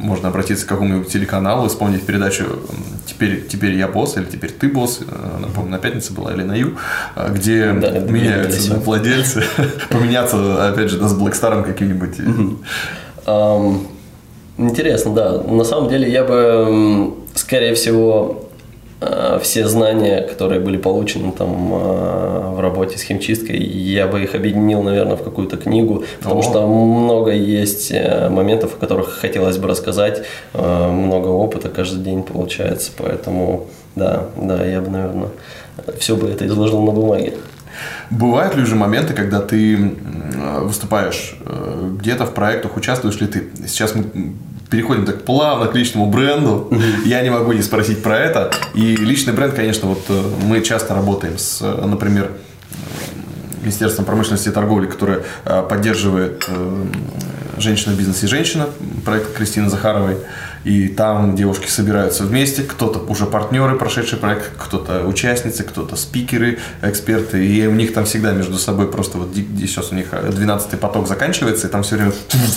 можно 0.00 0.28
обратиться 0.28 0.64
к 0.64 0.68
какому-нибудь 0.68 1.08
телеканалу, 1.08 1.68
вспомнить 1.68 2.04
передачу 2.04 2.44
«Теперь, 3.16 3.46
теперь 3.46 3.72
я 3.72 3.88
босс» 3.88 4.18
или 4.18 4.24
«Теперь 4.24 4.50
ты 4.50 4.68
босс», 4.68 5.00
она, 5.10 5.48
по 5.48 5.62
на 5.62 5.78
пятнице 5.78 6.12
была 6.12 6.34
или 6.34 6.42
на 6.42 6.54
Ю, 6.54 6.76
а, 7.14 7.30
где 7.30 7.72
да, 7.72 7.98
меняются 8.00 8.74
да, 8.74 8.80
владельцы, 8.80 9.42
поменяться, 9.90 10.68
опять 10.68 10.90
же, 10.90 10.98
да, 10.98 11.08
с 11.08 11.14
Блэкстаром 11.14 11.64
каким-нибудь. 11.64 12.18
Интересно, 14.58 15.14
да. 15.14 15.42
На 15.42 15.64
самом 15.64 15.88
деле 15.88 16.10
я 16.10 16.24
бы, 16.24 17.14
скорее 17.34 17.74
всего, 17.74 18.42
э, 18.42 18.45
все 19.42 19.68
знания, 19.68 20.22
которые 20.22 20.60
были 20.60 20.78
получены 20.78 21.32
там 21.32 21.72
э, 21.72 22.50
в 22.54 22.60
работе 22.60 22.96
с 22.96 23.02
химчисткой, 23.02 23.58
я 23.58 24.06
бы 24.06 24.22
их 24.22 24.34
объединил, 24.34 24.82
наверное, 24.82 25.16
в 25.16 25.22
какую-то 25.22 25.58
книгу, 25.58 26.04
потому 26.22 26.40
О. 26.40 26.42
что 26.42 26.66
много 26.66 27.32
есть 27.32 27.90
э, 27.90 28.30
моментов, 28.30 28.74
о 28.74 28.78
которых 28.78 29.10
хотелось 29.10 29.58
бы 29.58 29.68
рассказать, 29.68 30.24
э, 30.54 30.90
много 30.90 31.28
опыта 31.28 31.68
каждый 31.68 32.02
день 32.02 32.22
получается, 32.22 32.90
поэтому 32.96 33.66
да, 33.96 34.28
да, 34.36 34.64
я 34.64 34.80
бы, 34.80 34.90
наверное, 34.90 35.28
все 35.98 36.16
бы 36.16 36.28
это 36.28 36.46
изложил 36.46 36.80
на 36.82 36.92
бумаге. 36.92 37.34
Бывают 38.10 38.54
ли 38.54 38.62
уже 38.62 38.76
моменты, 38.76 39.14
когда 39.14 39.40
ты 39.40 39.74
э, 39.76 40.60
выступаешь 40.60 41.36
э, 41.40 41.90
где-то 41.98 42.24
в 42.24 42.34
проектах, 42.34 42.76
участвуешь 42.76 43.20
ли 43.20 43.26
ты? 43.26 43.48
Сейчас 43.66 43.94
мы 43.94 44.04
переходим 44.70 45.04
так 45.04 45.24
плавно 45.24 45.66
к 45.66 45.74
личному 45.74 46.06
бренду. 46.06 46.70
Я 47.04 47.22
не 47.22 47.30
могу 47.30 47.52
не 47.52 47.62
спросить 47.62 48.02
про 48.02 48.18
это. 48.18 48.50
И 48.74 48.96
личный 48.96 49.32
бренд, 49.32 49.54
конечно, 49.54 49.88
вот 49.88 50.04
э, 50.08 50.22
мы 50.44 50.62
часто 50.62 50.94
работаем 50.94 51.38
с, 51.38 51.60
э, 51.62 51.86
например, 51.86 52.32
Министерством 53.66 54.04
промышленности 54.04 54.48
и 54.48 54.52
торговли, 54.52 54.86
которое 54.86 55.24
э, 55.44 55.62
поддерживает 55.68 56.44
э, 56.46 56.84
«Женщина 57.58 57.94
в 57.94 57.98
бизнесе 57.98 58.26
и 58.26 58.28
женщина», 58.28 58.68
проект 59.04 59.34
Кристины 59.34 59.68
Захаровой. 59.68 60.18
И 60.62 60.88
там 60.88 61.36
девушки 61.36 61.68
собираются 61.68 62.24
вместе, 62.24 62.62
кто-то 62.62 62.98
уже 62.98 63.26
партнеры, 63.26 63.76
прошедший 63.76 64.18
проект, 64.18 64.50
кто-то 64.56 65.04
участницы, 65.06 65.62
кто-то 65.62 65.96
спикеры, 65.96 66.58
эксперты. 66.82 67.46
И 67.46 67.66
у 67.66 67.72
них 67.72 67.92
там 67.92 68.04
всегда 68.04 68.32
между 68.32 68.58
собой 68.58 68.88
просто 68.88 69.18
вот 69.18 69.28
сейчас 69.60 69.92
у 69.92 69.94
них 69.94 70.12
12-й 70.12 70.76
поток 70.76 71.06
заканчивается, 71.06 71.68
и 71.68 71.70
там 71.70 71.82
все 71.82 71.96
время 71.96 72.12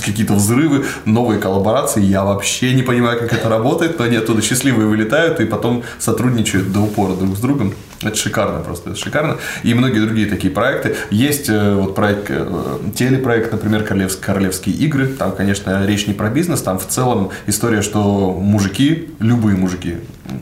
какие-то 0.06 0.34
взрывы, 0.34 0.86
новые 1.06 1.40
коллаборации. 1.40 2.02
Я 2.04 2.24
вообще 2.24 2.74
не 2.74 2.84
понимаю, 2.84 3.20
как 3.20 3.34
это 3.34 3.50
работает, 3.50 4.00
но 4.00 4.06
они 4.06 4.18
оттуда 4.18 4.42
счастливые 4.42 4.88
вылетают 4.88 5.40
и 5.40 5.46
потом 5.46 5.84
сотрудничают 6.00 6.72
до 6.72 6.82
упора 6.82 7.14
друг 7.14 7.36
с 7.36 7.40
другом. 7.40 7.74
Это 8.02 8.16
шикарно 8.16 8.60
просто, 8.60 8.92
это 8.92 9.00
шикарно. 9.00 9.38
И 9.64 9.74
многие 9.74 10.00
другие 10.00 10.28
такие 10.28 10.54
проекты. 10.54 10.96
Есть 11.10 11.50
э, 11.50 11.76
вот 11.76 11.96
проект, 11.96 12.28
э, 12.30 12.80
телепроект, 12.96 13.52
например, 13.52 13.84
«Королевс- 13.84 14.18
«Королевские 14.18 14.76
игры». 14.76 15.08
Там, 15.08 15.34
конечно, 15.34 15.86
речь 15.86 16.08
не 16.08 16.14
про 16.14 16.30
бизнес, 16.30 16.62
там 16.62 16.80
в 16.80 16.88
целом 16.88 17.32
история, 17.46 17.82
что 17.82 18.32
мужики, 18.32 19.10
любые 19.20 19.58
мужики, 19.58 19.98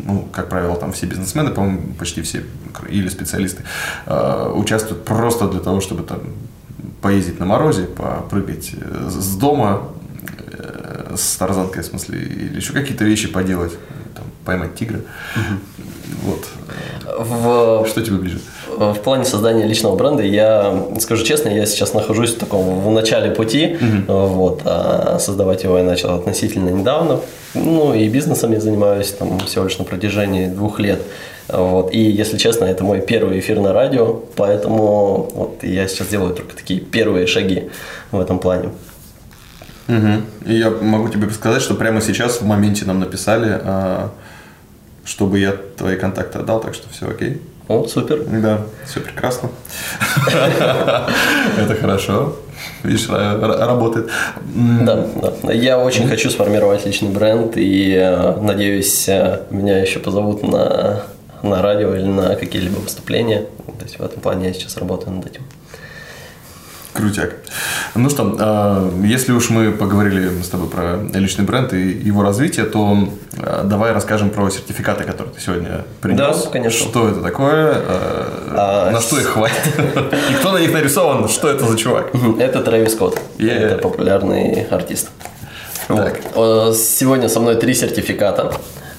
ну, 0.05 0.27
как 0.31 0.49
правило, 0.49 0.75
там 0.75 0.91
все 0.91 1.07
бизнесмены, 1.07 1.49
по-моему, 1.49 1.93
почти 1.97 2.21
все, 2.21 2.43
или 2.89 3.09
специалисты, 3.09 3.63
э, 4.05 4.51
участвуют 4.53 5.03
просто 5.03 5.47
для 5.47 5.59
того, 5.59 5.81
чтобы 5.81 6.03
там 6.03 6.19
поездить 7.01 7.39
на 7.39 7.45
морозе, 7.47 7.83
попрыгать 7.85 8.71
с 9.09 9.35
дома, 9.35 9.89
с 11.15 11.35
тарзанкой, 11.37 11.83
в 11.83 11.85
смысле, 11.85 12.19
или 12.19 12.57
еще 12.57 12.73
какие-то 12.73 13.03
вещи 13.03 13.27
поделать, 13.27 13.73
там, 14.17 14.25
поймать 14.45 14.75
тигра. 14.75 14.99
Вот. 16.23 16.45
В 17.19 17.88
Что 17.88 18.01
тебе 18.01 18.17
ближе? 18.17 18.39
В 18.77 18.95
плане 18.95 19.25
создания 19.25 19.65
личного 19.65 19.95
бренда 19.95 20.23
я 20.23 20.88
скажу 20.99 21.23
честно, 21.23 21.49
я 21.49 21.65
сейчас 21.65 21.93
нахожусь 21.93 22.34
в 22.36 22.38
таком 22.38 22.82
в 22.82 22.91
начале 22.91 23.32
пути, 23.32 23.77
вот, 24.08 24.62
а 24.65 25.17
создавать 25.19 25.63
его 25.63 25.77
я 25.77 25.84
начал 25.84 26.13
относительно 26.15 26.69
недавно, 26.69 27.19
ну 27.56 27.93
и 27.93 28.08
бизнесом 28.08 28.51
я 28.51 28.60
занимаюсь 28.60 29.12
там 29.13 29.39
всего 29.39 29.63
лишь 29.63 29.77
на 29.80 29.86
протяжении 29.86 30.47
двух 30.47 30.80
лет, 30.80 31.01
вот, 31.47 31.91
и 31.93 31.99
если 31.99 32.38
честно, 32.38 32.65
это 32.65 32.84
мой 32.84 33.01
первый 33.01 33.39
эфир 33.39 33.60
на 33.60 33.73
радио, 33.73 34.21
поэтому 34.36 35.30
вот 35.34 35.63
я 35.63 35.88
сейчас 35.88 36.10
делаю 36.10 36.36
только 36.36 36.56
такие 36.56 36.80
первые 36.80 37.25
шаги 37.25 37.69
в 38.12 38.19
этом 38.19 38.38
плане. 38.38 38.69
Мгм. 39.88 40.26
И 40.45 40.54
я 40.56 40.69
могу 40.69 41.10
тебе 41.10 41.30
сказать, 41.30 41.62
что 41.62 41.76
прямо 41.76 42.02
сейчас 42.02 42.41
в 42.41 42.45
моменте 42.45 42.86
нам 42.86 43.00
написали, 43.00 43.60
а, 43.63 44.10
чтобы 45.06 45.39
я 45.39 45.54
твои 45.78 45.95
контакты 45.95 46.39
отдал, 46.39 46.60
так 46.60 46.73
что 46.73 46.89
все 46.89 47.10
окей. 47.10 47.41
О, 47.69 47.86
супер. 47.86 48.23
Да, 48.26 48.62
все 48.86 49.02
прекрасно. 49.02 49.50
Это 51.58 51.76
хорошо. 51.80 52.36
Видишь, 52.84 53.08
ра- 53.10 53.39
ра- 53.39 53.65
работает. 53.65 54.10
Да, 54.82 55.06
да. 55.43 55.52
Я 55.54 55.78
очень 55.78 56.08
хочу 56.08 56.30
сформировать 56.30 56.86
личный 56.86 57.10
бренд 57.10 57.54
и 57.58 57.93
э, 57.93 58.39
надеюсь, 58.41 59.08
э, 59.10 59.41
меня 59.50 59.80
еще 59.82 60.00
позовут 60.00 60.43
на, 60.43 61.04
на 61.43 61.62
радио 61.62 61.93
или 61.95 62.06
на 62.06 62.36
какие-либо 62.36 62.78
выступления. 62.80 63.41
То 63.80 63.84
есть 63.84 64.00
в 64.00 64.04
этом 64.04 64.21
плане 64.21 64.47
я 64.47 64.54
сейчас 64.54 64.78
работаю 64.78 65.15
над 65.17 65.28
этим. 65.28 65.41
Крутяк. 66.97 67.36
Ну 67.95 68.10
что, 68.10 68.36
а, 68.39 68.91
если 69.03 69.31
уж 69.31 69.49
мы 69.49 69.71
поговорили 69.71 70.41
с 70.41 70.49
тобой 70.49 70.67
про 70.67 70.97
личный 71.13 71.45
бренд 71.45 71.71
и 71.73 71.91
его 71.91 72.23
развитие, 72.23 72.65
то 72.65 73.07
а, 73.39 73.63
давай 73.63 73.91
расскажем 73.93 74.31
про 74.31 74.49
сертификаты, 74.49 75.03
которые 75.03 75.33
ты 75.36 75.39
сегодня 75.41 75.86
принес. 76.01 76.43
Да, 76.43 76.49
конечно. 76.49 76.88
Что 76.88 77.10
это 77.10 77.21
такое, 77.21 77.73
а, 77.75 78.88
А, 78.89 78.91
на 78.91 78.99
что 78.99 79.19
их 79.19 79.27
хватит, 79.27 79.55
и 80.31 80.33
кто 80.39 80.51
на 80.51 80.57
них 80.57 80.73
нарисован, 80.73 81.29
что 81.29 81.49
это 81.49 81.65
за 81.65 81.77
чувак. 81.77 82.10
Это 82.39 82.62
Трэвис 82.62 82.93
Скотт. 82.93 83.19
Это 83.38 83.77
популярный 83.77 84.65
артист. 84.69 85.10
Так. 85.88 86.19
Э, 86.36 86.73
Сегодня 86.75 87.29
со 87.29 87.39
мной 87.39 87.55
три 87.55 87.73
сертификата. 87.73 88.51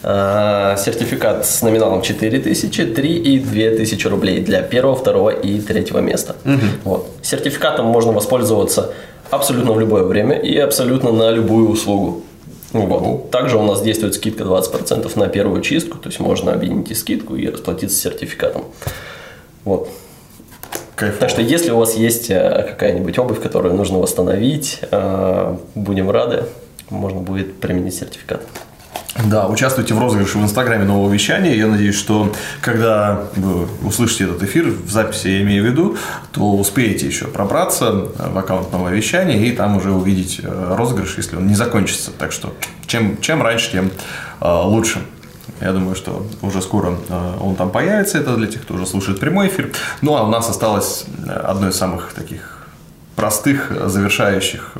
Э, 0.02 0.76
Сертификат 0.78 1.46
с 1.46 1.62
номиналом 1.62 2.02
4000, 2.02 2.86
3 2.86 3.16
и 3.16 3.38
2000 3.38 4.06
рублей 4.06 4.40
для 4.40 4.62
первого, 4.62 4.96
второго 4.96 5.30
и 5.30 5.60
третьего 5.60 5.98
места. 5.98 6.36
Вот. 6.84 7.08
Сертификатом 7.22 7.86
можно 7.86 8.12
воспользоваться 8.12 8.92
абсолютно 9.30 9.72
в 9.72 9.80
любое 9.80 10.04
время 10.04 10.36
и 10.36 10.56
абсолютно 10.58 11.12
на 11.12 11.30
любую 11.30 11.68
услугу. 11.68 12.22
Вот. 12.72 13.30
Также 13.30 13.56
у 13.56 13.62
нас 13.62 13.82
действует 13.82 14.14
скидка 14.14 14.44
20% 14.44 15.18
на 15.18 15.28
первую 15.28 15.62
чистку, 15.62 15.98
то 15.98 16.08
есть 16.08 16.20
можно 16.20 16.52
объединить 16.52 16.90
и 16.90 16.94
скидку 16.94 17.34
и 17.34 17.48
расплатиться 17.48 17.96
сертификатом. 17.96 18.64
Вот. 19.64 19.88
Кайфово. 20.94 21.20
Так 21.20 21.30
что 21.30 21.42
если 21.42 21.70
у 21.70 21.78
вас 21.78 21.94
есть 21.94 22.30
э, 22.30 22.66
какая-нибудь 22.68 23.18
обувь, 23.18 23.40
которую 23.40 23.74
нужно 23.74 23.98
восстановить, 23.98 24.80
э, 24.90 25.56
будем 25.74 26.10
рады, 26.10 26.44
можно 26.90 27.20
будет 27.20 27.60
применить 27.60 27.94
сертификат. 27.94 28.42
Да, 29.24 29.48
участвуйте 29.48 29.94
в 29.94 29.98
розыгрыше 29.98 30.38
в 30.38 30.42
Инстаграме 30.42 30.84
нового 30.84 31.12
вещания. 31.12 31.54
Я 31.54 31.66
надеюсь, 31.66 31.96
что 31.96 32.32
когда 32.60 33.24
вы 33.34 33.66
услышите 33.84 34.24
этот 34.24 34.44
эфир, 34.44 34.66
в 34.68 34.90
записи 34.90 35.28
я 35.28 35.42
имею 35.42 35.64
в 35.64 35.66
виду, 35.66 35.96
то 36.30 36.56
успеете 36.56 37.06
еще 37.06 37.26
пробраться 37.26 37.90
в 38.16 38.38
аккаунт 38.38 38.70
нового 38.72 38.90
вещания 38.90 39.36
и 39.36 39.50
там 39.50 39.76
уже 39.76 39.90
увидеть 39.90 40.40
э, 40.42 40.74
розыгрыш, 40.76 41.16
если 41.16 41.36
он 41.36 41.48
не 41.48 41.54
закончится. 41.54 42.12
Так 42.16 42.30
что 42.30 42.54
чем, 42.86 43.20
чем 43.20 43.42
раньше, 43.42 43.72
тем 43.72 43.90
э, 44.40 44.62
лучше. 44.64 45.00
Я 45.60 45.72
думаю, 45.72 45.96
что 45.96 46.24
уже 46.40 46.62
скоро 46.62 46.94
э, 47.08 47.32
он 47.40 47.56
там 47.56 47.70
появится. 47.70 48.18
Это 48.18 48.36
для 48.36 48.46
тех, 48.46 48.62
кто 48.62 48.74
уже 48.74 48.86
слушает 48.86 49.18
прямой 49.18 49.48
эфир. 49.48 49.72
Ну, 50.00 50.16
а 50.16 50.22
у 50.22 50.30
нас 50.30 50.48
осталось 50.48 51.06
одно 51.26 51.68
из 51.68 51.76
самых 51.76 52.12
таких 52.14 52.57
простых 53.18 53.72
э, 53.72 53.88
завершающих 53.88 54.74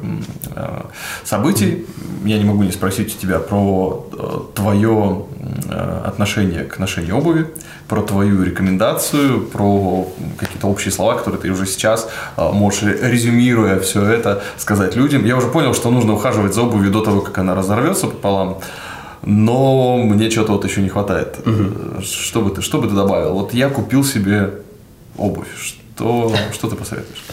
э, 0.55 0.83
событий. 1.25 1.87
Я 2.25 2.39
не 2.39 2.45
могу 2.45 2.63
не 2.63 2.71
спросить 2.71 3.17
у 3.17 3.19
тебя 3.19 3.41
про 3.41 4.07
э, 4.13 4.39
твое 4.55 5.25
отношение 6.05 6.65
к 6.65 6.79
ношению 6.79 7.17
обуви, 7.17 7.47
про 7.89 8.03
твою 8.03 8.43
рекомендацию, 8.43 9.41
про 9.41 10.07
какие-то 10.39 10.67
общие 10.69 10.93
слова, 10.93 11.15
которые 11.15 11.41
ты 11.41 11.51
уже 11.51 11.67
сейчас 11.67 12.09
можешь, 12.37 12.83
резюмируя 12.83 13.79
все 13.81 14.05
это, 14.05 14.43
сказать 14.57 14.97
людям. 14.97 15.25
Я 15.27 15.37
уже 15.37 15.49
понял, 15.49 15.75
что 15.75 15.91
нужно 15.91 16.15
ухаживать 16.15 16.55
за 16.55 16.63
обувью 16.63 16.91
до 16.91 17.01
того, 17.01 17.21
как 17.21 17.39
она 17.39 17.55
разорвется 17.55 18.07
пополам. 18.07 18.59
Но 19.23 19.97
мне 19.99 20.31
чего-то 20.31 20.53
вот 20.53 20.65
еще 20.65 20.81
не 20.81 20.89
хватает. 20.89 21.39
Э, 21.45 22.01
Что 22.03 22.41
бы 22.41 22.51
ты, 22.51 22.63
что 22.63 22.79
бы 22.81 22.89
ты 22.89 22.95
добавил? 22.95 23.35
Вот 23.35 23.53
я 23.55 23.69
купил 23.69 24.05
себе 24.05 24.51
обувь. 25.17 25.49
Что, 25.59 26.33
что 26.53 26.69
ты 26.69 26.77
посоветуешь? 26.77 27.25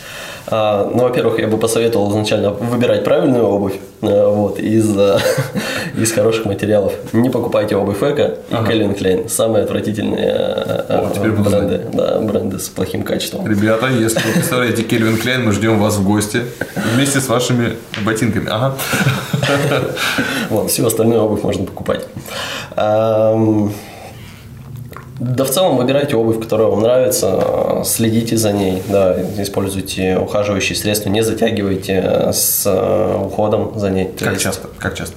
А, 0.48 0.90
Ну, 0.94 1.04
во-первых, 1.04 1.40
я 1.40 1.48
бы 1.48 1.58
посоветовал 1.58 2.10
изначально 2.12 2.52
выбирать 2.52 3.04
правильную 3.04 3.46
обувь 3.46 3.76
э, 4.02 4.28
вот, 4.28 4.60
из, 4.60 4.96
э, 4.98 5.18
из 5.98 6.12
хороших 6.12 6.46
материалов. 6.46 6.94
Не 7.14 7.30
покупайте 7.30 7.76
обувь 7.76 7.98
Эко 8.04 8.36
и 8.50 8.54
Ага. 8.54 8.72
Calvin 8.72 8.96
Klein. 8.98 9.28
Самые 9.30 9.64
отвратительные 9.64 10.28
э, 10.28 10.86
О, 10.90 11.12
теперь 11.16 11.32
буду 11.32 11.50
бренды, 11.50 11.82
да, 11.94 12.20
бренды 12.20 12.60
с 12.60 12.70
плохим 12.70 13.04
качеством. 13.04 13.48
Ребята, 13.48 13.88
если 13.88 14.20
вы 14.20 14.34
представляете 14.34 14.84
Кельвин 14.84 15.18
Клейн, 15.18 15.46
мы 15.46 15.52
ждем 15.52 15.80
вас 15.80 15.96
в 15.98 16.04
гости 16.06 16.42
вместе 16.94 17.20
с 17.22 17.28
вашими 17.28 17.74
ботинками. 18.06 18.48
Ага. 18.50 18.76
Вот, 20.50 20.70
всю 20.72 20.86
остальную 20.86 21.22
обувь 21.24 21.44
можно 21.44 21.66
покупать. 21.66 22.06
Да 25.20 25.46
в 25.46 25.50
целом 25.50 25.78
выбирайте 25.78 26.16
обувь, 26.18 26.42
которая 26.42 26.68
вам 26.68 26.82
нравится, 26.82 27.84
следите 27.86 28.36
за 28.36 28.52
ней, 28.52 28.84
да, 28.90 29.16
используйте 29.38 30.18
ухаживающие 30.18 30.76
средства, 30.76 31.10
не 31.10 31.24
затягивайте 31.24 32.02
э, 32.04 32.34
с 32.34 32.64
э, 32.66 33.26
уходом 33.26 33.80
за 33.80 33.92
ней. 33.92 34.12
Как 34.20 34.38
часто? 34.38 34.68
Как 34.78 34.96
часто? 34.96 35.16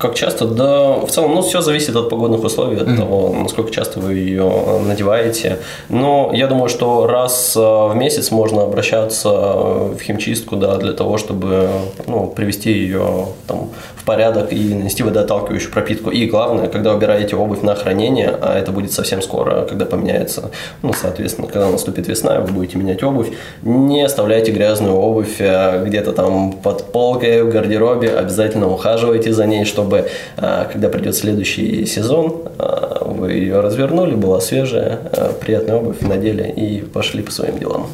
Как 0.00 0.14
часто? 0.14 0.46
Да, 0.46 0.92
в 0.92 1.10
целом, 1.10 1.34
ну, 1.34 1.42
все 1.42 1.60
зависит 1.60 1.94
от 1.94 2.08
погодных 2.08 2.42
условий, 2.42 2.78
от 2.78 2.88
mm-hmm. 2.88 2.96
того, 2.96 3.34
насколько 3.42 3.70
часто 3.70 4.00
вы 4.00 4.14
ее 4.14 4.50
надеваете. 4.86 5.58
Но 5.90 6.30
я 6.32 6.46
думаю, 6.46 6.70
что 6.70 7.06
раз 7.06 7.54
в 7.54 7.92
месяц 7.94 8.30
можно 8.30 8.62
обращаться 8.62 9.28
в 9.28 9.98
химчистку, 10.00 10.56
да, 10.56 10.78
для 10.78 10.94
того, 10.94 11.18
чтобы 11.18 11.68
ну, 12.06 12.32
привести 12.34 12.72
ее 12.72 13.26
там, 13.46 13.68
в 13.94 14.04
порядок 14.04 14.54
и 14.54 14.74
нанести 14.74 15.02
водоотталкивающую 15.02 15.70
пропитку. 15.70 16.10
И 16.10 16.24
главное, 16.26 16.68
когда 16.68 16.94
убираете 16.94 17.36
обувь 17.36 17.60
на 17.60 17.74
хранение, 17.74 18.34
а 18.40 18.58
это 18.58 18.72
будет 18.72 18.92
совсем 18.92 19.20
скоро, 19.20 19.66
когда 19.68 19.84
поменяется, 19.84 20.50
ну, 20.80 20.94
соответственно, 20.94 21.46
когда 21.46 21.68
наступит 21.68 22.08
весна, 22.08 22.40
вы 22.40 22.52
будете 22.52 22.78
менять 22.78 23.02
обувь, 23.02 23.28
не 23.62 24.02
оставляйте 24.02 24.50
грязную 24.50 24.94
обувь 24.94 25.40
э, 25.40 25.84
где-то 25.84 26.12
там 26.12 26.52
под 26.52 26.90
полкой 26.92 27.42
в 27.42 27.50
гардеробе, 27.50 28.08
обязательно 28.08 28.68
ухаживайте 28.72 29.34
за 29.34 29.44
ней, 29.44 29.66
чтобы 29.66 29.89
э, 29.98 30.66
когда 30.72 30.88
придет 30.88 31.14
следующий 31.14 31.86
сезон, 31.86 32.42
э, 32.58 33.04
вы 33.04 33.32
ее 33.32 33.60
развернули, 33.60 34.14
была 34.14 34.40
свежая, 34.40 34.96
приятная 35.40 35.76
обувь, 35.76 36.00
надели 36.00 36.48
и 36.48 36.80
пошли 36.80 37.22
по 37.22 37.30
своим 37.30 37.58
делам. 37.58 37.88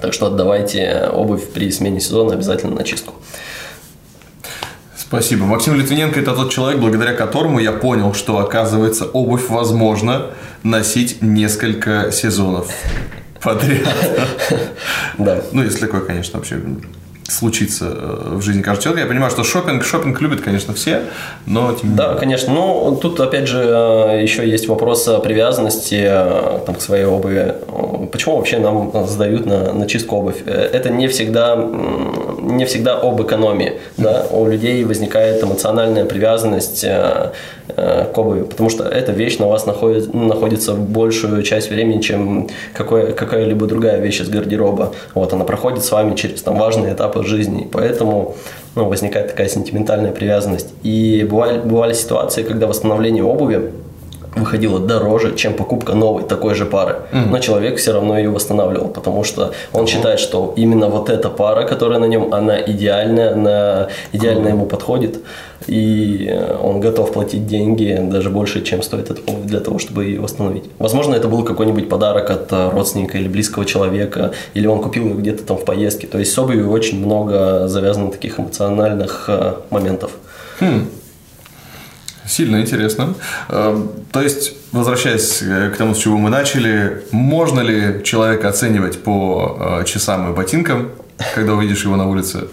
Так 0.00 0.12
что 0.12 0.26
отдавайте 0.26 1.08
обувь 1.12 1.48
при 1.48 1.70
смене 1.70 2.00
сезона 2.00 2.34
обязательно 2.34 2.76
на 2.76 2.84
чистку. 2.84 3.14
Спасибо. 4.96 5.46
Максим 5.46 5.74
Литвиненко– 5.74 6.20
это 6.20 6.34
тот 6.34 6.52
человек, 6.52 6.80
благодаря 6.80 7.14
которому 7.14 7.58
я 7.58 7.72
понял, 7.72 8.12
что, 8.12 8.38
оказывается, 8.38 9.06
обувь 9.06 9.48
возможно 9.48 10.26
носить 10.62 11.22
несколько 11.22 12.12
сезонов 12.12 12.70
подряд. 13.40 13.88
Да. 15.18 15.42
Ну, 15.50 15.64
если 15.64 15.80
такое, 15.80 16.02
конечно, 16.02 16.38
вообще 16.38 16.60
случится 17.28 17.84
э, 17.90 18.36
в 18.36 18.42
жизни 18.42 18.62
каждого 18.62 18.82
человека. 18.82 19.06
Я 19.06 19.08
понимаю, 19.08 19.30
что 19.30 19.44
шопинг, 19.44 19.84
шопинг 19.84 20.20
любят, 20.20 20.40
конечно, 20.40 20.72
все, 20.72 21.02
но 21.46 21.72
тем 21.74 21.90
не 21.90 21.96
Да, 21.96 22.14
конечно. 22.14 22.52
Ну, 22.52 22.98
тут, 23.00 23.20
опять 23.20 23.46
же, 23.46 23.62
э, 23.62 24.22
еще 24.22 24.48
есть 24.48 24.66
вопрос 24.66 25.04
привязанности 25.22 26.00
э, 26.08 26.60
там, 26.64 26.74
к 26.74 26.80
своей 26.80 27.04
обуви. 27.04 27.54
Почему 28.10 28.36
вообще 28.36 28.58
нам 28.58 28.90
сдают 29.06 29.44
на, 29.44 29.74
на 29.74 29.86
чистку 29.86 30.16
обувь? 30.16 30.42
Это 30.46 30.88
не 30.88 31.06
всегда, 31.08 31.54
не 32.40 32.64
всегда 32.64 32.98
об 32.98 33.20
экономии. 33.22 33.74
Да? 33.98 34.26
У 34.30 34.48
людей 34.48 34.82
возникает 34.84 35.42
эмоциональная 35.42 36.06
привязанность 36.06 36.84
к 37.76 38.18
обуви, 38.18 38.44
потому 38.44 38.70
что 38.70 38.84
эта 38.84 39.12
вещь 39.12 39.38
на 39.38 39.46
вас 39.46 39.66
находит, 39.66 40.14
находится 40.14 40.72
большую 40.72 41.42
часть 41.42 41.70
времени, 41.70 42.00
чем 42.00 42.48
какое, 42.72 43.12
какая-либо 43.12 43.66
другая 43.66 44.00
вещь 44.00 44.20
из 44.20 44.30
гардероба. 44.30 44.94
Вот, 45.14 45.32
она 45.34 45.44
проходит 45.44 45.84
с 45.84 45.92
вами 45.92 46.16
через 46.16 46.42
там, 46.42 46.58
важные 46.58 46.94
этапы 46.94 47.17
этапах 47.18 47.26
жизни. 47.26 47.68
Поэтому 47.70 48.34
ну, 48.74 48.88
возникает 48.88 49.28
такая 49.28 49.48
сентиментальная 49.48 50.12
привязанность. 50.12 50.72
И 50.82 51.26
бывали, 51.28 51.58
бывали 51.58 51.94
ситуации, 51.94 52.42
когда 52.42 52.66
восстановление 52.66 53.24
обуви 53.24 53.72
выходило 54.36 54.78
дороже, 54.78 55.34
чем 55.36 55.54
покупка 55.54 55.94
новой 55.94 56.22
такой 56.22 56.54
же 56.54 56.66
пары. 56.66 56.96
Mm-hmm. 57.12 57.30
Но 57.30 57.38
человек 57.38 57.78
все 57.78 57.92
равно 57.92 58.18
ее 58.18 58.30
восстанавливал, 58.30 58.88
потому 58.88 59.24
что 59.24 59.52
он 59.72 59.84
mm-hmm. 59.84 59.86
считает, 59.86 60.20
что 60.20 60.52
именно 60.56 60.88
вот 60.88 61.10
эта 61.10 61.28
пара, 61.28 61.66
которая 61.66 61.98
на 61.98 62.06
нем, 62.06 62.32
она 62.32 62.60
идеальная, 62.60 63.32
она 63.32 63.88
идеально 64.12 64.48
mm-hmm. 64.48 64.50
ему 64.50 64.66
подходит, 64.66 65.20
и 65.66 66.34
он 66.62 66.80
готов 66.80 67.12
платить 67.12 67.46
деньги 67.46 67.98
даже 68.00 68.30
больше, 68.30 68.62
чем 68.62 68.82
стоит 68.82 69.10
эта 69.10 69.20
обувь 69.26 69.46
для 69.46 69.60
того, 69.60 69.78
чтобы 69.78 70.04
ее 70.04 70.20
восстановить. 70.20 70.64
Возможно, 70.78 71.14
это 71.14 71.28
был 71.28 71.42
какой-нибудь 71.42 71.88
подарок 71.88 72.30
от 72.30 72.52
родственника 72.72 73.18
или 73.18 73.28
близкого 73.28 73.64
человека, 73.64 74.32
или 74.54 74.66
он 74.66 74.80
купил 74.80 75.06
ее 75.06 75.14
где-то 75.14 75.44
там 75.44 75.56
в 75.56 75.64
поездке. 75.64 76.06
То 76.06 76.18
есть 76.18 76.32
с 76.32 76.38
обувью 76.38 76.70
очень 76.70 77.04
много 77.04 77.68
завязано 77.68 78.10
таких 78.10 78.38
эмоциональных 78.38 79.24
э, 79.28 79.54
моментов. 79.70 80.12
Хм. 80.60 80.88
Сильно 82.28 82.60
интересно. 82.60 83.14
Э, 83.48 83.82
то 84.12 84.20
есть, 84.20 84.52
возвращаясь 84.72 85.38
к 85.38 85.76
тому, 85.78 85.94
с 85.94 85.98
чего 85.98 86.18
мы 86.18 86.28
начали, 86.28 87.04
можно 87.10 87.60
ли 87.60 88.04
человека 88.04 88.48
оценивать 88.48 89.02
по 89.02 89.80
э, 89.80 89.84
часам 89.84 90.30
и 90.30 90.36
ботинкам, 90.36 90.90
когда 91.34 91.54
увидишь 91.54 91.84
его 91.84 91.96
на 91.96 92.08
улице? 92.08 92.48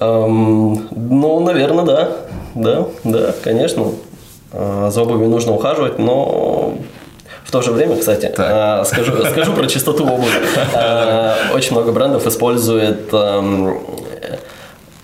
Эм, 0.00 0.88
ну, 0.90 1.40
наверное, 1.40 1.84
да. 1.84 2.16
Да, 2.54 2.86
да, 3.04 3.34
конечно. 3.44 3.92
Э, 4.52 4.90
за 4.90 5.02
обувью 5.02 5.28
нужно 5.28 5.52
ухаживать, 5.52 5.98
но 5.98 6.74
в 7.44 7.50
то 7.50 7.60
же 7.60 7.72
время, 7.72 7.96
кстати, 7.96 8.32
так. 8.34 8.86
скажу, 8.86 9.12
скажу 9.30 9.52
про 9.52 9.66
чистоту 9.66 10.06
обуви. 10.06 10.32
Очень 11.54 11.72
много 11.72 11.92
брендов 11.92 12.26
использует 12.26 13.12
эм, 13.12 13.78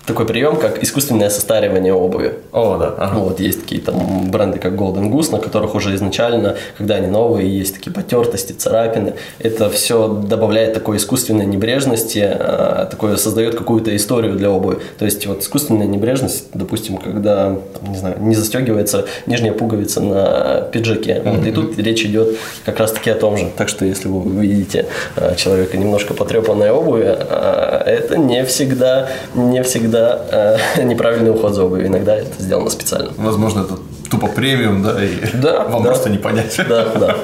такой 0.05 0.25
прием, 0.25 0.57
как 0.57 0.83
искусственное 0.83 1.29
состаривание 1.29 1.93
обуви. 1.93 2.33
О, 2.51 2.77
да. 2.77 2.95
Ага. 2.97 3.19
Вот 3.19 3.39
есть 3.39 3.61
такие 3.61 3.81
там 3.81 4.31
бренды, 4.31 4.59
как 4.59 4.73
Golden 4.73 5.11
Goose, 5.11 5.31
на 5.31 5.37
которых 5.37 5.75
уже 5.75 5.93
изначально, 5.95 6.55
когда 6.77 6.95
они 6.95 7.07
новые, 7.07 7.57
есть 7.57 7.75
такие 7.75 7.91
потертости, 7.91 8.53
царапины. 8.53 9.13
Это 9.39 9.69
все 9.69 10.07
добавляет 10.07 10.73
такой 10.73 10.97
искусственной 10.97 11.45
небрежности, 11.45 12.19
а, 12.19 12.87
такое 12.89 13.15
создает 13.17 13.55
какую-то 13.55 13.95
историю 13.95 14.35
для 14.35 14.49
обуви. 14.49 14.79
То 14.97 15.05
есть 15.05 15.25
вот 15.27 15.41
искусственная 15.41 15.87
небрежность, 15.87 16.45
допустим, 16.53 16.97
когда, 16.97 17.57
там, 17.79 17.91
не 17.91 17.97
знаю, 17.97 18.15
не 18.19 18.35
застегивается 18.35 19.05
нижняя 19.27 19.53
пуговица 19.53 20.01
на 20.01 20.61
пиджаке. 20.71 21.21
Mm-hmm. 21.23 21.37
Вот, 21.37 21.45
и 21.45 21.51
тут 21.51 21.77
речь 21.77 22.03
идет 22.03 22.37
как 22.65 22.79
раз-таки 22.79 23.11
о 23.11 23.15
том 23.15 23.37
же. 23.37 23.49
Так 23.55 23.69
что 23.69 23.85
если 23.85 24.07
вы 24.07 24.21
увидите 24.21 24.87
а, 25.15 25.35
человека 25.35 25.77
немножко 25.77 26.13
потрепанной 26.13 26.71
обуви, 26.71 27.05
а, 27.07 27.83
это 27.85 28.17
не 28.17 28.43
всегда, 28.45 29.09
не 29.35 29.61
всегда 29.63 29.90
иногда 29.91 30.57
э, 30.77 30.83
неправильный 30.83 31.31
уход 31.31 31.53
за 31.53 31.63
обувью, 31.63 31.87
иногда 31.87 32.15
это 32.15 32.41
сделано 32.41 32.69
специально. 32.69 33.11
Возможно, 33.17 33.61
это 33.61 33.77
тупо 34.09 34.27
премиум, 34.27 34.81
да, 34.81 35.03
и 35.03 35.15
да, 35.33 35.63
вам 35.69 35.83
да. 35.83 35.89
просто 35.89 36.09
не 36.09 36.17
понять. 36.17 36.59
Да, 36.67 36.85
да. 36.95 37.15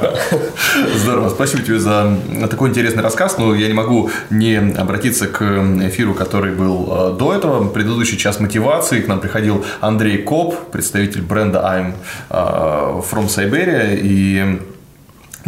Здорово, 0.95 1.30
спасибо 1.30 1.63
тебе 1.63 1.80
за 1.80 2.18
такой 2.49 2.70
интересный 2.70 3.03
рассказ, 3.03 3.38
но 3.38 3.55
я 3.55 3.68
не 3.68 3.74
могу 3.74 4.09
не 4.30 4.55
обратиться 4.55 5.28
к 5.28 5.41
эфиру, 5.41 6.13
который 6.13 6.53
был 6.53 6.88
э, 6.89 7.18
до 7.18 7.34
этого, 7.34 7.68
предыдущий 7.70 8.18
час 8.18 8.39
мотивации, 8.39 9.01
к 9.01 9.07
нам 9.07 9.20
приходил 9.20 9.65
Андрей 9.82 10.20
Коп, 10.20 10.55
представитель 10.72 11.22
бренда 11.22 11.59
I'm 11.59 11.93
э, 12.30 13.01
from 13.09 13.28
Siberia, 13.28 13.97
и 13.99 14.59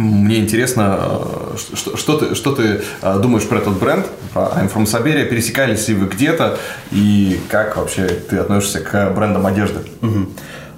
мне 0.00 0.38
интересно, 0.38 0.98
э, 0.98 1.74
что, 1.74 1.96
что, 1.96 2.16
ты, 2.16 2.34
что 2.34 2.54
ты 2.54 2.80
э, 3.02 3.18
думаешь 3.20 3.46
про 3.46 3.58
этот 3.58 3.78
бренд, 3.78 4.06
про 4.32 4.42
I'm 4.56 4.72
from 4.72 4.84
Siberia, 4.84 5.24
пересекались 5.24 5.88
ли 5.88 5.94
вы 5.94 6.06
где-то, 6.06 6.58
и 6.90 7.38
как 7.48 7.76
вообще 7.76 8.06
ты 8.06 8.38
относишься 8.38 8.80
к 8.80 9.10
брендам 9.10 9.46
одежды? 9.46 9.80
Угу. 10.02 10.26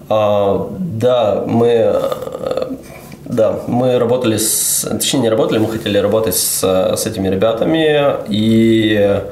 А, 0.08 0.70
да, 0.78 1.44
мы 1.46 1.68
э, 1.68 2.72
да, 3.24 3.60
мы 3.66 3.98
работали 3.98 4.36
с, 4.36 4.86
точнее 4.90 5.20
не 5.20 5.28
работали, 5.30 5.58
мы 5.58 5.68
хотели 5.68 5.98
работать 5.98 6.34
с, 6.34 6.62
с 6.96 7.06
этими 7.06 7.28
ребятами, 7.28 8.16
и 8.28 9.22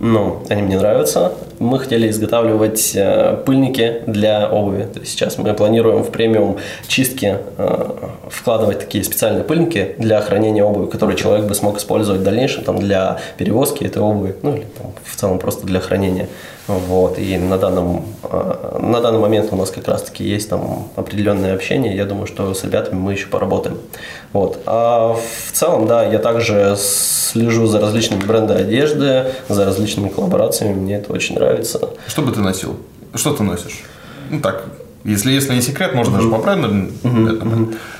ну, 0.00 0.42
они 0.48 0.62
мне 0.62 0.78
нравятся. 0.78 1.32
Мы 1.58 1.78
хотели 1.78 2.08
изготавливать 2.10 2.92
э, 2.94 3.42
пыльники 3.44 4.02
для 4.06 4.48
обуви. 4.48 4.86
То 4.92 5.00
есть 5.00 5.12
сейчас 5.12 5.38
мы 5.38 5.52
планируем 5.54 6.02
в 6.02 6.10
премиум 6.10 6.56
чистки 6.86 7.38
э, 7.56 7.92
вкладывать 8.28 8.80
такие 8.80 9.04
специальные 9.04 9.44
пыльники 9.44 9.94
для 9.98 10.20
хранения 10.20 10.64
обуви, 10.64 10.90
которые 10.90 11.16
человек 11.16 11.46
бы 11.46 11.54
смог 11.54 11.78
использовать 11.78 12.20
в 12.20 12.24
дальнейшем 12.24 12.64
там, 12.64 12.78
для 12.78 13.18
перевозки 13.36 13.84
этой 13.84 14.02
обуви, 14.02 14.36
ну 14.42 14.54
или 14.54 14.66
там, 14.78 14.92
в 15.04 15.16
целом 15.16 15.38
просто 15.38 15.66
для 15.66 15.80
хранения. 15.80 16.28
Вот, 16.66 17.16
и 17.18 17.38
на 17.38 17.58
данном, 17.58 18.04
э, 18.24 18.78
на 18.80 19.00
данный 19.00 19.20
момент 19.20 19.52
у 19.52 19.56
нас 19.56 19.70
как 19.70 19.86
раз-таки 19.86 20.24
есть 20.24 20.50
там 20.50 20.88
определенное 20.96 21.54
общение. 21.54 21.94
Я 21.94 22.06
думаю, 22.06 22.26
что 22.26 22.52
с 22.54 22.64
ребятами 22.64 22.98
мы 22.98 23.12
еще 23.12 23.28
поработаем. 23.28 23.78
Вот. 24.32 24.58
А 24.66 25.14
в 25.14 25.52
целом, 25.52 25.86
да, 25.86 26.04
я 26.04 26.18
также 26.18 26.76
слежу 26.76 27.66
за 27.66 27.80
различными 27.80 28.24
брендами 28.24 28.62
одежды, 28.62 29.26
за 29.48 29.64
различными 29.64 30.08
коллаборациями. 30.08 30.74
Мне 30.74 30.96
это 30.96 31.12
очень 31.12 31.36
нравится. 31.36 31.45
Что 32.06 32.22
бы 32.22 32.32
ты 32.32 32.40
носил? 32.40 32.76
Что 33.14 33.34
ты 33.34 33.42
носишь? 33.42 33.82
Ну 34.30 34.40
так, 34.40 34.64
если, 35.06 35.30
если 35.30 35.54
не 35.54 35.62
секрет, 35.62 35.94
можно 35.94 36.16
даже 36.16 36.28
поправить. 36.28 36.90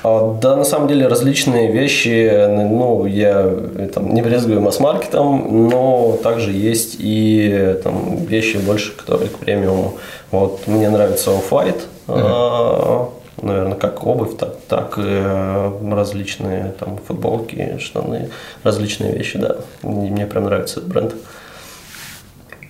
А, 0.03 0.37
да, 0.41 0.57
на 0.57 0.65
самом 0.65 0.89
деле 0.89 1.07
различные 1.07 1.71
вещи, 1.71 2.47
ну, 2.49 3.05
я 3.05 3.49
там, 3.93 4.13
не 4.13 4.21
брезгую 4.21 4.59
масс-маркетом, 4.59 5.69
но 5.69 6.19
также 6.21 6.51
есть 6.51 6.97
и 6.99 7.77
там, 7.81 8.17
вещи 8.25 8.57
больше, 8.57 8.91
которые 8.91 9.29
к 9.29 9.37
премиуму. 9.37 9.97
Вот, 10.31 10.67
мне 10.67 10.89
нравится 10.89 11.31
Off-White, 11.31 11.81
uh-huh. 12.07 13.09
наверное, 13.41 13.77
как 13.77 14.05
обувь, 14.05 14.35
так, 14.37 14.57
так 14.67 14.97
и 14.97 15.89
различные 15.89 16.75
там 16.77 16.99
футболки, 17.07 17.77
штаны, 17.79 18.31
различные 18.63 19.13
вещи, 19.13 19.37
да. 19.37 19.55
И 19.83 19.87
мне 19.87 20.25
прям 20.25 20.43
нравится 20.43 20.81
этот 20.81 20.89
бренд. 20.89 21.13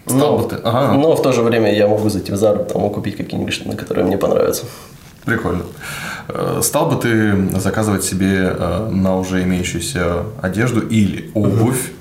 Стал 0.08 0.38
бы 0.40 0.50
ты. 0.50 0.56
Ага. 0.64 0.94
Но 0.94 1.16
в 1.16 1.22
то 1.22 1.32
же 1.32 1.42
время 1.42 1.74
я 1.74 1.88
могу 1.88 2.10
зайти 2.10 2.32
в 2.32 2.38
Зару 2.38 2.64
там, 2.66 2.90
купить 2.90 3.18
какие-нибудь 3.18 3.54
штаны, 3.54 3.76
которые 3.76 4.06
мне 4.06 4.18
понравятся. 4.18 4.66
Прикольно. 5.26 5.64
Э, 6.30 6.62
стал 6.64 6.90
бы 6.90 6.96
ты 6.96 7.60
заказывать 7.60 8.04
себе 8.04 8.56
э, 8.58 8.90
на 8.90 9.18
уже 9.18 9.44
имеющуюся 9.44 10.24
одежду 10.42 10.80
или 10.80 11.30
обувь, 11.34 11.92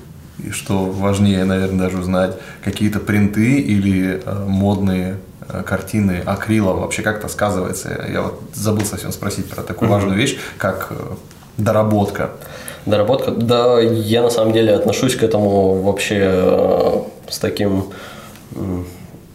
и 0.43 0.51
что 0.51 0.85
важнее, 0.85 1.43
наверное, 1.43 1.87
даже 1.87 1.97
узнать, 1.97 2.35
какие-то 2.63 2.99
принты 2.99 3.59
или 3.59 4.21
э, 4.23 4.45
модные 4.47 5.17
картины 5.65 6.21
акрила 6.25 6.73
вообще 6.73 7.01
как-то 7.01 7.27
сказывается? 7.27 8.05
Я 8.11 8.21
вот 8.21 8.41
забыл 8.53 8.85
совсем 8.85 9.11
спросить 9.11 9.49
про 9.49 9.61
такую 9.61 9.89
важную 9.89 10.17
вещь, 10.17 10.37
как 10.57 10.91
доработка. 11.57 12.31
Доработка? 12.85 13.31
Да, 13.31 13.79
я 13.79 14.21
на 14.21 14.29
самом 14.29 14.53
деле 14.53 14.73
отношусь 14.73 15.15
к 15.15 15.23
этому 15.23 15.81
вообще 15.81 17.03
с 17.29 17.39
таким 17.39 17.85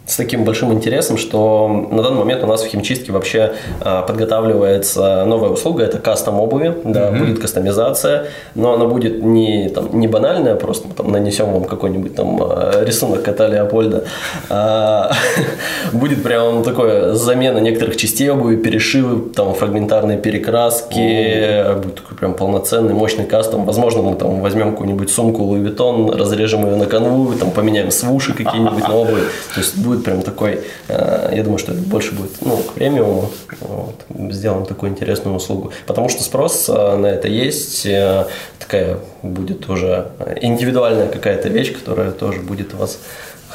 с 0.05 0.17
таким 0.17 0.43
большим 0.43 0.73
интересом, 0.73 1.17
что 1.17 1.87
на 1.91 2.03
данный 2.03 2.19
момент 2.19 2.43
у 2.43 2.47
нас 2.47 2.61
в 2.61 2.67
химчистке 2.67 3.13
вообще 3.13 3.53
а, 3.79 4.01
подготавливается 4.01 5.23
новая 5.25 5.49
услуга, 5.49 5.83
это 5.83 5.97
кастом 5.97 6.41
обуви, 6.41 6.75
да, 6.83 7.09
mm-hmm. 7.09 7.19
будет 7.19 7.39
кастомизация, 7.39 8.25
но 8.53 8.73
она 8.73 8.85
будет 8.85 9.23
не, 9.23 9.69
там, 9.69 9.97
не 9.97 10.09
банальная, 10.09 10.55
просто 10.55 10.89
там 10.89 11.11
нанесем 11.11 11.53
вам 11.53 11.63
какой-нибудь 11.63 12.15
там 12.15 12.37
а, 12.41 12.83
рисунок 12.83 13.23
кота 13.23 13.47
Леопольда, 13.47 14.03
а, 14.49 15.13
будет 15.93 16.21
прям 16.21 16.63
такое 16.63 17.13
замена 17.13 17.59
некоторых 17.59 17.95
частей 17.95 18.29
обуви, 18.29 18.57
перешивы, 18.57 19.29
там 19.29 19.53
фрагментарные 19.53 20.17
перекраски, 20.17 20.99
mm-hmm. 20.99 21.81
будет 21.81 21.95
такой 21.95 22.17
прям 22.17 22.33
полноценный, 22.33 22.93
мощный 22.93 23.25
кастом, 23.25 23.63
возможно 23.63 24.01
мы 24.01 24.15
там 24.15 24.41
возьмем 24.41 24.71
какую-нибудь 24.71 25.09
сумку 25.09 25.43
Louis 25.43 25.63
Vuitton, 25.63 26.13
разрежем 26.17 26.65
ее 26.65 26.75
на 26.75 26.87
канву, 26.87 27.33
там 27.35 27.51
поменяем 27.51 27.89
свуши 27.89 28.33
какие-нибудь 28.33 28.85
на 28.85 28.95
обуви, 28.95 29.21
то 29.53 29.61
есть 29.61 29.77
будет 29.77 29.92
прям 29.99 30.21
такой, 30.21 30.61
э, 30.87 31.33
я 31.35 31.43
думаю, 31.43 31.59
что 31.59 31.71
это 31.71 31.81
больше 31.81 32.13
будет 32.13 32.31
ну, 32.41 32.57
к 32.57 32.73
премиуму, 32.73 33.29
вот, 33.61 34.05
сделаем 34.31 34.65
такую 34.65 34.91
интересную 34.91 35.35
услугу. 35.35 35.71
Потому 35.85 36.09
что 36.09 36.23
спрос 36.23 36.69
э, 36.69 36.95
на 36.97 37.07
это 37.07 37.27
есть, 37.27 37.85
э, 37.85 38.25
такая 38.59 38.99
будет 39.21 39.69
уже 39.69 40.11
индивидуальная 40.41 41.07
какая-то 41.07 41.49
вещь, 41.49 41.73
которая 41.73 42.11
тоже 42.11 42.39
будет 42.39 42.73
вас 42.73 42.99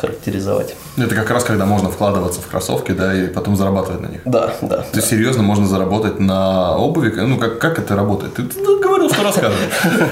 характеризовать. 0.00 0.74
Это 0.96 1.14
как 1.14 1.30
раз 1.30 1.44
когда 1.44 1.66
можно 1.66 1.90
вкладываться 1.90 2.40
в 2.40 2.46
кроссовки, 2.46 2.92
да, 2.92 3.14
и 3.14 3.26
потом 3.26 3.56
зарабатывать 3.56 4.00
на 4.00 4.06
них. 4.06 4.20
Да, 4.24 4.54
да. 4.62 4.78
То 4.78 4.96
есть 4.96 5.08
серьезно 5.08 5.42
можно 5.42 5.66
заработать 5.66 6.20
на 6.20 6.76
обуви? 6.76 7.10
Ну, 7.10 7.38
как, 7.38 7.58
как 7.58 7.78
это 7.78 7.96
работает? 7.96 8.34
Ты, 8.34 8.44
ты 8.44 8.78
говорил, 8.78 9.10
что 9.10 9.22
рассказываешь. 9.22 9.72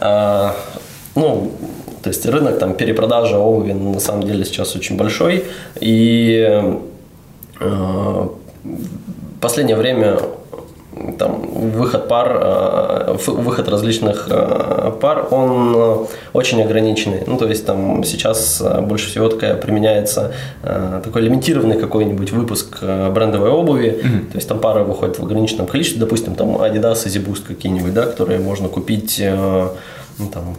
А, 0.00 0.54
ну, 1.14 1.52
то 2.04 2.10
есть 2.10 2.26
рынок 2.26 2.58
там 2.58 2.74
перепродажи 2.74 3.34
обуви 3.34 3.72
на 3.72 3.98
самом 3.98 4.24
деле 4.24 4.44
сейчас 4.44 4.76
очень 4.76 4.98
большой. 4.98 5.44
И 5.80 6.62
э, 7.60 8.28
последнее 9.40 9.76
время 9.76 10.18
там, 11.18 11.40
выход 11.70 12.06
пар, 12.06 12.38
э, 12.42 13.16
выход 13.26 13.70
различных 13.70 14.28
э, 14.28 14.92
пар, 15.00 15.28
он 15.30 16.06
очень 16.34 16.60
ограниченный. 16.62 17.22
Ну, 17.26 17.38
то 17.38 17.48
есть 17.48 17.64
там 17.64 18.04
сейчас 18.04 18.62
больше 18.82 19.08
всего 19.08 19.30
такая 19.30 19.56
применяется 19.56 20.32
такой 21.02 21.22
лимитированный 21.22 21.80
какой-нибудь 21.80 22.32
выпуск 22.32 22.82
брендовой 22.82 23.48
обуви. 23.48 23.98
Mm-hmm. 24.04 24.32
То 24.32 24.36
есть 24.36 24.48
там 24.48 24.58
пары 24.58 24.84
выходят 24.84 25.18
в 25.18 25.22
ограниченном 25.24 25.66
количестве, 25.66 26.00
допустим, 26.00 26.34
там 26.34 26.58
Adidas 26.58 27.06
и 27.06 27.08
Ziboost 27.08 27.46
какие-нибудь, 27.48 27.94
да, 27.94 28.04
которые 28.04 28.40
можно 28.40 28.68
купить 28.68 29.22
ну, 30.18 30.28
там, 30.28 30.56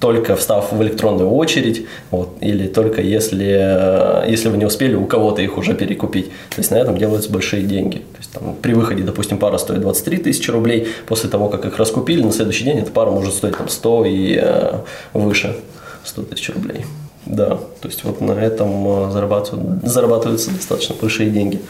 только 0.00 0.36
встав 0.36 0.72
в 0.72 0.82
электронную 0.82 1.30
очередь, 1.30 1.86
вот, 2.10 2.36
или 2.40 2.66
только 2.66 3.02
если, 3.02 4.24
если 4.28 4.48
вы 4.48 4.56
не 4.56 4.64
успели 4.64 4.94
у 4.94 5.06
кого-то 5.06 5.42
их 5.42 5.58
уже 5.58 5.74
перекупить. 5.74 6.26
То 6.50 6.58
есть 6.58 6.70
на 6.70 6.76
этом 6.76 6.98
делаются 6.98 7.30
большие 7.30 7.62
деньги. 7.62 7.98
То 7.98 8.18
есть 8.18 8.30
там, 8.32 8.56
при 8.60 8.72
выходе, 8.72 9.02
допустим, 9.02 9.38
пара 9.38 9.58
стоит 9.58 9.80
23 9.80 10.18
тысячи 10.18 10.50
рублей, 10.50 10.88
после 11.06 11.30
того, 11.30 11.48
как 11.48 11.64
их 11.66 11.78
раскупили, 11.78 12.22
на 12.22 12.32
следующий 12.32 12.64
день 12.64 12.78
эта 12.78 12.90
пара 12.90 13.10
может 13.10 13.34
стоить 13.34 13.56
там, 13.56 13.68
100 13.68 14.04
и 14.06 14.38
э, 14.40 14.72
выше 15.12 15.56
100 16.04 16.22
тысяч 16.22 16.50
рублей. 16.50 16.84
Да, 17.26 17.58
то 17.80 17.88
есть 17.88 18.04
вот 18.04 18.20
на 18.20 18.32
этом 18.32 19.08
э, 19.08 19.10
зарабатывают, 19.12 19.84
зарабатываются 19.84 20.50
достаточно 20.50 20.96
большие 21.00 21.30
деньги. 21.30 21.60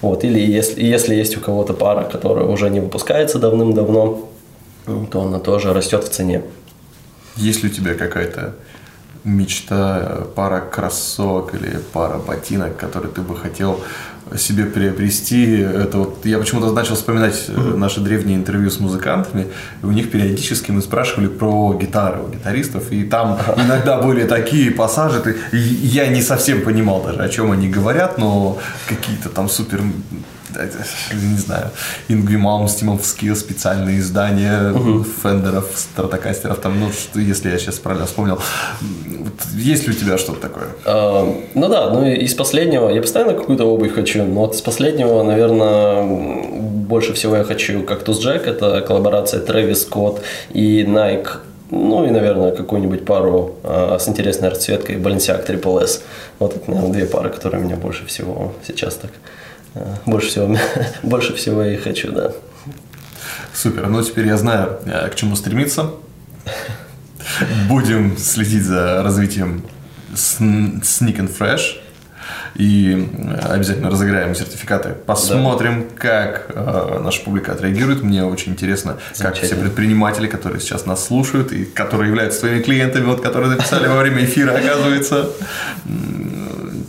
Вот, 0.00 0.24
или 0.24 0.40
если, 0.40 0.82
если 0.82 1.14
есть 1.14 1.36
у 1.36 1.40
кого-то 1.40 1.74
пара, 1.74 2.02
которая 2.02 2.46
уже 2.46 2.68
не 2.70 2.80
выпускается 2.80 3.38
давным-давно, 3.38 4.28
то 4.84 5.22
она 5.22 5.38
тоже 5.38 5.72
растет 5.72 6.04
в 6.04 6.08
цене. 6.10 6.42
Есть 7.36 7.62
ли 7.62 7.70
у 7.70 7.72
тебя 7.72 7.94
какая-то 7.94 8.54
мечта, 9.24 10.26
пара 10.34 10.60
кроссовок 10.60 11.54
или 11.54 11.78
пара 11.92 12.18
ботинок, 12.18 12.76
которые 12.76 13.12
ты 13.12 13.20
бы 13.20 13.36
хотел 13.36 13.80
себе 14.36 14.64
приобрести. 14.64 15.58
Это 15.60 15.98
вот 15.98 16.24
я 16.24 16.38
почему-то 16.38 16.72
начал 16.72 16.94
вспоминать 16.94 17.34
mm-hmm. 17.34 17.76
наши 17.76 18.00
древние 18.00 18.36
интервью 18.36 18.70
с 18.70 18.80
музыкантами. 18.80 19.48
И 19.82 19.86
у 19.86 19.90
них 19.90 20.10
периодически 20.10 20.70
мы 20.70 20.80
спрашивали 20.80 21.28
про 21.28 21.74
гитары 21.74 22.22
у 22.22 22.28
гитаристов, 22.28 22.90
и 22.92 23.04
там 23.04 23.38
иногда 23.56 24.00
были 24.00 24.26
такие 24.26 24.70
пассажи. 24.70 25.20
Ты, 25.20 25.36
я 25.52 26.08
не 26.08 26.22
совсем 26.22 26.62
понимал 26.62 27.02
даже, 27.02 27.20
о 27.20 27.28
чем 27.28 27.52
они 27.52 27.68
говорят, 27.68 28.18
но 28.18 28.58
какие-то 28.88 29.28
там 29.28 29.48
супер 29.48 29.82
не 31.12 31.36
знаю, 31.36 31.70
Ингви 32.08 32.36
Малмстимовские 32.36 33.34
специальные 33.34 33.98
издания 33.98 34.72
угу. 34.72 35.04
Фендеров, 35.22 35.70
Стратокастеров, 35.74 36.58
там, 36.58 36.80
ну, 36.80 36.90
что, 36.90 37.20
если 37.20 37.50
я 37.50 37.58
сейчас 37.58 37.78
правильно 37.78 38.06
вспомнил. 38.06 38.38
Есть 39.54 39.86
ли 39.86 39.94
у 39.94 39.96
тебя 39.96 40.18
что-то 40.18 40.40
такое? 40.40 40.68
А, 40.84 41.34
ну 41.54 41.68
да, 41.68 41.90
ну 41.90 42.04
из 42.04 42.34
последнего, 42.34 42.88
я 42.88 43.00
постоянно 43.00 43.34
какую-то 43.34 43.64
обувь 43.64 43.94
хочу, 43.94 44.24
но 44.24 44.40
вот 44.40 44.54
из 44.54 44.60
последнего, 44.60 45.22
наверное, 45.22 46.04
больше 46.04 47.12
всего 47.14 47.36
я 47.36 47.44
хочу 47.44 47.82
Кактус 47.82 48.20
Джек, 48.20 48.46
это 48.46 48.80
коллаборация 48.80 49.40
Трэвис 49.40 49.82
Скотт 49.82 50.22
и 50.52 50.84
Nike 50.84 51.28
ну 51.74 52.04
и, 52.04 52.10
наверное, 52.10 52.52
какую-нибудь 52.52 53.06
пару 53.06 53.54
а, 53.64 53.96
с 53.98 54.06
интересной 54.06 54.50
расцветкой 54.50 54.96
Balenciaga 54.96 55.46
Triple 55.46 55.82
S. 55.82 56.02
Вот 56.38 56.54
это, 56.54 56.70
наверное, 56.70 56.92
две 56.92 57.06
пары, 57.06 57.30
которые 57.30 57.64
меня 57.64 57.76
больше 57.76 58.04
всего 58.04 58.52
сейчас 58.66 58.96
так 58.96 59.10
Э, 59.12 59.51
больше 60.06 60.28
всего, 60.28 60.56
больше 61.02 61.34
всего 61.34 61.62
я 61.62 61.74
и 61.74 61.76
хочу, 61.76 62.12
да. 62.12 62.32
Супер. 63.54 63.86
Ну, 63.88 64.02
теперь 64.02 64.26
я 64.26 64.36
знаю, 64.36 64.78
э, 64.84 65.08
к 65.08 65.14
чему 65.14 65.36
стремиться. 65.36 65.90
Будем 67.68 68.16
следить 68.18 68.64
за 68.64 69.02
развитием 69.02 69.64
Sneak 70.14 71.16
and 71.16 71.30
Fresh. 71.38 71.78
И 72.54 73.08
э, 73.12 73.38
обязательно 73.48 73.90
разыграем 73.90 74.34
сертификаты. 74.34 74.90
Посмотрим, 75.06 75.88
да. 75.88 75.96
как 75.96 76.46
э, 76.50 77.00
наша 77.02 77.22
публика 77.22 77.52
отреагирует. 77.52 78.02
Мне 78.02 78.24
очень 78.24 78.52
интересно, 78.52 78.98
как 79.18 79.36
все 79.36 79.54
предприниматели, 79.54 80.26
которые 80.26 80.60
сейчас 80.60 80.84
нас 80.84 81.06
слушают 81.06 81.52
и 81.52 81.64
которые 81.64 82.08
являются 82.08 82.40
своими 82.40 82.62
клиентами, 82.62 83.04
вот, 83.04 83.22
которые 83.22 83.50
написали 83.50 83.86
во 83.86 83.98
время 83.98 84.24
эфира, 84.24 84.52
оказывается, 84.52 85.30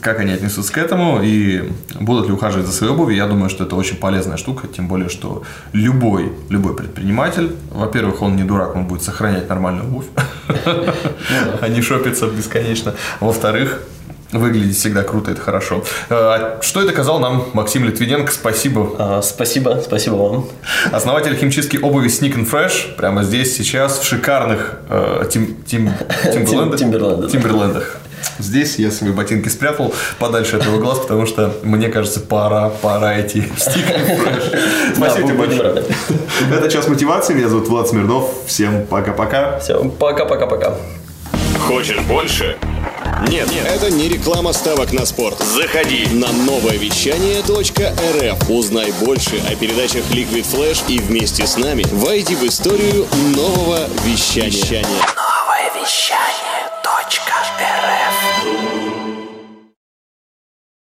как 0.04 0.20
они 0.20 0.34
отнесутся 0.34 0.74
к 0.74 0.78
этому 0.78 1.22
и 1.24 1.72
будут 2.00 2.28
ли 2.28 2.34
ухаживать 2.34 2.68
за 2.68 2.74
своей 2.74 2.94
обувью. 2.94 3.18
Я 3.18 3.28
думаю, 3.28 3.50
что 3.50 3.64
это 3.64 3.76
очень 3.76 3.96
полезная 3.96 4.38
штука, 4.38 4.68
тем 4.68 4.88
более, 4.88 5.10
что 5.10 5.44
любой, 5.72 6.34
любой 6.50 6.76
предприниматель, 6.76 7.56
во-первых, 7.72 8.22
он 8.22 8.36
не 8.36 8.44
дурак, 8.44 8.76
он 8.76 8.86
будет 8.86 9.04
сохранять 9.04 9.50
нормальную 9.50 9.88
обувь, 9.88 10.06
а 11.62 11.68
не 11.68 11.82
шопиться 11.82 12.28
бесконечно. 12.28 12.94
Во-вторых, 13.20 13.82
Выглядит 14.34 14.76
всегда 14.76 15.04
круто, 15.04 15.30
это 15.30 15.42
хорошо. 15.42 15.84
А, 16.10 16.58
что 16.62 16.82
это 16.82 16.90
доказал 16.90 17.20
нам 17.20 17.46
Максим 17.54 17.86
Литвиненко. 17.86 18.32
Спасибо. 18.32 18.96
А, 18.98 19.22
спасибо, 19.22 19.80
спасибо 19.84 20.16
вам. 20.16 20.48
Основатель 20.92 21.36
химчистки 21.36 21.78
обуви 21.78 22.08
Sneak 22.08 22.36
and 22.36 22.50
Fresh. 22.50 22.96
Прямо 22.96 23.24
здесь, 23.24 23.56
сейчас, 23.56 24.00
в 24.00 24.04
шикарных 24.04 24.80
э, 24.90 25.26
тим, 25.32 25.56
тим, 25.66 25.92
тимберлендах. 26.24 27.32
Тимберлендах. 27.32 28.00
Здесь 28.40 28.78
я 28.78 28.92
свои 28.92 29.12
ботинки 29.12 29.50
спрятал 29.50 29.94
подальше 30.20 30.58
от 30.58 30.66
его 30.66 30.78
глаз, 30.80 31.00
потому 31.00 31.26
что 31.26 31.54
мне 31.64 31.90
кажется, 31.90 32.20
пора, 32.20 32.70
пора 32.70 33.22
идти 33.22 33.44
Спасибо 34.96 35.28
тебе 35.28 35.38
большое. 35.38 35.86
Это 36.52 36.70
час 36.70 36.88
мотивации. 36.88 37.34
Меня 37.34 37.50
зовут 37.50 37.68
Влад 37.68 37.88
Смирнов. 37.88 38.30
Всем 38.46 38.86
пока-пока. 38.86 39.60
Всем 39.60 39.92
пока-пока-пока. 39.92 40.76
Хочешь 41.60 42.00
больше? 42.02 42.58
Нет, 43.30 43.50
нет, 43.52 43.66
это 43.66 43.90
не 43.90 44.10
реклама 44.10 44.52
ставок 44.52 44.92
на 44.92 45.06
спорт. 45.06 45.38
Заходи 45.40 46.08
на 46.12 46.32
новое 46.32 46.78
вещание 46.78 47.42
.рф. 47.42 48.50
Узнай 48.50 48.92
больше 49.02 49.42
о 49.50 49.56
передачах 49.56 50.04
Liquid 50.12 50.46
Flash 50.46 50.84
и 50.90 51.00
вместе 51.00 51.48
с 51.48 51.58
нами 51.58 51.86
войди 51.92 52.36
в 52.36 52.44
историю 52.44 53.06
нового 53.36 53.80
вещания. 54.06 54.84
вещания. 55.80 56.73